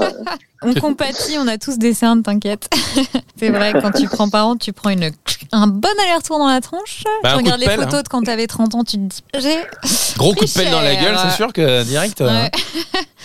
on 0.62 0.74
compatit, 0.74 1.36
on 1.38 1.46
a 1.48 1.58
tous 1.58 1.78
des 1.78 1.94
cernes, 1.94 2.22
t'inquiète. 2.22 2.68
c'est 3.36 3.50
vrai, 3.50 3.72
quand 3.80 3.92
tu 3.92 4.06
prends 4.06 4.28
parent, 4.28 4.56
tu 4.56 4.72
prends 4.72 4.90
une, 4.90 5.10
un 5.52 5.66
bon 5.66 5.88
aller-retour 6.02 6.38
dans 6.38 6.48
la 6.48 6.60
tronche. 6.60 7.04
Bah, 7.22 7.30
tu 7.32 7.36
regardes 7.36 7.60
les 7.60 7.66
pelle, 7.66 7.80
photos 7.80 7.94
hein. 7.94 8.02
de 8.02 8.08
quand 8.08 8.22
t'avais 8.22 8.45
30 8.46 8.74
ans, 8.74 8.84
tu 8.84 8.96
te 8.96 9.02
dis, 9.02 9.22
j'ai. 9.38 9.56
Gros 10.16 10.34
coup 10.34 10.44
de 10.44 10.50
pelle 10.50 10.70
dans 10.70 10.80
la 10.80 10.94
gueule, 10.96 11.16
c'est 11.22 11.36
sûr 11.36 11.52
que 11.52 11.84
direct. 11.84 12.20
Euh. 12.20 12.48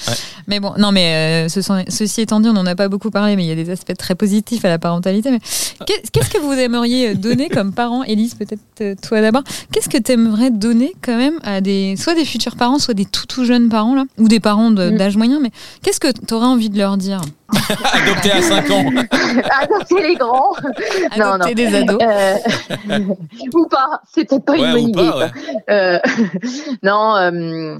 Ouais. 0.07 0.13
Mais 0.47 0.59
bon, 0.59 0.73
non, 0.79 0.91
mais 0.91 1.45
euh, 1.45 1.49
ce 1.49 1.61
sont, 1.61 1.83
ceci 1.87 2.21
étant 2.21 2.39
dit, 2.39 2.49
on 2.49 2.53
n'en 2.53 2.65
a 2.65 2.75
pas 2.75 2.87
beaucoup 2.87 3.11
parlé, 3.11 3.35
mais 3.35 3.45
il 3.45 3.47
y 3.47 3.51
a 3.51 3.55
des 3.55 3.69
aspects 3.69 3.95
très 3.95 4.15
positifs 4.15 4.65
à 4.65 4.69
la 4.69 4.79
parentalité. 4.79 5.29
Mais 5.29 5.39
qu'est-ce 5.85 6.29
que 6.29 6.39
vous 6.39 6.53
aimeriez 6.53 7.13
donner 7.13 7.49
comme 7.49 7.71
parent, 7.71 8.03
Élise, 8.03 8.33
peut-être 8.33 8.61
euh, 8.81 8.95
toi 8.99 9.21
d'abord 9.21 9.43
Qu'est-ce 9.71 9.89
que 9.89 9.99
tu 9.99 10.13
aimerais 10.13 10.49
donner 10.49 10.93
quand 11.01 11.17
même 11.17 11.39
à 11.43 11.61
des, 11.61 11.95
soit 11.97 12.15
des 12.15 12.25
futurs 12.25 12.55
parents, 12.55 12.79
soit 12.79 12.95
des 12.95 13.05
tout 13.05 13.27
tout 13.27 13.45
jeunes 13.45 13.69
parents 13.69 13.93
là, 13.93 14.05
ou 14.17 14.27
des 14.27 14.39
parents 14.39 14.71
mm. 14.71 14.97
d'âge 14.97 15.17
moyen, 15.17 15.39
mais 15.39 15.51
qu'est-ce 15.83 15.99
que 15.99 16.11
tu 16.11 16.33
aurais 16.33 16.47
envie 16.47 16.69
de 16.69 16.77
leur 16.77 16.97
dire? 16.97 17.21
Adopter 17.93 18.31
à 18.31 18.41
5 18.41 18.71
ans. 18.71 18.85
Adopter 19.61 20.01
les 20.01 20.15
grands. 20.15 20.53
Adopter 21.11 21.19
non, 21.19 21.37
non. 21.37 21.53
des 21.53 21.75
ados. 21.75 22.01
Euh, 22.01 22.99
ou 23.53 23.67
pas, 23.67 24.01
c'était 24.13 24.39
pas 24.39 24.55
une 24.57 24.71
bonne 24.71 24.89
idée. 24.89 25.09
Ouais. 25.09 25.31
Euh, 25.69 25.99
non. 26.83 27.15
Euh, 27.15 27.77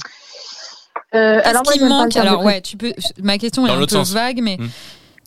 euh, 1.14 1.42
alors 1.44 1.64
moi, 1.66 1.90
manque 1.90 2.16
Alors 2.16 2.44
ouais, 2.44 2.62
tu 2.62 2.78
peux. 2.78 2.94
Ma 3.22 3.38
question 3.38 3.68
est 3.68 3.72
un 3.72 3.86
peu 3.86 4.02
vague, 4.14 4.40
mais 4.42 4.58
hmm. 4.58 4.70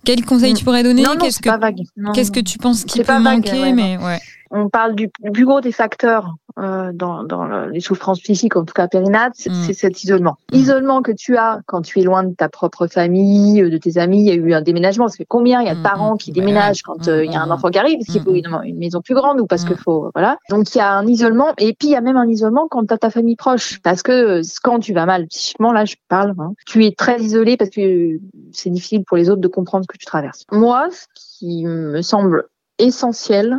quel 0.04 0.24
conseil 0.24 0.54
tu 0.54 0.64
pourrais 0.64 0.82
donner? 0.82 1.04
Qu'est-ce 1.20 1.40
que 1.40 1.48
pas 1.48 1.58
vague. 1.58 1.82
Qu'est-ce 2.14 2.32
que 2.32 2.40
tu 2.40 2.58
penses 2.58 2.84
qu'il 2.84 3.04
peut 3.04 3.18
manquer, 3.18 3.72
mais 3.72 3.98
ouais. 3.98 4.20
On 4.54 4.68
parle 4.68 4.94
du, 4.94 5.10
plus 5.32 5.44
gros 5.44 5.60
des 5.60 5.72
facteurs 5.72 6.36
euh, 6.58 6.92
dans, 6.94 7.24
dans 7.24 7.66
les 7.66 7.80
souffrances 7.80 8.20
psychiques, 8.20 8.54
en 8.54 8.64
tout 8.64 8.72
cas 8.72 8.86
périnates, 8.86 9.32
c'est 9.34 9.50
mm. 9.50 9.72
cet 9.72 10.04
isolement. 10.04 10.36
Mm. 10.52 10.56
Isolement 10.56 11.02
que 11.02 11.10
tu 11.10 11.36
as 11.36 11.60
quand 11.66 11.82
tu 11.82 11.98
es 11.98 12.04
loin 12.04 12.22
de 12.22 12.32
ta 12.32 12.48
propre 12.48 12.86
famille, 12.86 13.60
euh, 13.60 13.70
de 13.70 13.76
tes 13.76 13.98
amis. 13.98 14.20
Il 14.20 14.26
y 14.26 14.30
a 14.30 14.34
eu 14.34 14.54
un 14.54 14.62
déménagement. 14.62 15.08
Ça 15.08 15.16
fait 15.16 15.26
combien 15.26 15.60
il 15.60 15.66
y 15.66 15.70
a 15.70 15.74
de 15.74 15.80
mm, 15.80 15.82
parents 15.82 16.16
qui 16.16 16.30
déménagent 16.30 16.82
quand 16.82 17.08
euh, 17.08 17.24
il 17.24 17.32
y 17.32 17.34
a 17.34 17.42
un 17.42 17.50
enfant 17.50 17.70
qui 17.70 17.78
arrive? 17.78 17.98
parce 17.98 18.12
qu'il 18.12 18.22
faut 18.22 18.34
une, 18.34 18.46
une, 18.64 18.78
maison 18.78 19.00
plus 19.00 19.16
grande 19.16 19.40
ou 19.40 19.46
parce 19.46 19.64
qu'il 19.64 19.76
faut 19.76 20.10
voilà. 20.14 20.38
Donc 20.48 20.72
il 20.74 20.78
y 20.78 20.80
a 20.80 20.92
un 20.92 21.06
isolement 21.08 21.52
et 21.58 21.74
puis 21.74 21.88
il 21.88 21.92
y 21.92 21.96
a 21.96 22.00
même 22.00 22.16
un 22.16 22.28
isolement 22.28 22.68
quand 22.70 22.86
tu 22.86 22.94
as 22.94 22.98
ta 22.98 23.10
famille 23.10 23.36
proche 23.36 23.80
parce 23.82 24.02
que 24.02 24.40
quand 24.62 24.78
tu 24.78 24.92
vas 24.92 25.06
mal 25.06 25.26
psychiquement, 25.26 25.72
là 25.72 25.84
je 25.84 25.96
parle, 26.08 26.34
hein, 26.38 26.52
tu 26.66 26.84
es 26.84 26.92
très 26.92 27.20
isolé 27.20 27.56
parce 27.56 27.70
que 27.70 28.20
c'est 28.52 28.70
difficile 28.70 29.02
pour 29.04 29.16
les 29.16 29.28
autres 29.28 29.40
de 29.40 29.48
comprendre 29.48 29.84
ce 29.84 29.92
que 29.92 29.98
tu 29.98 30.06
traverses. 30.06 30.44
Moi, 30.52 30.86
ce 30.92 31.06
qui 31.14 31.64
me 31.64 32.00
semble 32.02 32.44
essentiel, 32.78 33.52
euh, 33.52 33.58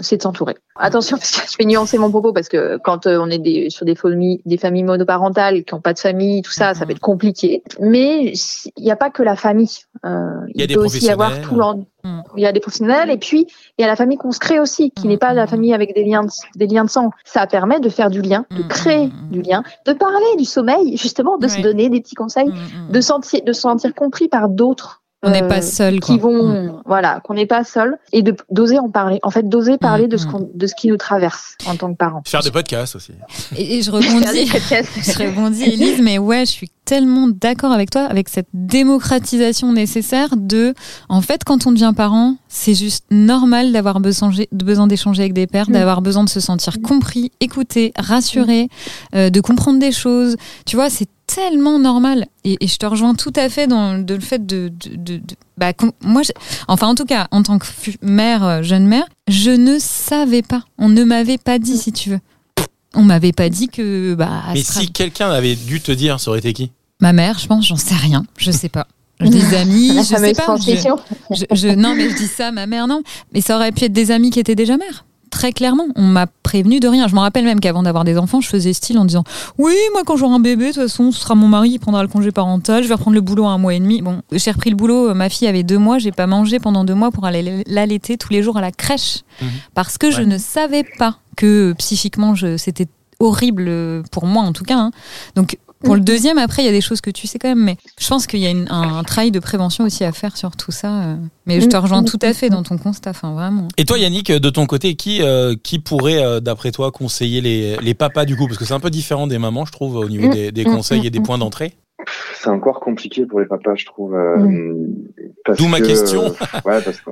c'est 0.00 0.16
de 0.16 0.22
s'entourer. 0.22 0.56
Attention, 0.76 1.16
parce 1.18 1.30
que 1.30 1.50
je 1.50 1.56
vais 1.58 1.64
nuancer 1.64 1.98
mon 1.98 2.10
propos, 2.10 2.32
parce 2.32 2.48
que 2.48 2.78
quand 2.78 3.06
euh, 3.06 3.18
on 3.18 3.28
est 3.30 3.38
des, 3.38 3.70
sur 3.70 3.84
des 3.84 3.94
familles, 3.94 4.40
des 4.46 4.56
familles 4.56 4.84
monoparentales 4.84 5.64
qui 5.64 5.74
n'ont 5.74 5.80
pas 5.80 5.92
de 5.92 5.98
famille, 5.98 6.42
tout 6.42 6.52
ça, 6.52 6.74
ça 6.74 6.86
peut 6.86 6.92
être 6.92 7.00
compliqué. 7.00 7.62
Mais 7.80 8.32
il 8.76 8.84
n'y 8.84 8.90
a 8.90 8.96
pas 8.96 9.10
que 9.10 9.22
la 9.22 9.36
famille. 9.36 9.70
Euh, 10.04 10.40
il, 10.54 10.62
il 10.62 10.74
peut 10.74 10.80
aussi 10.80 11.04
y 11.04 11.10
avoir 11.10 11.40
tout 11.40 11.54
mm. 11.54 12.22
Il 12.36 12.42
y 12.42 12.46
a 12.46 12.52
des 12.52 12.60
professionnels, 12.60 13.10
et 13.10 13.18
puis 13.18 13.46
il 13.78 13.82
y 13.82 13.84
a 13.84 13.86
la 13.86 13.96
famille 13.96 14.18
qu'on 14.18 14.32
se 14.32 14.40
crée 14.40 14.58
aussi, 14.58 14.90
qui 14.90 15.06
n'est 15.06 15.18
pas 15.18 15.34
la 15.34 15.46
famille 15.46 15.74
avec 15.74 15.94
des 15.94 16.04
liens, 16.04 16.24
de, 16.24 16.30
des 16.56 16.66
liens 16.66 16.84
de 16.84 16.90
sang. 16.90 17.10
Ça 17.24 17.46
permet 17.46 17.80
de 17.80 17.88
faire 17.88 18.10
du 18.10 18.22
lien, 18.22 18.44
de 18.50 18.62
créer 18.62 19.10
du 19.30 19.42
lien, 19.42 19.62
de 19.86 19.92
parler 19.92 20.36
du 20.38 20.44
sommeil, 20.44 20.96
justement, 20.96 21.38
de 21.38 21.48
se 21.48 21.60
donner 21.60 21.88
des 21.90 22.00
petits 22.00 22.14
conseils, 22.14 22.52
de 22.90 23.00
sentir, 23.00 23.42
de 23.44 23.52
se 23.52 23.60
sentir 23.60 23.94
compris 23.94 24.28
par 24.28 24.48
d'autres 24.48 25.01
on 25.22 25.30
n'est 25.30 25.46
pas 25.46 25.58
euh, 25.58 25.62
seul. 25.62 26.00
Qui 26.00 26.18
vont, 26.18 26.48
mm. 26.48 26.82
voilà, 26.84 27.20
qu'on 27.20 27.34
n'est 27.34 27.46
pas 27.46 27.64
seul 27.64 27.96
et 28.12 28.22
de 28.22 28.34
d'oser 28.50 28.78
en 28.78 28.90
parler. 28.90 29.20
En 29.22 29.30
fait, 29.30 29.48
d'oser 29.48 29.78
parler 29.78 30.08
de 30.08 30.16
ce 30.16 30.26
mm, 30.26 30.28
mm. 30.28 30.32
qu'on, 30.32 30.50
de 30.54 30.66
ce 30.66 30.74
qui 30.74 30.88
nous 30.88 30.96
traverse 30.96 31.56
en 31.66 31.76
tant 31.76 31.92
que 31.92 31.96
parents. 31.96 32.22
Faire 32.26 32.42
des 32.42 32.50
podcasts 32.50 32.96
aussi. 32.96 33.12
Et, 33.56 33.82
je 33.82 33.90
rebondis, 33.90 34.46
je 34.46 35.18
rebondis, 35.18 35.64
Elise, 35.64 36.00
mais 36.02 36.18
ouais, 36.18 36.44
je 36.44 36.50
suis 36.50 36.70
tellement 36.84 37.28
d'accord 37.28 37.70
avec 37.70 37.90
toi, 37.90 38.02
avec 38.02 38.28
cette 38.28 38.48
démocratisation 38.52 39.72
nécessaire 39.72 40.30
de, 40.36 40.74
en 41.08 41.20
fait, 41.20 41.44
quand 41.44 41.66
on 41.66 41.72
devient 41.72 41.92
parent, 41.96 42.36
c'est 42.48 42.74
juste 42.74 43.04
normal 43.10 43.72
d'avoir 43.72 44.00
besoin, 44.00 44.32
besoin 44.50 44.88
d'échanger 44.88 45.22
avec 45.22 45.32
des 45.32 45.46
pères, 45.46 45.68
d'avoir 45.68 46.02
besoin 46.02 46.24
de 46.24 46.28
se 46.28 46.40
sentir 46.40 46.80
compris, 46.82 47.30
écouté, 47.40 47.92
rassuré, 47.96 48.68
euh, 49.14 49.30
de 49.30 49.40
comprendre 49.40 49.78
des 49.78 49.92
choses. 49.92 50.36
Tu 50.66 50.74
vois, 50.74 50.90
c'est 50.90 51.08
tellement 51.34 51.78
normal. 51.78 52.26
Et, 52.44 52.56
je 52.66 52.76
te 52.76 52.86
rejoins 52.86 53.14
tout 53.14 53.32
à 53.36 53.48
fait 53.48 53.66
dans 53.66 54.04
le 54.06 54.20
fait 54.20 54.44
de. 54.44 54.72
de, 54.72 55.20
bah, 55.56 55.72
moi, 56.02 56.22
enfin, 56.68 56.88
en 56.88 56.94
tout 56.94 57.04
cas, 57.04 57.28
en 57.30 57.42
tant 57.42 57.58
que 57.58 57.66
mère, 58.02 58.44
euh, 58.44 58.62
jeune 58.62 58.86
mère, 58.86 59.04
je 59.28 59.50
ne 59.50 59.78
savais 59.78 60.42
pas. 60.42 60.62
On 60.78 60.88
ne 60.88 61.04
m'avait 61.04 61.38
pas 61.38 61.58
dit, 61.58 61.78
si 61.78 61.92
tu 61.92 62.10
veux. 62.10 62.20
On 62.94 63.02
m'avait 63.02 63.32
pas 63.32 63.48
dit 63.48 63.68
que. 63.68 64.14
Bah, 64.14 64.42
Mais 64.52 64.62
si 64.62 64.90
quelqu'un 64.90 65.30
avait 65.30 65.56
dû 65.56 65.80
te 65.80 65.92
dire, 65.92 66.20
ça 66.20 66.30
aurait 66.30 66.40
été 66.40 66.52
qui? 66.52 66.70
Ma 67.00 67.12
mère, 67.12 67.38
je 67.38 67.46
pense, 67.46 67.66
j'en 67.66 67.76
sais 67.76 67.94
rien. 67.94 68.24
Je 68.36 68.50
sais 68.50 68.68
pas. 68.68 68.86
Des 69.20 69.54
amis, 69.54 69.98
je 69.98 70.02
sais 70.02 70.32
pas. 70.34 70.56
Je, 70.56 71.74
non, 71.74 71.94
mais 71.94 72.10
je 72.10 72.16
dis 72.16 72.26
ça, 72.26 72.50
ma 72.50 72.66
mère, 72.66 72.86
non. 72.88 73.02
Mais 73.32 73.40
ça 73.40 73.56
aurait 73.56 73.72
pu 73.72 73.84
être 73.84 73.92
des 73.92 74.10
amis 74.10 74.30
qui 74.30 74.40
étaient 74.40 74.56
déjà 74.56 74.76
mères 74.76 75.04
très 75.32 75.52
clairement. 75.52 75.86
On 75.96 76.02
m'a 76.02 76.28
prévenu 76.44 76.78
de 76.78 76.86
rien. 76.86 77.08
Je 77.08 77.14
me 77.16 77.20
rappelle 77.20 77.44
même 77.44 77.58
qu'avant 77.58 77.82
d'avoir 77.82 78.04
des 78.04 78.16
enfants, 78.18 78.40
je 78.40 78.48
faisais 78.48 78.72
style 78.72 78.98
en 78.98 79.04
disant 79.04 79.24
Oui, 79.58 79.74
moi, 79.92 80.02
quand 80.06 80.16
j'aurai 80.16 80.34
un 80.34 80.40
bébé, 80.40 80.68
de 80.68 80.72
toute 80.72 80.82
façon, 80.82 81.10
ce 81.10 81.20
sera 81.20 81.34
mon 81.34 81.48
mari 81.48 81.70
qui 81.70 81.78
prendra 81.80 82.02
le 82.02 82.08
congé 82.08 82.30
parental. 82.30 82.84
Je 82.84 82.88
vais 82.88 82.94
reprendre 82.94 83.16
le 83.16 83.20
boulot 83.20 83.46
un 83.46 83.58
mois 83.58 83.74
et 83.74 83.80
demi. 83.80 84.02
Bon, 84.02 84.22
j'ai 84.30 84.52
repris 84.52 84.70
le 84.70 84.76
boulot. 84.76 85.12
Ma 85.14 85.28
fille 85.28 85.48
avait 85.48 85.64
deux 85.64 85.78
mois. 85.78 85.98
J'ai 85.98 86.12
pas 86.12 86.28
mangé 86.28 86.60
pendant 86.60 86.84
deux 86.84 86.94
mois 86.94 87.10
pour 87.10 87.24
aller 87.24 87.64
l'allaiter 87.66 88.16
tous 88.16 88.32
les 88.32 88.42
jours 88.42 88.58
à 88.58 88.60
la 88.60 88.70
crèche 88.70 89.22
mhm. 89.40 89.48
parce 89.74 89.98
que 89.98 90.10
je 90.10 90.22
ne 90.22 90.38
savais 90.38 90.84
pas 90.98 91.16
que 91.36 91.74
psychiquement, 91.78 92.34
c'était 92.56 92.86
horrible 93.18 94.02
pour 94.10 94.26
moi 94.26 94.42
en 94.42 94.52
tout 94.52 94.64
cas. 94.64 94.78
Hein. 94.78 94.90
Donc 95.34 95.56
pour 95.82 95.94
le 95.94 96.00
deuxième, 96.00 96.38
après, 96.38 96.62
il 96.62 96.66
y 96.66 96.68
a 96.68 96.72
des 96.72 96.80
choses 96.80 97.00
que 97.00 97.10
tu 97.10 97.26
sais 97.26 97.38
quand 97.38 97.48
même, 97.48 97.62
mais 97.62 97.76
je 97.98 98.08
pense 98.08 98.26
qu'il 98.26 98.40
y 98.40 98.46
a 98.46 98.50
un, 98.50 99.02
travail 99.04 99.30
de 99.30 99.40
prévention 99.40 99.84
aussi 99.84 100.04
à 100.04 100.12
faire 100.12 100.36
sur 100.36 100.56
tout 100.56 100.72
ça. 100.72 101.02
Euh. 101.02 101.16
Mais 101.46 101.60
je 101.60 101.66
te 101.66 101.76
rejoins 101.76 102.04
tout 102.04 102.18
à 102.22 102.32
fait 102.32 102.50
dans 102.50 102.62
ton 102.62 102.78
constat, 102.78 103.10
enfin, 103.10 103.32
vraiment. 103.32 103.68
Et 103.76 103.84
toi, 103.84 103.98
Yannick, 103.98 104.30
de 104.30 104.50
ton 104.50 104.66
côté, 104.66 104.94
qui, 104.94 105.22
euh, 105.22 105.54
qui 105.62 105.78
pourrait, 105.78 106.22
euh, 106.22 106.40
d'après 106.40 106.72
toi, 106.72 106.90
conseiller 106.90 107.40
les, 107.40 107.76
les 107.78 107.94
papas 107.94 108.24
du 108.24 108.36
coup? 108.36 108.46
Parce 108.46 108.58
que 108.58 108.64
c'est 108.64 108.74
un 108.74 108.80
peu 108.80 108.90
différent 108.90 109.26
des 109.26 109.38
mamans, 109.38 109.64
je 109.64 109.72
trouve, 109.72 109.96
au 109.96 110.08
niveau 110.08 110.28
mm. 110.28 110.32
des, 110.32 110.52
des 110.52 110.64
conseils 110.64 111.06
et 111.06 111.10
des 111.10 111.20
points 111.20 111.38
d'entrée 111.38 111.74
c'est 112.34 112.50
encore 112.50 112.80
compliqué 112.80 113.26
pour 113.26 113.40
les 113.40 113.46
papas, 113.46 113.74
je 113.76 113.86
trouve. 113.86 114.14
Euh, 114.14 114.36
mm. 114.38 114.94
D'où 115.58 115.68
ma 115.68 115.80
question. 115.80 116.24
ouais, 116.64 116.80
parce 116.82 117.00
qu'on, 117.00 117.11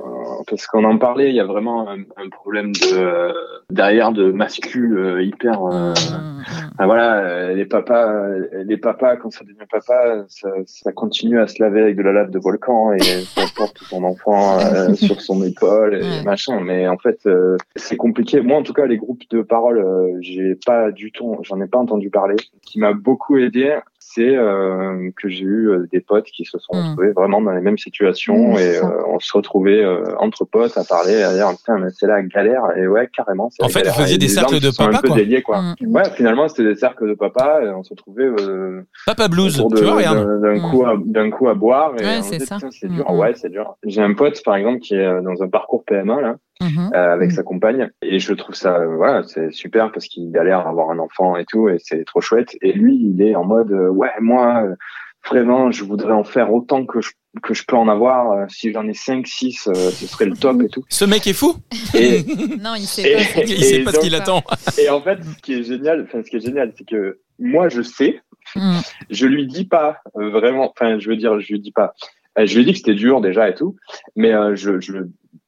parce 0.51 0.67
qu'on 0.67 0.83
en 0.83 0.97
parlait, 0.97 1.29
il 1.29 1.35
y 1.35 1.39
a 1.39 1.45
vraiment 1.45 1.89
un, 1.89 2.01
un 2.17 2.29
problème 2.29 2.73
de 2.73 3.33
derrière 3.71 4.11
de 4.11 4.31
mascule 4.31 4.97
euh, 4.97 5.23
hyper. 5.23 5.63
Euh, 5.63 5.93
mm. 5.93 6.85
voilà, 6.85 7.53
les 7.53 7.65
papas, 7.65 8.11
les 8.65 8.77
papas 8.77 9.15
quand 9.15 9.31
ça 9.31 9.45
devient 9.45 9.65
papa, 9.71 10.25
ça, 10.27 10.49
ça, 10.65 10.91
continue 10.91 11.39
à 11.39 11.47
se 11.47 11.63
laver 11.63 11.81
avec 11.81 11.95
de 11.95 12.01
la 12.01 12.11
lave 12.11 12.31
de 12.31 12.39
volcan 12.39 12.91
et 12.91 12.99
ça 13.35 13.43
porte 13.55 13.77
son 13.79 14.03
enfant 14.03 14.59
euh, 14.59 14.93
sur 14.93 15.21
son 15.21 15.41
épaule 15.43 15.95
et 15.95 16.23
machin. 16.23 16.59
Mais 16.59 16.87
en 16.89 16.97
fait, 16.97 17.27
c'est 17.77 17.97
compliqué. 17.97 18.41
Moi, 18.41 18.57
en 18.57 18.63
tout 18.63 18.73
cas, 18.73 18.85
les 18.85 18.97
groupes 18.97 19.23
de 19.29 19.41
parole, 19.41 20.17
j'ai 20.19 20.55
pas 20.65 20.91
du 20.91 21.13
tout, 21.13 21.37
j'en 21.43 21.61
ai 21.61 21.67
pas 21.67 21.79
entendu 21.79 22.09
parler. 22.09 22.35
Ce 22.37 22.71
qui 22.71 22.79
m'a 22.79 22.91
beaucoup 22.91 23.37
aidé, 23.37 23.79
c'est 24.13 24.35
euh, 24.35 25.09
que 25.15 25.29
j'ai 25.29 25.43
eu 25.43 25.69
euh, 25.69 25.87
des 25.91 26.01
potes 26.01 26.25
qui 26.25 26.45
se 26.45 26.57
sont 26.59 26.73
hmm. 26.73 26.89
retrouvés 26.89 27.11
vraiment 27.11 27.41
dans 27.41 27.51
les 27.51 27.61
mêmes 27.61 27.77
situations 27.77 28.57
et 28.57 28.77
euh, 28.77 28.83
on 29.07 29.19
se 29.19 29.31
retrouvait 29.35 29.85
entre 30.19 30.45
potes 30.45 30.77
à 30.77 30.83
parler 30.83 31.21
à 31.21 31.33
dire 31.33 31.49
putain 31.57 31.77
mais 31.77 31.89
c'est 31.91 32.07
la 32.07 32.21
galère 32.21 32.63
et 32.77 32.87
ouais 32.87 33.09
carrément 33.15 33.49
en 33.59 33.69
fait 33.69 33.87
vous 33.87 33.93
faisiez 33.93 34.17
des 34.17 34.27
cercles 34.27 34.59
de 34.59 34.71
papa 34.75 34.99
quoi. 35.05 35.15
Déliés, 35.15 35.41
quoi. 35.41 35.61
Hmm. 35.61 35.95
ouais 35.95 36.09
finalement 36.15 36.47
c'était 36.47 36.63
des 36.63 36.75
cercles 36.75 37.09
de 37.09 37.13
papa 37.13 37.61
et 37.63 37.69
on 37.69 37.83
se 37.83 37.91
retrouvait 37.91 38.29
papa 39.05 39.27
blues 39.27 39.63
tu 39.75 39.83
vois 39.83 39.95
regarde 39.95 40.41
d'un 40.41 40.59
coup 40.59 40.85
à 40.85 40.95
d'un 41.03 41.29
coup 41.29 41.47
à 41.47 41.53
boire 41.53 41.93
et 41.99 42.03
ouais, 42.03 42.21
c'est 42.21 42.87
dur 42.87 43.09
hmm. 43.09 43.17
ouais 43.17 43.33
c'est 43.35 43.49
dur 43.49 43.75
j'ai 43.85 44.01
un 44.01 44.13
pote 44.13 44.41
par 44.43 44.55
exemple 44.55 44.79
qui 44.79 44.95
est 44.95 45.21
dans 45.21 45.41
un 45.41 45.47
parcours 45.47 45.83
PMA 45.85 46.21
là 46.21 46.35
Mhm. 46.61 46.91
euh, 46.93 47.13
avec 47.13 47.29
mhm. 47.29 47.35
sa 47.35 47.43
compagne. 47.43 47.89
Et 48.03 48.19
je 48.19 48.33
trouve 48.33 48.55
ça, 48.55 48.77
euh, 48.77 48.95
voilà, 48.95 49.23
c'est 49.23 49.51
super 49.51 49.91
parce 49.91 50.05
qu'il 50.05 50.35
a 50.37 50.43
l'air 50.43 50.63
d'avoir 50.63 50.91
un 50.91 50.99
enfant 50.99 51.35
et 51.35 51.45
tout, 51.45 51.69
et 51.69 51.77
c'est 51.79 52.05
trop 52.05 52.21
chouette. 52.21 52.55
Et 52.61 52.73
lui, 52.73 52.95
il 52.95 53.21
est 53.21 53.35
en 53.35 53.43
mode, 53.43 53.71
euh, 53.71 53.89
ouais, 53.89 54.11
moi, 54.19 54.63
euh, 54.63 54.75
vraiment, 55.27 55.71
je 55.71 55.83
voudrais 55.83 56.13
en 56.13 56.23
faire 56.23 56.53
autant 56.53 56.85
que 56.85 57.01
je 57.01 57.11
que 57.41 57.53
je 57.53 57.63
peux 57.65 57.77
en 57.77 57.87
avoir. 57.87 58.45
si 58.51 58.73
j'en 58.73 58.85
ai 58.89 58.93
5, 58.93 59.25
6, 59.25 59.69
ce 59.73 60.05
serait 60.05 60.25
le 60.25 60.35
top 60.35 60.61
et 60.63 60.67
tout. 60.67 60.83
Ce 60.89 61.05
mec 61.05 61.25
est 61.27 61.33
fou 61.33 61.55
et, 61.93 62.23
Non, 62.61 62.75
il 62.75 62.81
sait 62.81 63.13
pas, 63.13 63.41
il 63.47 63.63
sait 63.63 63.83
pas 63.83 63.93
ce 63.93 63.99
qu'il 64.01 64.13
attend. 64.15 64.43
Et 64.77 64.89
en 64.89 65.01
fait, 65.01 65.23
ce 65.23 65.41
qui 65.41 65.53
est 65.53 65.63
génial, 65.63 66.01
enfin, 66.01 66.21
ce 66.25 66.29
qui 66.29 66.35
est 66.35 66.45
génial, 66.45 66.73
c'est 66.77 66.85
que 66.85 67.21
moi, 67.39 67.69
je 67.69 67.83
sais, 67.83 68.19
mm. 68.57 68.79
je 69.09 69.27
lui 69.27 69.47
dis 69.47 69.63
pas 69.63 69.99
vraiment, 70.13 70.69
enfin, 70.71 70.99
je 70.99 71.09
veux 71.09 71.15
dire, 71.15 71.39
je 71.39 71.53
lui 71.53 71.61
dis 71.61 71.71
pas. 71.71 71.93
Je 72.37 72.53
lui 72.57 72.65
dis 72.65 72.73
que 72.73 72.79
c'était 72.79 72.95
dur 72.95 73.21
déjà 73.21 73.47
et 73.47 73.55
tout, 73.55 73.77
mais 74.17 74.33
je, 74.57 74.81
je 74.81 74.91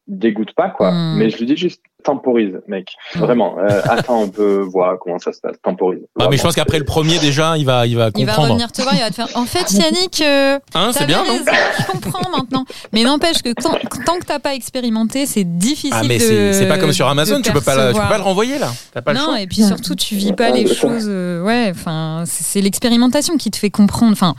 dégoûte 0.08 0.54
pas 0.54 0.70
quoi 0.70 0.92
hmm. 0.92 1.18
mais 1.18 1.30
je 1.30 1.38
lui 1.38 1.46
dis 1.46 1.58
juste 1.58 1.84
temporise, 2.04 2.60
mec. 2.68 2.94
Vraiment. 3.16 3.56
Euh, 3.58 3.82
attends, 3.86 4.22
on 4.22 4.30
peut 4.30 4.60
voir 4.60 4.98
comment 5.00 5.20
ça 5.20 5.34
se 5.34 5.40
passe. 5.40 5.56
Temporise. 5.64 6.02
Ah, 6.20 6.28
mais 6.30 6.38
je 6.38 6.44
pense 6.44 6.56
qu'après 6.56 6.80
le 6.80 6.86
premier, 6.86 7.20
déjà, 7.20 7.58
il 7.58 7.66
va, 7.66 7.88
il 7.88 7.96
va 7.96 8.12
comprendre. 8.12 8.22
Il 8.22 8.26
va 8.26 8.36
revenir 8.36 8.72
te 8.72 8.82
voir, 8.82 8.94
il 8.94 9.02
va 9.02 9.10
te 9.10 9.16
faire. 9.16 9.28
En 9.36 9.46
fait, 9.46 9.72
Yannick, 9.72 10.22
euh, 10.22 10.60
hein, 10.74 10.92
c'est 10.94 11.06
bien, 11.06 11.24
non 11.26 11.40
Je 11.80 11.92
comprends 11.92 12.30
maintenant. 12.30 12.66
Mais 12.92 13.04
n'empêche 13.04 13.42
que 13.42 13.54
tant, 13.54 13.78
tant 14.06 14.20
que 14.20 14.26
t'as 14.26 14.40
pas 14.40 14.54
expérimenté, 14.54 15.26
c'est 15.26 15.44
difficile. 15.44 15.94
Ah, 15.94 16.04
mais 16.08 16.20
c'est 16.20 16.68
pas 16.68 16.78
comme 16.78 16.94
sur 16.94 17.08
Amazon. 17.08 17.42
Tu 17.42 17.52
peux 17.52 17.62
pas, 17.62 17.94
tu 17.94 18.00
peux 18.00 18.08
pas 18.08 18.18
le 18.18 18.24
renvoyer 18.24 18.60
là. 18.60 18.72
As 18.96 19.02
pas 19.02 19.14
non, 19.14 19.20
le 19.20 19.26
choix. 19.26 19.42
et 19.42 19.48
puis 19.48 19.64
surtout, 19.64 19.96
tu 19.96 20.16
vis 20.16 20.34
pas 20.34 20.52
les 20.52 20.68
choses. 20.68 21.08
Euh, 21.08 21.44
ouais, 21.44 21.72
enfin, 21.72 22.24
c'est 22.26 22.62
l'expérimentation 22.62 23.38
qui 23.38 23.52
te 23.52 23.58
fait 23.58 23.70
comprendre. 23.70 24.12
Enfin, 24.14 24.36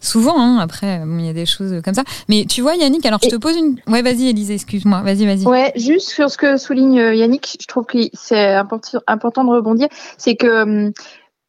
souvent, 0.00 0.38
hein, 0.38 0.58
après, 0.58 1.02
il 1.04 1.24
y 1.24 1.28
a 1.28 1.32
des 1.32 1.46
choses 1.46 1.80
comme 1.84 1.94
ça. 1.94 2.04
Mais 2.28 2.44
tu 2.44 2.62
vois, 2.62 2.76
Yannick, 2.76 3.04
alors 3.06 3.20
je 3.22 3.28
te 3.28 3.36
pose 3.36 3.56
une. 3.56 3.76
Ouais, 3.86 4.02
vas-y, 4.02 4.28
Elise, 4.28 4.50
excuse-moi. 4.50 5.02
Vas-y, 5.02 5.26
vas-y. 5.26 5.46
Ouais, 5.46 5.72
juste 5.76 6.10
sur 6.10 6.30
ce 6.30 6.36
que 6.36 6.56
souligne 6.56 7.05
Yannick, 7.14 7.58
je 7.60 7.66
trouve 7.66 7.86
que 7.86 7.98
c'est 8.12 8.54
important 9.06 9.44
de 9.44 9.50
rebondir, 9.50 9.88
c'est 10.18 10.36
que 10.36 10.62
hum, 10.62 10.92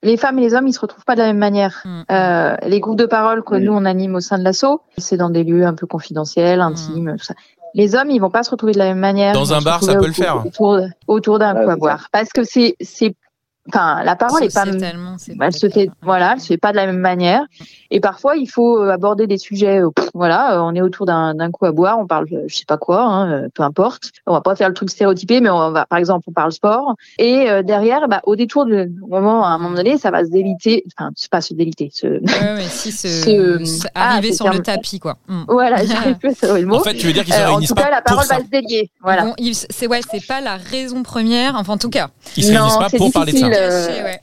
les 0.03 0.17
femmes 0.17 0.37
et 0.39 0.41
les 0.41 0.53
hommes, 0.53 0.67
ils 0.67 0.73
se 0.73 0.79
retrouvent 0.79 1.05
pas 1.05 1.15
de 1.15 1.21
la 1.21 1.27
même 1.27 1.37
manière. 1.37 1.81
Mm. 1.85 2.01
Euh, 2.11 2.55
les 2.63 2.79
groupes 2.79 2.97
de 2.97 3.05
parole 3.05 3.43
que 3.43 3.55
nous 3.55 3.73
on 3.73 3.85
anime 3.85 4.15
au 4.15 4.19
sein 4.19 4.37
de 4.37 4.43
l'assaut, 4.43 4.81
c'est 4.97 5.17
dans 5.17 5.29
des 5.29 5.43
lieux 5.43 5.65
un 5.65 5.73
peu 5.73 5.87
confidentiels, 5.87 6.61
intimes, 6.61 7.13
mm. 7.13 7.17
tout 7.17 7.25
ça. 7.25 7.33
Les 7.73 7.95
hommes, 7.95 8.09
ils 8.09 8.19
vont 8.19 8.29
pas 8.29 8.43
se 8.43 8.49
retrouver 8.49 8.73
de 8.73 8.77
la 8.77 8.85
même 8.85 8.99
manière. 8.99 9.33
Dans 9.33 9.53
un 9.53 9.61
bar, 9.61 9.83
ça 9.83 9.95
peut 9.95 10.07
le 10.07 10.13
faire. 10.13 10.43
Autour, 11.07 11.39
d'un 11.39 11.53
coup 11.53 11.69
à 11.69 11.75
boire, 11.75 12.07
parce 12.11 12.29
que 12.29 12.43
c'est 12.43 12.75
c'est 12.79 13.15
enfin, 13.67 14.03
la 14.03 14.15
parole 14.15 14.43
est 14.43 14.53
pas, 14.53 14.65
elle 14.65 15.53
se 15.53 15.69
fait, 15.69 15.89
voilà, 16.01 16.33
elle 16.33 16.41
se 16.41 16.47
fait 16.47 16.57
pas 16.57 16.71
de 16.71 16.77
la 16.77 16.85
même 16.85 16.99
manière. 16.99 17.45
Et 17.89 17.99
parfois, 17.99 18.35
il 18.35 18.47
faut 18.47 18.79
euh, 18.79 18.89
aborder 18.89 19.27
des 19.27 19.37
sujets, 19.37 19.81
euh, 19.81 19.89
voilà, 20.13 20.63
on 20.63 20.75
est 20.75 20.81
autour 20.81 21.05
d'un 21.05 21.51
coup 21.51 21.65
à 21.65 21.71
boire, 21.71 21.99
on 21.99 22.07
parle, 22.07 22.27
je 22.47 22.55
sais 22.55 22.65
pas 22.65 22.77
quoi, 22.77 23.03
hein, 23.03 23.47
peu 23.53 23.63
importe. 23.63 24.11
On 24.25 24.33
va 24.33 24.41
pas 24.41 24.55
faire 24.55 24.67
le 24.67 24.73
truc 24.73 24.89
stéréotypé, 24.89 25.41
mais 25.41 25.49
on 25.49 25.71
va, 25.71 25.85
par 25.85 25.99
exemple, 25.99 26.25
on 26.27 26.33
parle 26.33 26.51
sport. 26.51 26.95
Et 27.17 27.47
derrière, 27.63 28.07
bah, 28.07 28.21
au 28.25 28.35
détour 28.35 28.65
du 28.65 28.89
moment, 29.07 29.45
à 29.45 29.49
un 29.49 29.57
moment 29.57 29.75
donné, 29.75 29.97
ça 29.97 30.11
va 30.11 30.25
se 30.25 30.29
déliter, 30.29 30.83
enfin, 30.97 31.11
c'est 31.15 31.29
pas 31.29 31.41
se 31.41 31.53
déliter, 31.53 31.89
se, 31.93 32.07
ouais, 32.07 32.53
ouais, 32.55 32.65
si 32.69 32.91
se, 32.91 33.87
ah, 33.95 34.13
arriver 34.13 34.33
sur 34.33 34.49
le 34.49 34.59
tapis, 34.59 34.99
quoi. 34.99 35.17
Mm. 35.27 35.43
Voilà, 35.47 35.77
plus 36.19 36.43
à 36.43 36.59
le 36.59 36.65
mot. 36.65 36.75
En 36.75 36.79
fait, 36.81 36.95
tu 36.95 37.07
veux 37.07 37.13
dire 37.13 37.23
qu'ils 37.23 37.33
se 37.33 37.39
réunissent 37.39 37.71
En 37.71 37.75
tout 37.75 37.81
cas, 37.81 37.89
la 37.89 38.01
parole 38.01 38.25
va 38.25 38.39
se 38.39 38.49
délier. 38.49 38.89
Voilà. 39.01 39.33
c'est 39.51 39.87
ouais, 39.87 40.01
c'est 40.09 40.25
pas 40.25 40.41
la 40.41 40.57
raison 40.57 41.03
première. 41.03 41.55
Enfin, 41.55 41.73
en 41.73 41.77
tout 41.77 41.89
cas. 41.89 42.09
Ils 42.35 42.43
se 42.43 42.51
réunissent 42.51 42.77
pas 42.77 42.89
pour 42.89 43.11
parler 43.11 43.33
de 43.33 43.37
ça. 43.37 43.47
Euh, 43.57 44.13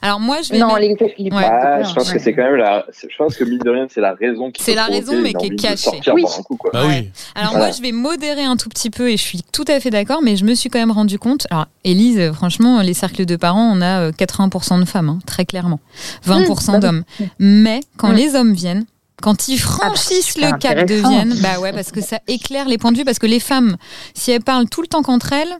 Alors 0.00 0.20
moi, 0.20 0.42
je 0.42 0.52
vais. 0.52 0.58
Non, 0.58 0.76
les... 0.76 0.90
ouais. 0.90 1.30
ah, 1.32 1.82
je 1.82 1.94
pense 1.94 2.12
que 2.12 2.18
c'est 2.18 2.32
quand 2.34 2.42
même 2.42 2.56
la. 2.56 2.84
Je 2.92 3.16
pense 3.16 3.36
que 3.36 3.44
mine 3.44 3.58
de 3.58 3.70
rien, 3.70 3.86
c'est 3.90 4.00
la 4.00 4.14
raison 4.14 4.50
qui. 4.50 4.62
C'est 4.62 4.74
la 4.74 4.86
raison, 4.86 5.20
mais 5.20 5.32
qui 5.32 5.46
est 5.46 5.56
cachée. 5.56 6.00
Oui. 6.12 6.24
Coup, 6.44 6.56
quoi. 6.56 6.70
Bah 6.72 6.82
oui. 6.86 7.10
Alors 7.34 7.56
moi, 7.56 7.70
je 7.70 7.82
vais 7.82 7.92
modérer 7.92 8.44
un 8.44 8.56
tout 8.56 8.68
petit 8.68 8.90
peu 8.90 9.10
et 9.10 9.16
je 9.16 9.22
suis 9.22 9.42
tout 9.52 9.64
à 9.68 9.80
fait 9.80 9.90
d'accord, 9.90 10.22
mais 10.22 10.36
je 10.36 10.44
me 10.44 10.54
suis 10.54 10.70
quand 10.70 10.78
même 10.78 10.90
rendu 10.90 11.18
compte. 11.18 11.46
Alors, 11.50 11.66
Élise, 11.84 12.32
franchement, 12.32 12.80
les 12.80 12.94
cercles 12.94 13.24
de 13.24 13.36
parents, 13.36 13.72
on 13.72 13.80
a 13.80 14.10
80% 14.10 14.76
euh, 14.76 14.80
de 14.80 14.84
femmes, 14.84 15.08
hein, 15.08 15.18
très 15.26 15.44
clairement, 15.44 15.80
20% 16.26 16.76
mmh, 16.76 16.80
d'hommes. 16.80 17.02
Mais 17.38 17.80
quand 17.96 18.12
mmh. 18.12 18.16
les 18.16 18.34
hommes 18.34 18.52
viennent, 18.54 18.84
quand 19.22 19.48
ils 19.48 19.58
franchissent 19.58 20.34
ah 20.36 20.40
bah, 20.40 20.50
le 20.50 20.58
cap 20.58 20.86
de 20.86 20.94
Vienne, 20.94 21.38
bah 21.40 21.60
ouais, 21.60 21.72
parce 21.72 21.92
que 21.92 22.02
ça 22.02 22.18
éclaire 22.26 22.68
les 22.68 22.76
points 22.76 22.92
de 22.92 22.98
vue, 22.98 23.04
parce 23.04 23.18
que 23.18 23.26
les 23.26 23.40
femmes, 23.40 23.76
si 24.14 24.32
elles 24.32 24.42
parlent 24.42 24.68
tout 24.68 24.82
le 24.82 24.88
temps 24.88 25.02
contre 25.02 25.32
elles, 25.32 25.56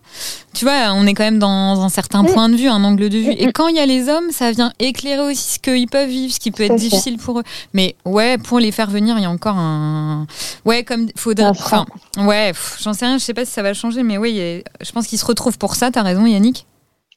tu 0.52 0.66
vois, 0.66 0.92
on 0.92 1.06
est 1.06 1.14
quand 1.14 1.22
même 1.22 1.38
dans 1.38 1.80
un 1.80 1.88
certain 1.88 2.24
point 2.24 2.48
de 2.48 2.56
vue, 2.56 2.68
un 2.68 2.84
angle 2.84 3.08
de 3.08 3.18
vue. 3.18 3.30
Et 3.30 3.52
quand 3.52 3.68
il 3.68 3.76
y 3.76 3.80
a 3.80 3.86
les 3.86 4.08
hommes, 4.08 4.30
ça 4.32 4.50
vient 4.50 4.72
éclairer 4.80 5.22
aussi 5.30 5.54
ce 5.54 5.58
qu'ils 5.58 5.88
peuvent 5.88 6.08
vivre, 6.08 6.34
ce 6.34 6.40
qui 6.40 6.50
peut 6.50 6.64
être 6.64 6.76
difficile 6.76 7.16
pour 7.16 7.38
eux. 7.38 7.44
Mais 7.72 7.94
ouais, 8.04 8.36
pour 8.36 8.58
les 8.58 8.72
faire 8.72 8.90
venir, 8.90 9.16
il 9.16 9.22
y 9.22 9.26
a 9.26 9.30
encore 9.30 9.56
un, 9.56 10.26
ouais, 10.64 10.82
comme 10.82 11.06
faudrait, 11.16 11.46
enfin, 11.46 11.86
ouais, 12.18 12.52
j'en 12.82 12.92
sais 12.92 13.06
rien, 13.06 13.16
je 13.16 13.24
sais 13.24 13.34
pas 13.34 13.44
si 13.44 13.52
ça 13.52 13.62
va 13.62 13.72
changer, 13.72 14.02
mais 14.02 14.18
ouais, 14.18 14.64
je 14.80 14.92
pense 14.92 15.06
qu'ils 15.06 15.18
se 15.18 15.24
retrouvent 15.24 15.58
pour 15.58 15.76
ça. 15.76 15.90
T'as 15.90 16.02
raison, 16.02 16.26
Yannick 16.26 16.66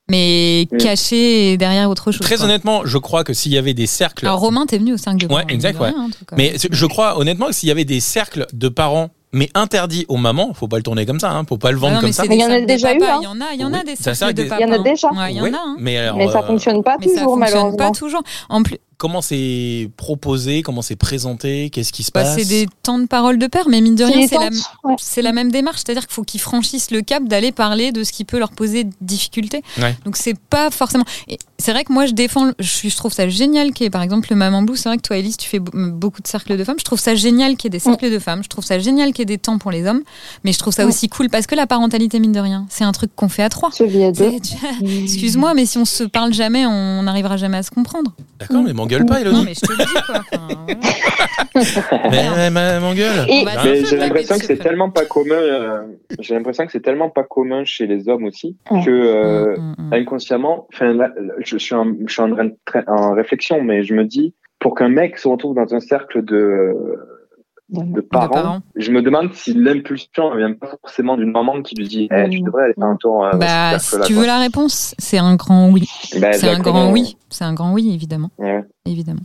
mais 0.09 0.67
caché 0.79 1.57
derrière 1.57 1.89
autre 1.89 2.11
chose. 2.11 2.21
Très 2.21 2.43
honnêtement, 2.43 2.81
je 2.85 2.97
crois 2.97 3.23
que 3.23 3.33
s'il 3.33 3.51
y 3.51 3.57
avait 3.57 3.73
des 3.73 3.87
cercles. 3.87 4.25
Alors 4.25 4.39
Romain, 4.39 4.65
t'es 4.65 4.77
venu 4.77 4.93
au 4.93 4.97
5 4.97 5.17
de 5.17 5.33
Ouais, 5.33 5.43
exact. 5.49 5.79
Ouais. 5.79 5.91
mais 6.37 6.55
je 6.71 6.85
crois 6.85 7.17
honnêtement 7.17 7.47
que 7.47 7.53
s'il 7.53 7.69
y 7.69 7.71
avait 7.71 7.85
des 7.85 7.99
cercles 7.99 8.45
de 8.53 8.69
parents 8.69 9.09
mais 9.35 9.49
interdits 9.53 10.05
aux 10.07 10.15
mamans, 10.15 10.53
faut 10.53 10.69
pas 10.69 10.77
le 10.77 10.83
tourner 10.83 11.05
comme 11.05 11.19
ça, 11.19 11.31
hein, 11.31 11.43
faut 11.47 11.57
pas 11.57 11.71
le 11.71 11.77
vendre 11.77 11.97
ah 11.97 12.01
comme 12.01 12.13
ça. 12.13 12.23
Il 12.25 12.39
y 12.39 12.45
en 12.45 12.49
a 12.49 12.61
déjà 12.61 12.93
eu. 12.93 12.99
Il 12.99 13.23
y 13.23 13.27
en 13.27 13.41
a, 13.41 13.53
il 13.53 13.59
y 13.59 13.65
en 13.65 13.73
a 13.73 13.83
des 13.83 13.97
cercles 13.97 14.33
de 14.33 14.43
papas. 14.43 14.61
Il 14.61 14.67
y 14.67 14.71
en 14.71 14.73
a 14.73 14.79
déjà. 14.79 15.09
il 15.29 15.35
y 15.35 15.41
en 15.41 15.53
a. 15.53 15.75
Mais, 15.77 15.97
ça 16.31 16.39
euh, 16.39 16.47
fonctionne 16.47 16.81
pas 16.83 16.97
toujours 16.97 17.35
malheureusement. 17.35 17.75
Pas 17.75 17.91
toujours. 17.91 18.23
En 18.47 18.63
plus, 18.63 18.77
comment 18.97 19.21
c'est 19.21 19.89
proposé, 19.97 20.61
comment 20.61 20.81
c'est 20.81 20.95
présenté, 20.95 21.69
qu'est-ce 21.69 21.91
qui 21.91 22.03
se 22.03 22.11
bah, 22.11 22.23
passe 22.23 22.35
C'est 22.35 22.45
des 22.45 22.67
temps 22.83 22.99
de 22.99 23.07
parole 23.07 23.37
de 23.37 23.47
père, 23.47 23.67
mais 23.69 23.81
mine 23.81 23.95
de 23.95 24.03
rien, 24.03 24.27
c'est 24.97 25.21
la, 25.21 25.31
même 25.31 25.51
démarche. 25.51 25.81
C'est-à-dire 25.85 26.07
qu'il 26.07 26.13
faut 26.13 26.23
qu'ils 26.23 26.39
franchissent 26.39 26.91
le 26.91 27.01
cap 27.01 27.23
d'aller 27.25 27.51
parler 27.51 27.91
de 27.91 28.03
ce 28.03 28.11
qui 28.11 28.25
peut 28.25 28.39
leur 28.39 28.51
poser 28.51 28.87
difficulté. 29.01 29.61
Donc 30.05 30.17
c'est 30.17 30.37
pas 30.37 30.71
forcément. 30.71 31.05
C'est 31.57 31.71
vrai 31.71 31.83
que 31.83 31.93
moi 31.93 32.05
je 32.05 32.13
défends, 32.13 32.51
je, 32.59 32.95
trouve 32.95 33.13
ça 33.13 33.27
génial 33.27 33.71
qu'il 33.73 33.85
y 33.85 33.87
ait 33.87 33.91
par 33.91 34.01
exemple 34.01 34.27
le 34.29 34.35
Maman 34.35 34.61
Blue. 34.61 34.77
C'est 34.77 34.89
vrai 34.89 34.97
que 34.97 35.01
toi, 35.01 35.17
Elise, 35.17 35.37
tu 35.37 35.49
fais 35.49 35.59
beaucoup 35.59 36.21
de 36.21 36.27
cercles 36.27 36.57
de 36.57 36.63
femmes. 36.63 36.79
Je 36.79 36.85
trouve 36.85 36.99
ça 36.99 37.15
génial 37.15 37.57
qu'il 37.57 37.65
y 37.65 37.75
ait 37.75 37.77
des 37.77 37.79
cercles 37.79 38.11
de 38.11 38.19
femmes. 38.19 38.43
Je 38.43 38.49
trouve 38.49 38.65
ça 38.65 38.79
génial 38.79 39.11
qu'il 39.11 39.19
y 39.19 39.23
ait 39.23 39.25
des 39.25 39.37
temps 39.37 39.57
pour 39.57 39.71
les 39.71 39.85
hommes. 39.85 40.01
Mais 40.43 40.53
je 40.53 40.59
trouve 40.59 40.73
ça 40.73 40.85
aussi 40.85 41.09
cool 41.09 41.29
parce 41.29 41.47
que 41.47 41.55
la 41.55 41.67
parentalité, 41.67 42.19
mine 42.19 42.31
de 42.31 42.39
rien, 42.39 42.65
c'est 42.69 42.83
un 42.83 42.91
truc 42.91 43.11
qu'on 43.15 43.29
fait 43.29 43.43
à 43.43 43.49
trois. 43.49 43.69
Excuse-moi, 44.81 45.53
mais 45.53 45.65
si 45.65 45.77
on 45.77 45.85
se 45.85 46.03
parle 46.03 46.33
jamais, 46.33 46.65
on 46.65 47.03
n'arrivera 47.03 47.37
jamais 47.37 47.57
à 47.57 47.63
se 47.63 47.71
comprendre. 47.71 48.11
D'accord, 48.39 48.63
mais 48.63 48.73
m'engueule 48.85 49.05
pas, 49.05 49.21
Elodie. 49.21 49.37
Non, 49.37 49.43
mais 49.43 49.53
je 49.53 49.61
te 49.61 49.71
le 49.71 49.77
dis, 49.85 49.93
quoi. 50.05 50.23
mais, 52.11 52.49
mais 52.49 52.79
m'engueule. 52.79 53.25
Mais 53.27 53.85
j'ai 53.85 53.97
l'impression 53.97 54.37
que 54.37 54.45
c'est 54.45 54.57
tellement 54.57 54.89
pas 54.89 55.05
commun. 55.05 55.35
Euh, 55.35 55.83
j'ai 56.19 56.35
l'impression 56.35 56.65
que 56.65 56.71
c'est 56.71 56.81
tellement 56.81 57.09
pas 57.09 57.23
commun 57.23 57.65
chez 57.65 57.87
les 57.87 58.07
hommes 58.09 58.25
aussi 58.25 58.57
que 58.69 58.89
euh, 58.89 59.55
mm, 59.57 59.75
mm, 59.77 59.89
mm. 59.89 59.93
inconsciemment, 59.93 60.67
enfin, 60.73 60.97
je 61.39 61.57
suis 61.57 61.75
en, 61.75 61.93
je 62.05 62.13
suis 62.13 62.21
en, 62.21 62.35
en 62.87 63.13
réflexion, 63.13 63.61
mais 63.61 63.83
je 63.83 63.93
me 63.93 64.05
dis 64.05 64.33
pour 64.59 64.75
qu'un 64.75 64.89
mec 64.89 65.17
se 65.17 65.27
retrouve 65.27 65.55
dans 65.55 65.73
un 65.73 65.79
cercle 65.79 66.23
de 66.23 66.73
de 67.69 68.01
parents, 68.01 68.61
je 68.75 68.91
me 68.91 69.01
demande 69.01 69.33
si 69.33 69.53
l'impulsion 69.53 70.33
ne 70.33 70.37
vient 70.37 70.53
pas 70.53 70.67
forcément 70.81 71.17
d'une 71.17 71.31
maman 71.31 71.61
qui 71.61 71.75
lui 71.75 71.87
dit 71.87 72.07
eh, 72.11 72.29
tu 72.29 72.41
devrais 72.41 72.65
aller 72.65 72.73
faire 72.73 72.87
un 72.87 72.95
tour. 72.95 73.25
Euh, 73.25 73.37
bah, 73.37 73.79
si 73.79 73.99
tu 74.01 74.13
veux 74.13 74.25
la 74.25 74.39
réponse, 74.39 74.93
c'est 74.99 75.17
un 75.17 75.35
grand 75.35 75.71
oui. 75.71 75.87
Bah, 76.19 76.33
c'est 76.33 76.49
un 76.49 76.59
grand 76.59 76.91
oui. 76.91 77.17
C'est 77.29 77.43
un 77.43 77.53
grand 77.53 77.73
oui, 77.73 77.91
évidemment. 77.93 78.29
Évidemment. 78.85 79.21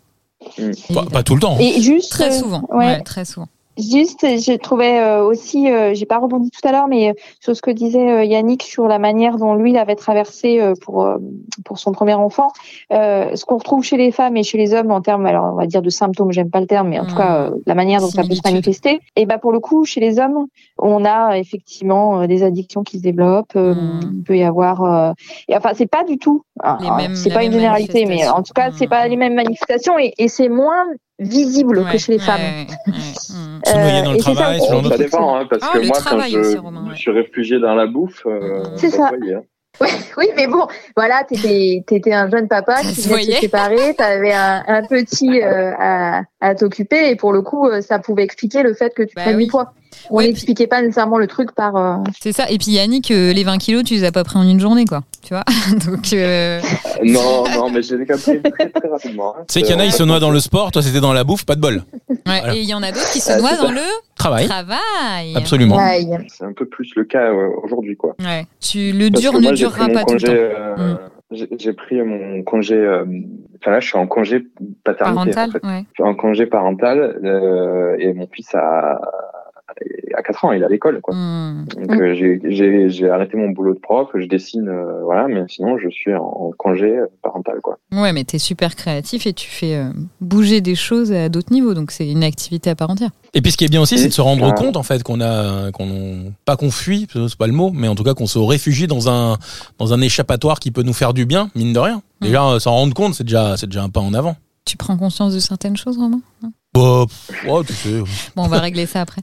Mm. 0.59 1.11
Pas, 1.13 1.23
tout 1.23 1.35
le 1.35 1.41
temps. 1.41 1.59
Et 1.61 1.81
juste, 1.81 2.11
très 2.11 2.33
souvent. 2.33 2.67
ouais 2.71 3.03
très 3.03 3.25
souvent. 3.25 3.49
Juste, 3.81 4.27
j'ai 4.39 4.59
trouvé 4.59 4.99
euh, 4.99 5.25
aussi, 5.25 5.71
euh, 5.71 5.95
j'ai 5.95 6.07
pas 6.07 6.19
rebondi 6.19 6.51
tout 6.51 6.67
à 6.67 6.73
l'heure, 6.73 6.89
mais 6.89 7.11
euh, 7.11 7.13
sur 7.41 7.57
ce 7.57 7.63
que 7.63 7.71
disait 7.71 8.27
Yannick 8.27 8.63
sur 8.63 8.89
la 8.89 8.99
manière 8.99 9.37
dont 9.37 9.55
lui 9.55 9.77
avait 9.79 9.95
traversé 9.95 10.61
pour 10.83 11.09
pour 11.65 11.79
son 11.79 11.93
premier 11.93 12.15
enfant, 12.15 12.49
ce 12.91 13.45
qu'on 13.45 13.59
retrouve 13.59 13.85
chez 13.85 13.97
les 13.97 14.11
femmes 14.11 14.37
et 14.37 14.43
chez 14.43 14.59
les 14.59 14.75
hommes 14.75 14.91
en 14.91 15.01
termes, 15.01 15.27
alors 15.27 15.53
on 15.53 15.57
va 15.57 15.67
dire 15.67 15.83
de 15.83 15.91
symptômes, 15.91 16.33
j'aime 16.33 16.51
pas 16.51 16.61
le 16.61 16.67
terme, 16.67 16.89
mais 16.89 16.99
en 16.99 17.07
tout 17.07 17.15
cas 17.15 17.51
la 17.67 17.75
manière 17.75 18.01
dont 18.01 18.11
ça 18.11 18.23
peut 18.23 18.35
se 18.35 18.43
manifester. 18.45 19.01
Et 19.17 19.27
bah 19.27 19.39
pour 19.39 19.53
le 19.53 19.61
coup, 19.61 19.85
chez 19.85 20.01
les 20.01 20.19
hommes, 20.19 20.47
on 20.79 21.05
a 21.05 21.39
effectivement 21.39 22.27
des 22.27 22.43
addictions 22.43 22.83
qui 22.83 22.99
se 22.99 23.03
développent. 23.03 23.55
Hmm. 23.55 24.01
Il 24.03 24.23
peut 24.23 24.37
y 24.37 24.43
avoir, 24.43 25.15
et, 25.49 25.57
enfin 25.57 25.71
c'est 25.75 25.91
pas 25.91 26.05
du 26.05 26.19
tout, 26.19 26.43
hein, 26.63 26.79
c'est 27.15 27.33
pas 27.33 27.45
une 27.45 27.53
généralité, 27.53 28.05
mais 28.07 28.29
en 28.29 28.43
tout 28.43 28.53
cas 28.53 28.71
c'est 28.73 28.89
pas 28.89 29.07
les 29.09 29.17
mêmes 29.17 29.35
manifestations 29.35 29.99
et, 29.99 30.13
et 30.19 30.29
c'est 30.29 30.49
moins 30.49 30.85
visible 31.21 31.85
que 31.91 31.99
chez 31.99 32.13
les 32.13 32.19
femmes. 32.19 32.67
se 33.65 33.75
noyer 33.77 34.03
dans 34.03 34.13
le 34.13 34.19
travail, 34.19 34.61
ça, 34.61 34.83
ça 34.83 34.97
dépend, 34.97 35.37
hein, 35.37 35.47
parce 35.49 35.63
ah, 35.65 35.79
que 35.79 35.87
moi, 35.87 35.99
quand 36.03 36.91
je, 36.91 36.97
suis 36.97 37.11
réfugié 37.11 37.61
dans 37.61 37.75
la 37.75 37.87
bouffe, 37.87 38.27
euh, 38.27 38.65
c'est 38.77 38.91
ça. 38.91 39.11
Hein. 39.13 39.43
Oui, 40.17 40.27
mais 40.37 40.47
bon, 40.47 40.67
voilà, 40.97 41.25
t'étais 41.25 41.83
étais 41.91 42.13
un 42.13 42.29
jeune 42.29 42.49
papa 42.49 42.81
qui 42.83 43.09
venait 43.09 43.27
de 43.27 43.33
se 43.33 43.41
séparer, 43.41 43.95
t'avais 43.95 44.33
un, 44.33 44.63
un 44.67 44.83
petit 44.83 45.41
euh, 45.41 45.73
à, 45.79 46.23
à 46.41 46.55
t'occuper 46.55 47.11
et 47.11 47.17
pour 47.17 47.33
le 47.33 47.41
coup, 47.41 47.67
euh, 47.67 47.81
ça 47.81 47.99
pouvait 47.99 48.25
expliquer 48.25 48.63
le 48.63 48.75
fait 48.75 48.93
que 48.95 49.03
tu 49.03 49.15
bah 49.15 49.23
prennes 49.23 49.39
du 49.39 49.47
poids. 49.47 49.73
On 50.11 50.21
n'expliquait 50.21 50.67
pas 50.67 50.81
nécessairement 50.81 51.19
le 51.19 51.27
truc 51.27 51.53
par. 51.53 51.77
Euh, 51.77 51.97
C'est 52.21 52.33
ça. 52.33 52.51
Et 52.51 52.59
puis 52.59 52.73
Yannick, 52.73 53.11
euh, 53.11 53.33
les 53.33 53.45
20 53.45 53.59
kilos, 53.59 53.85
tu 53.85 53.95
les 53.95 54.05
as 54.05 54.13
pas 54.13 54.25
pris 54.25 54.39
en 54.39 54.49
une 54.49 54.61
journée, 54.61 54.85
quoi. 54.85 55.03
Tu 55.23 55.35
vois? 55.35 55.45
Donc. 55.87 56.13
non, 57.05 57.45
non, 57.55 57.71
mais 57.71 57.83
j'ai 57.83 57.97
les 57.97 58.07
pris 58.07 58.41
très, 58.43 58.71
très 58.71 58.89
rapidement. 58.89 59.37
Hein. 59.37 59.45
Tu 59.49 59.55
sais 59.55 59.63
qu'il 59.63 59.73
y 59.73 59.75
en 59.75 59.81
a, 59.81 59.85
ils 59.85 59.93
se 59.93 60.03
noient 60.03 60.21
dans 60.21 60.31
le 60.31 60.41
sport. 60.41 60.73
Toi, 60.73 60.83
c'était 60.83 61.01
dans 61.01 61.13
la 61.13 61.25
bouffe, 61.25 61.45
pas 61.45 61.55
de 61.55 61.61
bol. 61.61 61.83
Ouais, 62.09 62.57
Et 62.57 62.61
il 62.61 62.69
y 62.69 62.75
en 62.75 62.83
a 62.83 62.93
d'autres 62.93 63.11
qui 63.13 63.21
se 63.21 63.39
noient 63.39 63.57
dans 63.57 63.73
le 63.73 63.81
travail. 64.17 64.47
Travail. 64.47 65.35
Absolument. 65.37 65.79
C'est 66.29 66.45
un 66.45 66.53
peu 66.53 66.67
plus 66.67 66.93
le 66.97 67.05
cas 67.05 67.31
aujourd'hui, 67.63 67.97
quoi. 67.97 68.15
Ouais. 68.21 68.47
Tu 68.61 68.93
le 68.93 69.11
dur 69.11 69.41
ne 69.41 69.53
durera 69.53 69.89
pas 69.89 70.05
tout 70.05 70.15
le 70.15 70.21
temps. 70.21 70.83
Mm. 70.83 70.99
J'ai 71.31 71.73
pris 71.73 72.03
mon 72.03 72.43
congé. 72.43 72.75
Euh, 72.75 73.05
enfin 73.61 73.71
là, 73.71 73.81
je 73.81 73.87
suis 73.87 73.99
en 73.99 74.09
congé 74.09 74.47
paternité. 74.83 75.31
Parental, 75.31 75.61
en 75.63 75.69
ouais. 75.69 75.85
Je 75.91 75.95
suis 75.95 76.03
en 76.03 76.15
congé 76.15 76.47
parental 76.47 77.21
euh, 77.25 77.97
et 78.01 78.13
mon 78.15 78.27
fils 78.27 78.53
a 78.55 79.01
à 80.17 80.23
4 80.23 80.45
ans, 80.45 80.53
il 80.53 80.63
est 80.63 80.65
à 80.65 80.69
l'école. 80.69 81.01
Quoi. 81.01 81.15
Hmm. 81.15 81.65
Donc 81.77 82.01
euh, 82.01 82.15
j'ai 82.15 83.11
arrêté 83.11 83.37
mon 83.37 83.51
boulot 83.51 83.75
de 83.75 83.79
prof, 83.79 84.09
je 84.15 84.27
dessine, 84.27 84.69
euh, 84.69 85.03
voilà, 85.05 85.29
mais 85.29 85.45
sinon 85.49 85.79
je 85.79 85.89
suis 85.89 86.15
en, 86.15 86.53
congé 86.57 87.01
parental. 87.23 87.61
Quoi. 87.63 87.79
Ouais, 87.93 88.13
mais 88.13 88.25
tu 88.25 88.37
es 88.37 88.39
super 88.39 88.77
créatif 88.77 89.27
et 89.27 89.33
tu 89.33 89.49
fais 89.49 89.77
euh, 89.77 89.91
bouger 90.21 90.61
des 90.61 90.75
choses 90.75 91.13
à 91.13 91.29
d'autres 91.29 91.53
niveaux, 91.53 91.75
donc 91.75 91.91
c'est 91.91 92.09
une 92.09 92.25
activité 92.25 92.71
à 92.71 92.75
part 92.75 92.91
entière. 92.91 93.11
Et 93.35 93.43
puis 93.43 93.53
ce 93.53 93.57
qui 93.57 93.65
est 93.65 93.69
bien 93.69 93.81
aussi, 93.81 93.99
c'est 93.99 94.09
de 94.09 94.13
se 94.13 94.21
rendre 94.21 94.55
compte 94.55 94.77
en 94.77 94.83
fait 94.83 95.03
qu'on 95.03 95.21
a, 95.21 95.71
qu'on 95.73 96.33
pas 96.45 96.57
qu'on 96.57 96.71
fuit, 96.71 97.07
c'est 97.13 97.39
pas 97.39 97.47
le 97.47 97.53
mot, 97.53 97.71
mais 97.73 97.89
en 97.89 97.95
tout 97.95 98.05
cas 98.05 98.15
qu'on 98.15 98.27
se 98.27 98.39
réfugie 98.39 98.87
dans 98.87 99.09
un 99.09 99.37
dans 99.79 99.93
un 99.93 100.01
échappatoire 100.01 100.59
qui 100.61 100.71
peut 100.71 100.83
nous 100.83 100.93
faire 100.93 101.15
du 101.15 101.27
bien, 101.27 101.51
mine 101.55 101.73
de 101.73 101.79
rien. 101.79 102.03
Hmm. 102.21 102.27
Déjà, 102.27 102.61
s'en 102.61 102.73
rendre 102.73 102.95
compte, 102.95 103.15
c'est 103.15 103.25
déjà 103.25 103.57
c'est 103.57 103.67
déjà 103.67 103.83
un 103.83 103.89
pas 103.89 104.01
en 104.01 104.15
avant. 104.15 104.37
Tu 104.65 104.77
prends 104.77 104.97
conscience 104.97 105.35
de 105.35 105.41
certaines 105.41 105.77
choses, 105.77 105.97
Romain? 105.97 106.21
Bon, 106.73 107.05
oh, 107.49 107.65
tu 107.65 107.73
sais. 107.73 107.99
Bon, 108.37 108.45
on 108.45 108.47
va 108.47 108.61
régler 108.61 108.87
ça 108.87 109.01
après. 109.01 109.23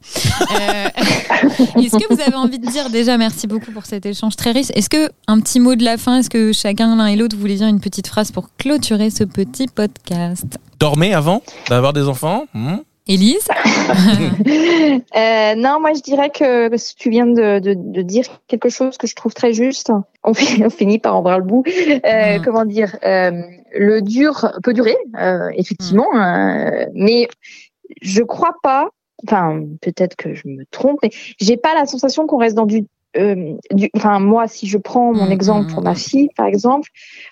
Euh, 0.51 0.89
est-ce 1.81 1.95
que 1.95 2.13
vous 2.13 2.19
avez 2.19 2.35
envie 2.35 2.59
de 2.59 2.69
dire 2.69 2.89
déjà 2.89 3.17
merci 3.17 3.47
beaucoup 3.47 3.71
pour 3.71 3.85
cet 3.85 4.05
échange 4.05 4.35
très 4.35 4.51
riche? 4.51 4.67
Est-ce 4.73 4.89
que 4.89 5.09
un 5.27 5.39
petit 5.39 5.61
mot 5.61 5.75
de 5.75 5.85
la 5.85 5.95
fin? 5.97 6.17
Est-ce 6.17 6.29
que 6.29 6.51
chacun 6.51 6.97
l'un 6.97 7.07
et 7.07 7.15
l'autre 7.15 7.37
voulait 7.37 7.55
dire 7.55 7.67
une 7.67 7.79
petite 7.79 8.07
phrase 8.07 8.31
pour 8.31 8.49
clôturer 8.57 9.09
ce 9.09 9.23
petit 9.23 9.67
podcast? 9.67 10.57
Dormez 10.77 11.13
avant 11.13 11.41
d'avoir 11.69 11.93
des 11.93 12.09
enfants? 12.09 12.47
Hmm? 12.53 12.79
Élise 13.07 13.47
euh, 15.15 15.55
Non, 15.55 15.79
moi 15.79 15.93
je 15.93 16.01
dirais 16.01 16.29
que 16.29 16.69
tu 16.95 17.09
viens 17.09 17.27
de, 17.27 17.59
de, 17.59 17.73
de, 17.75 18.01
dire 18.01 18.25
quelque 18.47 18.69
chose 18.69 18.97
que 18.97 19.07
je 19.07 19.15
trouve 19.15 19.33
très 19.33 19.53
juste. 19.53 19.91
On, 20.23 20.33
finit 20.69 20.99
par 20.99 21.15
en 21.15 21.21
voir 21.21 21.39
le 21.39 21.45
bout. 21.45 21.63
Euh, 21.67 22.37
hmm. 22.37 22.41
Comment 22.43 22.65
dire 22.65 22.97
euh, 23.03 23.31
Le 23.77 24.01
dur 24.01 24.51
peut 24.63 24.73
durer, 24.73 24.97
euh, 25.19 25.49
effectivement, 25.55 26.07
euh, 26.15 26.85
mais 26.93 27.27
je 28.01 28.21
crois 28.21 28.55
pas. 28.61 28.89
Enfin, 29.25 29.63
peut-être 29.81 30.15
que 30.15 30.35
je 30.35 30.47
me 30.47 30.63
trompe, 30.69 30.99
mais 31.01 31.09
j'ai 31.39 31.57
pas 31.57 31.73
la 31.73 31.87
sensation 31.87 32.27
qu'on 32.27 32.37
reste 32.37 32.55
dans 32.55 32.65
du 32.65 32.85
enfin 33.95 34.19
moi, 34.19 34.47
si 34.47 34.67
je 34.67 34.77
prends 34.77 35.11
mon 35.11 35.25
mmh, 35.25 35.31
exemple 35.31 35.73
pour 35.73 35.81
ma 35.81 35.95
fille, 35.95 36.29
par 36.35 36.45
exemple, 36.45 36.89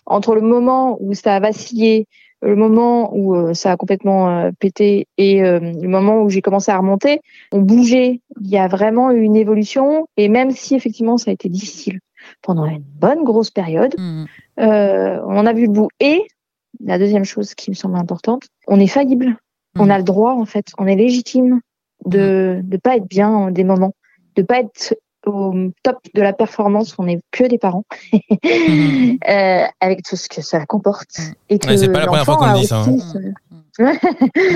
entre 0.07 0.33
le 0.33 0.41
moment 0.41 0.97
où 0.99 1.13
ça 1.13 1.35
a 1.35 1.39
vacillé, 1.39 2.07
le 2.45 2.55
moment 2.55 3.15
où 3.15 3.53
ça 3.53 3.71
a 3.71 3.77
complètement 3.77 4.51
pété 4.59 5.07
et 5.17 5.41
le 5.41 5.87
moment 5.87 6.21
où 6.21 6.29
j'ai 6.29 6.41
commencé 6.41 6.71
à 6.71 6.77
remonter, 6.77 7.21
on 7.51 7.61
bougeait. 7.61 8.21
Il 8.41 8.49
y 8.49 8.57
a 8.57 8.67
vraiment 8.67 9.11
eu 9.11 9.21
une 9.21 9.35
évolution 9.35 10.07
et 10.17 10.29
même 10.29 10.51
si 10.51 10.75
effectivement 10.75 11.17
ça 11.17 11.31
a 11.31 11.33
été 11.33 11.49
difficile 11.49 11.99
pendant 12.41 12.65
une 12.65 12.83
bonne 12.83 13.23
grosse 13.23 13.51
période, 13.51 13.95
mmh. 13.97 14.25
on 14.57 15.45
a 15.45 15.53
vu 15.53 15.65
le 15.65 15.71
bout. 15.71 15.89
Et 15.99 16.21
la 16.83 16.99
deuxième 16.99 17.25
chose 17.25 17.55
qui 17.55 17.69
me 17.69 17.75
semble 17.75 17.95
importante, 17.95 18.43
on 18.67 18.79
est 18.79 18.87
faillible. 18.87 19.37
On 19.77 19.87
mmh. 19.87 19.91
a 19.91 19.97
le 19.97 20.03
droit 20.03 20.33
en 20.33 20.45
fait, 20.45 20.67
on 20.77 20.87
est 20.87 20.95
légitime 20.95 21.61
de 22.05 22.61
ne 22.69 22.77
pas 22.77 22.97
être 22.97 23.07
bien 23.07 23.29
en 23.29 23.51
des 23.51 23.63
moments, 23.63 23.93
de 24.35 24.41
pas 24.41 24.59
être 24.59 24.95
au 25.25 25.53
top 25.83 25.97
de 26.13 26.21
la 26.21 26.33
performance, 26.33 26.95
on 26.97 27.03
n'est 27.03 27.19
que 27.31 27.43
des 27.45 27.57
parents, 27.57 27.85
mhm. 28.13 29.17
euh, 29.29 29.65
avec 29.79 30.03
tout 30.03 30.15
ce 30.15 30.29
que 30.29 30.41
ça 30.41 30.65
comporte. 30.65 31.19
Et 31.49 31.59
que 31.59 31.75
c'est 31.75 31.91
pas 31.91 31.99
la 31.99 32.07
première 32.07 32.25
fois 32.25 32.37
qu'on 32.37 32.53
dit 32.53 32.65
ça. 32.65 32.83
Hein. 32.83 33.93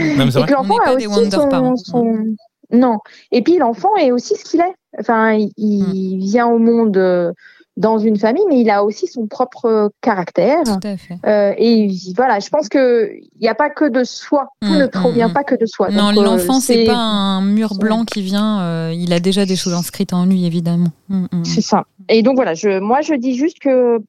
et 0.02 0.46
que 0.46 0.54
l'enfant 0.54 0.78
a 0.86 0.94
aussi 0.94 1.32
son, 1.32 1.76
son... 1.76 2.36
Non. 2.72 3.00
Et 3.32 3.42
puis 3.42 3.58
l'enfant 3.58 3.96
est 3.96 4.12
aussi 4.12 4.36
ce 4.36 4.46
qu'il 4.46 4.62
est. 4.62 4.76
Enfin, 5.00 5.34
il, 5.34 5.52
il 5.58 6.16
mhm. 6.16 6.22
vient 6.22 6.48
au 6.48 6.60
monde 6.60 6.98
euh, 6.98 7.34
dans 7.80 7.98
une 7.98 8.20
famille, 8.20 8.44
mais 8.50 8.60
il 8.60 8.70
a 8.70 8.84
aussi 8.84 9.08
son 9.08 9.26
propre 9.26 9.90
caractère. 10.02 10.64
Tout 10.64 10.86
à 10.86 10.98
fait. 10.98 11.18
Euh, 11.26 11.54
et 11.58 11.90
voilà, 12.14 12.40
je 12.40 12.50
pense 12.50 12.68
que 12.68 13.10
il 13.14 13.42
n'y 13.42 13.48
a 13.48 13.56
pas 13.56 13.70
que 13.70 13.86
de 13.86 14.04
soi. 14.04 14.50
Tout 14.62 14.74
ne 14.74 14.86
mm, 14.86 14.90
provient 14.90 15.30
mm, 15.30 15.34
pas 15.34 15.46
que 15.46 15.56
de 15.56 15.66
soi. 15.66 15.90
Non, 15.90 16.10
euh, 16.10 16.22
l'enfant 16.22 16.60
c'est 16.60 16.84
pas 16.84 16.98
un 16.98 17.42
mur 17.42 17.76
blanc 17.76 18.04
qui 18.04 18.22
vient. 18.22 18.60
Euh, 18.62 18.94
il 18.94 19.14
a 19.14 19.22
déjà 19.22 19.46
des 19.46 19.56
choses 19.56 19.74
inscrites 19.74 20.12
en 20.12 20.26
lui, 20.26 20.46
évidemment. 20.46 20.90
Mm, 21.08 21.28
c'est 21.46 21.62
ça. 21.62 21.86
Et 22.10 22.22
donc 22.22 22.36
voilà, 22.36 22.54
je, 22.54 22.80
moi 22.80 23.00
je 23.00 23.14
dis 23.14 23.38
juste 23.38 23.60
que 23.60 24.00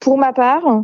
pour 0.00 0.18
ma 0.18 0.32
part, 0.32 0.82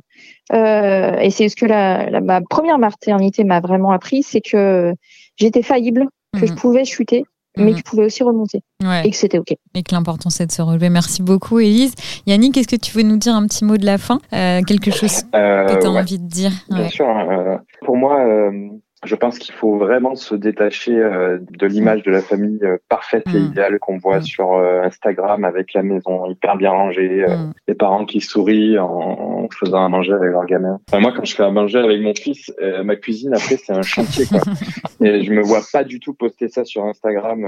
euh, 0.52 1.18
et 1.18 1.30
c'est 1.30 1.48
ce 1.48 1.56
que 1.56 1.66
la, 1.66 2.10
la, 2.10 2.20
ma 2.20 2.40
première 2.42 2.78
maternité 2.78 3.42
m'a 3.42 3.58
vraiment 3.58 3.90
appris, 3.90 4.22
c'est 4.22 4.40
que 4.40 4.94
j'étais 5.36 5.62
faillible, 5.62 6.06
que 6.38 6.46
je 6.46 6.52
pouvais 6.52 6.84
chuter, 6.84 7.24
mais 7.56 7.74
qui 7.74 7.82
pouvait 7.82 8.04
aussi 8.04 8.22
remonter 8.22 8.62
et 9.04 9.10
que 9.10 9.16
c'était 9.16 9.38
OK. 9.38 9.54
Et 9.74 9.82
que 9.82 9.94
l'important 9.94 10.30
c'est 10.30 10.46
de 10.46 10.52
se 10.52 10.62
relever. 10.62 10.90
Merci 10.90 11.22
beaucoup, 11.22 11.58
Élise. 11.58 11.94
Yannick, 12.26 12.56
est-ce 12.56 12.68
que 12.68 12.76
tu 12.76 12.92
veux 12.92 13.02
nous 13.02 13.16
dire 13.16 13.34
un 13.34 13.46
petit 13.46 13.64
mot 13.64 13.76
de 13.76 13.86
la 13.86 13.98
fin? 13.98 14.18
Euh, 14.32 14.62
Quelque 14.62 14.90
chose 14.90 15.22
euh, 15.34 15.66
que 15.66 15.80
tu 15.80 15.86
as 15.86 15.90
envie 15.90 16.18
de 16.18 16.26
dire? 16.26 16.52
Bien 16.70 16.88
sûr. 16.88 17.06
Euh, 17.08 17.56
pour 17.84 17.96
moi, 17.96 18.20
je 19.04 19.14
pense 19.14 19.38
qu'il 19.38 19.54
faut 19.54 19.76
vraiment 19.76 20.14
se 20.14 20.34
détacher 20.34 20.96
euh, 20.96 21.38
de 21.50 21.66
l'image 21.66 22.02
de 22.02 22.10
la 22.10 22.22
famille 22.22 22.58
euh, 22.62 22.78
parfaite 22.88 23.24
et 23.28 23.38
mm. 23.38 23.46
idéale 23.46 23.78
qu'on 23.78 23.98
voit 23.98 24.20
mm. 24.20 24.22
sur 24.22 24.54
euh, 24.54 24.82
Instagram 24.82 25.44
avec 25.44 25.74
la 25.74 25.82
maison 25.82 26.26
hyper 26.26 26.56
bien 26.56 26.70
rangée, 26.70 27.26
mm. 27.26 27.52
les 27.68 27.74
parents 27.74 28.06
qui 28.06 28.22
sourient 28.22 28.78
en, 28.78 29.48
faisant 29.52 29.84
à 29.84 29.88
manger 29.88 30.12
avec 30.12 30.30
leurs 30.30 30.46
gamins. 30.46 30.80
moi, 30.98 31.12
quand 31.14 31.24
je 31.24 31.36
fais 31.36 31.42
à 31.42 31.50
manger 31.50 31.78
avec 31.78 32.00
mon 32.00 32.14
fils, 32.14 32.52
ma 32.84 32.96
cuisine 32.96 33.34
après 33.34 33.56
c'est 33.56 33.72
un 33.72 33.82
chantier. 33.82 34.24
Quoi. 34.26 34.40
et 35.06 35.22
je 35.22 35.32
me 35.32 35.42
vois 35.42 35.60
pas 35.72 35.84
du 35.84 36.00
tout 36.00 36.14
poster 36.14 36.48
ça 36.48 36.64
sur 36.64 36.84
Instagram. 36.84 37.44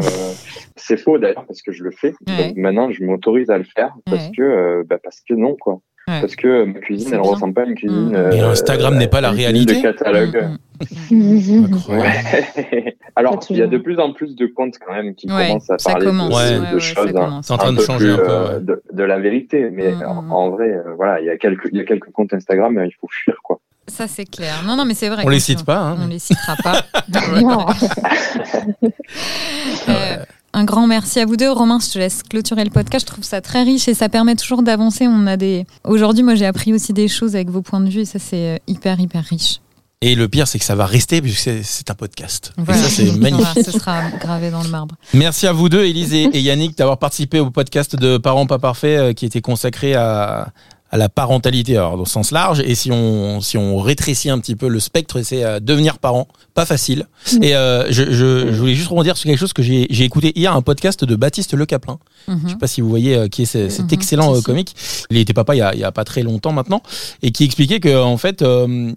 c'est 0.77 0.97
faux 0.97 1.19
d'ailleurs 1.19 1.45
parce 1.47 1.63
que 1.63 1.73
je 1.73 1.83
le 1.83 1.91
fais. 1.91 2.15
Donc 2.27 2.57
maintenant, 2.57 2.91
je 2.91 3.03
m'autorise 3.03 3.51
à 3.51 3.59
le 3.59 3.65
faire 3.65 3.95
parce 4.05 4.31
que 4.37 4.85
bah, 4.85 4.99
parce 5.03 5.21
que 5.21 5.35
non 5.35 5.57
quoi. 5.57 5.81
Parce 6.21 6.37
que 6.37 6.65
ma 6.65 6.81
cuisine, 6.81 7.09
elle 7.13 7.21
ne 7.21 7.27
ressemble 7.27 7.55
pas 7.55 7.63
à 7.63 7.67
une 7.67 7.75
cuisine. 7.75 8.31
Et 8.33 8.41
Instagram 8.41 8.97
n'est 8.97 9.09
pas 9.09 9.21
la 9.21 9.31
réalité. 9.31 9.77
De 9.77 9.83
catalogue. 9.83 10.59
Alors, 13.17 13.41
il 13.51 13.57
y 13.57 13.63
a 13.63 13.67
de 13.67 13.79
plus 13.79 13.99
en 13.99 14.13
plus 14.13 14.37
de 14.37 14.47
comptes 14.47 14.77
quand 14.79 14.93
même 14.93 15.15
qui 15.15 15.27
commencent 15.27 15.71
à 15.71 15.77
parler 15.77 16.07
de, 16.07 16.79
choses 16.79 17.17
hein. 17.17 17.41
en 17.49 17.57
train 17.57 17.73
de 17.73 17.81
changer 17.81 18.11
un 18.11 18.17
peu, 18.17 18.29
euh, 18.29 18.61
de, 18.93 19.03
la 19.03 19.19
vérité. 19.19 19.71
Mais 19.71 19.91
mm, 19.91 19.97
mm, 19.97 20.27
mm. 20.27 20.33
en, 20.33 20.51
vrai, 20.51 20.69
euh, 20.69 20.95
voilà, 20.97 21.21
il 21.21 21.27
y 21.27 21.31
a 21.31 21.37
quelques, 21.37 21.69
il 21.73 21.79
y 21.79 21.81
a 21.81 21.85
quelques 21.85 22.13
comptes 22.13 22.33
Instagram, 22.33 22.81
il 22.85 22.95
faut 23.01 23.09
fuir 23.11 23.37
quoi. 23.43 23.59
Ça 23.89 24.07
c'est 24.07 24.27
clair. 24.27 24.63
Non, 24.67 24.77
non, 24.77 24.85
mais 24.85 24.95
c'est 24.95 25.09
vrai. 25.09 25.25
On 25.25 25.31
les 25.31 25.41
cite 25.41 25.65
pas. 25.65 25.79
Hein. 25.79 25.97
On 26.01 26.07
les 26.07 26.19
citera 26.19 26.57
pas. 26.63 26.83
euh, 29.89 30.17
un 30.53 30.65
grand 30.65 30.87
merci 30.87 31.21
à 31.21 31.27
vous 31.27 31.37
deux. 31.37 31.51
Romain, 31.51 31.79
je 31.81 31.93
te 31.93 31.99
laisse 31.99 32.23
clôturer 32.23 32.65
le 32.65 32.71
podcast. 32.71 33.07
Je 33.07 33.13
trouve 33.13 33.25
ça 33.25 33.41
très 33.41 33.63
riche 33.63 33.89
et 33.89 33.95
ça 33.95 34.09
permet 34.09 34.35
toujours 34.35 34.63
d'avancer. 34.63 35.07
On 35.07 35.27
a 35.27 35.37
des. 35.37 35.67
Aujourd'hui, 35.85 36.23
moi, 36.23 36.35
j'ai 36.35 36.47
appris 36.47 36.73
aussi 36.73 36.93
des 36.93 37.09
choses 37.09 37.35
avec 37.35 37.51
vos 37.51 37.63
points 37.63 37.81
de 37.81 37.89
vue 37.91 38.01
et 38.01 38.05
ça, 38.05 38.19
c'est 38.19 38.55
euh, 38.55 38.57
hyper, 38.67 38.99
hyper 39.01 39.25
riche. 39.25 39.61
Et 40.01 40.15
le 40.15 40.29
pire, 40.29 40.47
c'est 40.47 40.61
que 40.61 40.65
ça 40.65 40.77
va 40.77 40.87
rester 40.87 41.21
puisque 41.21 41.51
c'est 41.65 41.91
un 41.91 41.95
podcast. 41.95 42.53
Et 42.57 42.73
ça, 42.73 42.89
c'est 42.89 43.11
magnifique. 43.19 43.65
Ce 43.65 43.73
sera 43.73 44.11
gravé 44.11 44.51
dans 44.51 44.63
le 44.63 44.69
marbre. 44.69 44.95
Merci 45.13 45.49
à 45.49 45.53
vous 45.53 45.69
deux, 45.69 45.85
Élise 45.85 46.15
et, 46.15 46.41
Yannick, 46.41 46.79
d'avoir 46.79 46.99
participé 46.99 47.41
au 47.41 47.51
podcast 47.51 47.97
de 47.97 48.17
Parents 48.17 48.47
pas 48.47 48.61
parfaits 48.61 48.99
euh, 48.99 49.13
qui 49.13 49.27
était 49.27 49.41
consacré 49.41 49.95
à, 49.95 50.53
à 50.91 50.97
la 50.97 51.09
parentalité, 51.09 51.77
alors 51.77 51.93
dans 51.93 52.05
le 52.05 52.09
sens 52.09 52.31
large. 52.31 52.61
Et 52.61 52.75
si 52.75 52.91
on, 52.91 53.41
si 53.41 53.59
on 53.59 53.79
rétrécit 53.79 54.31
un 54.31 54.39
petit 54.39 54.57
peu 54.57 54.69
le 54.69 54.81
spectre, 54.81 55.21
c'est 55.23 55.45
euh, 55.45 55.61
devenir 55.61 55.99
parent, 55.99 56.29
pas 56.59 56.67
facile. 56.67 57.07
Mm. 57.35 57.43
Et 57.45 57.55
euh, 57.55 57.87
je, 57.91 58.11
je, 58.11 58.53
je, 58.53 58.59
voulais 58.59 58.75
juste 58.75 58.89
rebondir 58.89 59.17
sur 59.17 59.29
quelque 59.29 59.39
chose 59.39 59.53
que 59.53 59.63
j'ai 59.63 60.03
écouté 60.03 60.33
hier, 60.35 60.53
un 60.55 60.63
podcast 60.63 61.05
de 61.05 61.15
Baptiste 61.15 61.55
Le 61.55 61.67
Caplin. 61.67 61.99
Mm-hmm. 62.29 62.39
Je 62.45 62.49
sais 62.49 62.57
pas 62.57 62.67
si 62.67 62.81
vous 62.81 62.89
voyez 62.89 63.15
euh, 63.15 63.29
qui 63.29 63.43
est 63.43 63.45
cet 63.45 63.71
mm-hmm. 63.71 63.95
excellent 63.95 64.35
euh, 64.35 64.41
comique. 64.41 64.75
Il 65.11 65.19
était 65.19 65.33
papa 65.33 65.55
il 65.55 65.59
y, 65.59 65.63
a, 65.63 65.73
il 65.75 65.79
y 65.79 65.85
a 65.85 65.93
pas 65.93 66.03
très 66.03 66.23
longtemps 66.23 66.51
maintenant, 66.51 66.83
et 67.23 67.31
qui 67.31 67.45
expliquait 67.45 67.79
que 67.79 67.97
en 67.97 68.17
fait, 68.17 68.45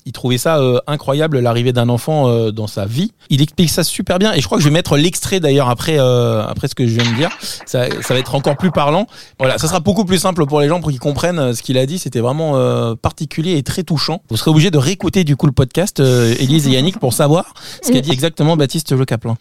il 0.05 0.11
trouvait 0.11 0.37
ça 0.37 0.59
incroyable 0.87 1.39
l'arrivée 1.39 1.71
d'un 1.71 1.89
enfant 1.89 2.51
dans 2.51 2.67
sa 2.67 2.85
vie. 2.85 3.11
Il 3.29 3.41
explique 3.41 3.69
ça 3.69 3.83
super 3.83 4.17
bien, 4.17 4.33
et 4.33 4.41
je 4.41 4.45
crois 4.45 4.57
que 4.57 4.63
je 4.63 4.69
vais 4.69 4.73
mettre 4.73 4.97
l'extrait 4.97 5.39
d'ailleurs 5.39 5.69
après 5.69 5.97
après 5.97 6.67
ce 6.67 6.75
que 6.75 6.87
je 6.87 6.99
viens 6.99 7.09
de 7.09 7.15
dire. 7.15 7.29
Ça, 7.65 7.85
ça 8.01 8.13
va 8.13 8.19
être 8.19 8.35
encore 8.35 8.57
plus 8.57 8.71
parlant. 8.71 9.07
Voilà, 9.39 9.57
ça 9.57 9.67
sera 9.67 9.79
beaucoup 9.79 10.05
plus 10.05 10.17
simple 10.19 10.45
pour 10.45 10.61
les 10.61 10.67
gens 10.67 10.81
pour 10.81 10.89
qu'ils 10.89 10.99
comprennent 10.99 11.53
ce 11.53 11.61
qu'il 11.61 11.77
a 11.77 11.80
dit, 11.85 11.99
c'était 11.99 12.19
vraiment 12.19 12.57
euh, 12.57 12.95
particulier 12.95 13.57
et 13.57 13.63
très 13.63 13.83
touchant. 13.83 14.21
Vous 14.29 14.37
serez 14.37 14.51
obligé 14.51 14.71
de 14.71 14.77
réécouter 14.77 15.23
du 15.23 15.35
coup 15.35 15.45
le 15.45 15.51
podcast, 15.51 15.99
euh, 15.99 16.33
Élise 16.39 16.67
et 16.67 16.71
Yannick, 16.71 16.99
pour 16.99 17.13
savoir 17.13 17.53
ce 17.81 17.91
qu'a 17.91 18.01
dit 18.01 18.11
exactement 18.11 18.57
Baptiste 18.57 18.91
Le 18.91 19.05
Caplin. 19.05 19.37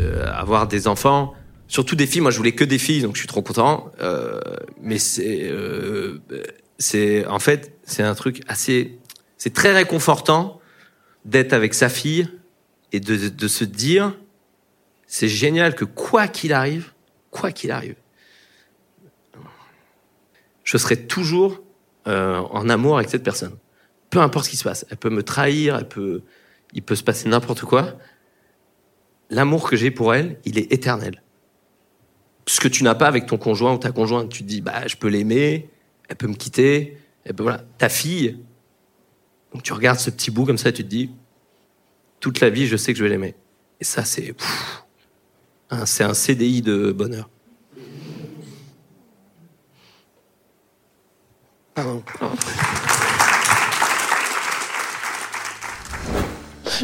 Euh, 0.00 0.26
avoir 0.32 0.68
des 0.68 0.88
enfants, 0.88 1.34
surtout 1.68 1.96
des 1.96 2.06
filles, 2.06 2.20
moi 2.20 2.30
je 2.30 2.36
voulais 2.36 2.52
que 2.52 2.64
des 2.64 2.78
filles, 2.78 3.02
donc 3.02 3.14
je 3.14 3.20
suis 3.20 3.28
trop 3.28 3.42
content. 3.42 3.90
mais 4.80 4.98
c'est, 4.98 5.52
c'est 6.78 7.26
en 7.26 7.38
fait, 7.38 7.78
c'est 7.84 8.02
un 8.02 8.14
truc 8.14 8.42
assez, 8.48 8.98
c'est 9.38 9.52
très 9.52 9.72
réconfortant 9.72 10.60
d'être 11.24 11.52
avec 11.52 11.74
sa 11.74 11.88
fille 11.88 12.28
et 12.92 13.00
de, 13.00 13.28
de 13.28 13.48
se 13.48 13.64
dire, 13.64 14.14
c'est 15.06 15.28
génial 15.28 15.74
que 15.74 15.84
quoi 15.84 16.26
qu'il 16.26 16.52
arrive, 16.52 16.92
quoi 17.30 17.52
qu'il 17.52 17.70
arrive, 17.70 17.96
je 20.72 20.78
serai 20.78 20.96
toujours 20.96 21.60
euh, 22.06 22.38
en 22.38 22.70
amour 22.70 22.96
avec 22.96 23.10
cette 23.10 23.22
personne. 23.22 23.54
Peu 24.08 24.20
importe 24.20 24.46
ce 24.46 24.50
qui 24.50 24.56
se 24.56 24.64
passe. 24.64 24.86
Elle 24.88 24.96
peut 24.96 25.10
me 25.10 25.22
trahir, 25.22 25.76
elle 25.76 25.86
peut, 25.86 26.22
il 26.72 26.82
peut 26.82 26.94
se 26.94 27.04
passer 27.04 27.28
n'importe 27.28 27.60
quoi. 27.60 27.98
L'amour 29.28 29.68
que 29.68 29.76
j'ai 29.76 29.90
pour 29.90 30.14
elle, 30.14 30.40
il 30.46 30.58
est 30.58 30.72
éternel. 30.72 31.22
Ce 32.46 32.58
que 32.58 32.68
tu 32.68 32.84
n'as 32.84 32.94
pas 32.94 33.06
avec 33.06 33.26
ton 33.26 33.36
conjoint 33.36 33.74
ou 33.74 33.76
ta 33.76 33.92
conjointe, 33.92 34.30
tu 34.30 34.44
te 34.44 34.48
dis, 34.48 34.62
bah, 34.62 34.86
je 34.86 34.96
peux 34.96 35.08
l'aimer, 35.08 35.68
elle 36.08 36.16
peut 36.16 36.26
me 36.26 36.36
quitter, 36.36 36.96
elle 37.26 37.34
voilà. 37.36 37.62
Ta 37.76 37.90
fille, 37.90 38.38
donc 39.52 39.62
tu 39.62 39.74
regardes 39.74 39.98
ce 39.98 40.08
petit 40.08 40.30
bout 40.30 40.46
comme 40.46 40.56
ça 40.56 40.70
et 40.70 40.72
tu 40.72 40.84
te 40.84 40.88
dis, 40.88 41.10
toute 42.18 42.40
la 42.40 42.48
vie, 42.48 42.66
je 42.66 42.78
sais 42.78 42.94
que 42.94 42.98
je 42.98 43.04
vais 43.04 43.10
l'aimer. 43.10 43.34
Et 43.78 43.84
ça, 43.84 44.06
c'est, 44.06 44.34
c'est 45.84 46.04
un 46.04 46.14
CDI 46.14 46.62
de 46.62 46.92
bonheur. 46.92 47.28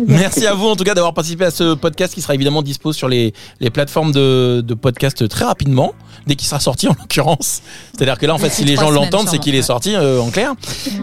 Merci 0.07 0.47
à 0.47 0.55
vous 0.55 0.67
en 0.67 0.77
tout 0.77 0.85
cas 0.85 0.95
d'avoir 0.95 1.15
participé 1.15 1.45
à 1.45 1.51
ce 1.51 1.75
podcast 1.75 2.15
qui 2.15 2.23
sera 2.23 2.35
évidemment 2.35 2.63
dispo 2.63 2.93
sur 2.93 3.09
les, 3.09 3.33
les 3.61 3.71
plateformes 3.71 4.13
de, 4.13 4.61
de 4.65 4.75
podcast 4.75 5.29
très 5.29 5.45
rapidement, 5.45 5.95
dès 6.27 6.35
qu'il 6.37 6.47
sera 6.47 6.61
sorti 6.61 6.89
en 6.89 6.95
l'occurrence. 6.99 7.63
C'est-à-dire 7.93 8.19
que 8.19 8.27
là 8.27 8.35
en 8.35 8.39
fait 8.39 8.51
si 8.51 8.65
les 8.65 8.77
gens 8.77 8.91
l'entendent 8.91 9.29
c'est 9.29 9.39
qu'il 9.39 9.55
est 9.55 9.63
sorti 9.63 9.95
euh, 9.95 10.21
en 10.21 10.31
clair, 10.31 10.55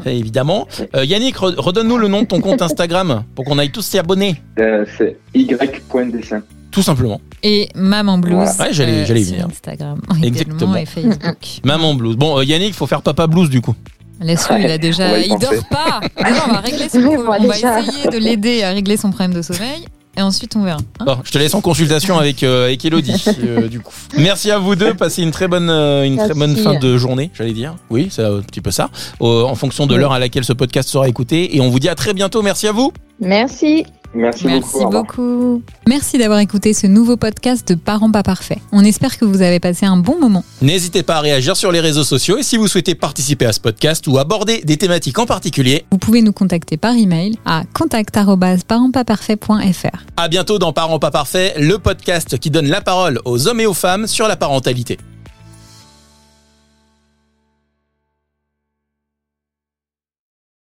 évidemment. 0.05 0.67
Euh, 0.95 1.05
Yannick, 1.05 1.37
redonne-nous 1.37 1.97
le 1.97 2.07
nom 2.07 2.21
de 2.21 2.27
ton 2.27 2.41
compte 2.41 2.61
Instagram 2.61 3.23
pour 3.35 3.45
qu'on 3.45 3.57
aille 3.59 3.71
tous 3.71 3.85
s'y 3.85 3.97
abonner. 3.97 4.41
Euh, 4.59 4.85
c'est 4.97 5.17
y.dessin. 5.33 6.41
Tout 6.71 6.81
simplement. 6.81 7.21
Et 7.41 7.69
Maman 7.73 8.17
Blues. 8.17 8.49
Ouais, 8.59 8.67
j'allais, 8.71 9.05
j'allais 9.05 9.23
venir. 9.23 9.47
Instagram. 9.47 10.01
Exactement. 10.21 10.75
Et 10.75 10.85
Facebook. 10.85 11.37
Maman 11.63 11.93
Blues. 11.93 12.17
Bon, 12.17 12.41
Yannick, 12.41 12.69
il 12.69 12.73
faut 12.73 12.87
faire 12.87 13.01
Papa 13.01 13.27
Blues 13.27 13.49
du 13.49 13.61
coup. 13.61 13.75
Laisse-le, 14.21 14.59
il 14.59 14.71
a 14.71 14.77
déjà, 14.77 15.19
il 15.19 15.37
dort 15.37 15.65
pas. 15.69 15.99
on 16.17 16.53
va 16.53 16.59
régler 16.59 16.89
son 16.89 16.99
on 16.99 17.23
va 17.23 17.37
essayer 17.37 18.07
de 18.11 18.17
l'aider 18.17 18.63
à 18.63 18.69
régler 18.69 18.97
son 18.97 19.09
problème 19.09 19.33
de 19.33 19.41
sommeil. 19.41 19.85
Et 20.17 20.21
ensuite, 20.21 20.55
on 20.55 20.63
verra. 20.63 20.79
Hein 20.99 21.05
bon, 21.05 21.17
je 21.23 21.31
te 21.31 21.37
laisse 21.37 21.53
en 21.53 21.61
consultation 21.61 22.17
avec, 22.17 22.41
euh, 22.43 22.65
avec 22.65 22.85
Elodie, 22.85 23.21
euh, 23.43 23.67
du 23.67 23.81
coup. 23.81 23.93
Merci 24.17 24.49
à 24.49 24.59
vous 24.59 24.75
deux. 24.75 24.93
Passez 24.93 25.21
une 25.21 25.31
très 25.31 25.47
bonne, 25.47 25.69
euh, 25.69 26.03
une 26.03 26.15
très 26.15 26.33
bonne 26.33 26.55
fin 26.55 26.79
de 26.79 26.97
journée, 26.97 27.31
j'allais 27.33 27.53
dire. 27.53 27.75
Oui, 27.89 28.07
c'est 28.09 28.23
un 28.23 28.39
petit 28.41 28.61
peu 28.61 28.71
ça. 28.71 28.89
en 29.19 29.55
fonction 29.55 29.87
de 29.87 29.95
l'heure 29.95 30.13
à 30.13 30.19
laquelle 30.19 30.45
ce 30.45 30.53
podcast 30.53 30.89
sera 30.89 31.09
écouté. 31.09 31.55
Et 31.55 31.61
on 31.61 31.69
vous 31.69 31.79
dit 31.79 31.89
à 31.89 31.95
très 31.95 32.13
bientôt. 32.13 32.41
Merci 32.41 32.67
à 32.67 32.71
vous. 32.71 32.93
Merci. 33.19 33.85
Merci, 34.15 34.47
Merci 34.47 34.79
beaucoup. 34.79 34.91
beaucoup. 34.91 35.61
Merci 35.87 36.17
d'avoir 36.17 36.39
écouté 36.39 36.73
ce 36.73 36.87
nouveau 36.87 37.15
podcast 37.17 37.67
de 37.67 37.75
Parents 37.75 38.09
pas 38.11 38.23
parfaits. 38.23 38.59
On 38.71 38.83
espère 38.83 39.17
que 39.17 39.25
vous 39.25 39.41
avez 39.41 39.59
passé 39.59 39.85
un 39.85 39.97
bon 39.97 40.17
moment. 40.19 40.43
N'hésitez 40.61 41.03
pas 41.03 41.17
à 41.17 41.21
réagir 41.21 41.57
sur 41.57 41.71
les 41.71 41.79
réseaux 41.81 42.03
sociaux 42.05 42.37
et 42.37 42.43
si 42.43 42.57
vous 42.57 42.67
souhaitez 42.67 42.95
participer 42.95 43.45
à 43.45 43.53
ce 43.53 43.59
podcast 43.59 44.07
ou 44.07 44.17
aborder 44.17 44.61
des 44.63 44.77
thématiques 44.77 45.19
en 45.19 45.25
particulier, 45.25 45.85
Vous 45.91 45.97
pouvez 45.97 46.21
nous 46.21 46.33
contacter 46.33 46.77
par 46.77 46.95
email 46.95 47.35
à 47.45 47.63
contact@parentspaparfaits.fr. 47.73 50.05
à 50.17 50.27
bientôt 50.27 50.59
dans 50.59 50.73
Parents 50.73 50.99
pas 50.99 51.11
parfaits, 51.11 51.55
le 51.59 51.77
podcast 51.77 52.37
qui 52.39 52.49
donne 52.49 52.67
la 52.67 52.81
parole 52.81 53.19
aux 53.25 53.47
hommes 53.47 53.59
et 53.59 53.65
aux 53.65 53.73
femmes 53.73 54.07
sur 54.07 54.27
la 54.27 54.35
parentalité. 54.37 54.97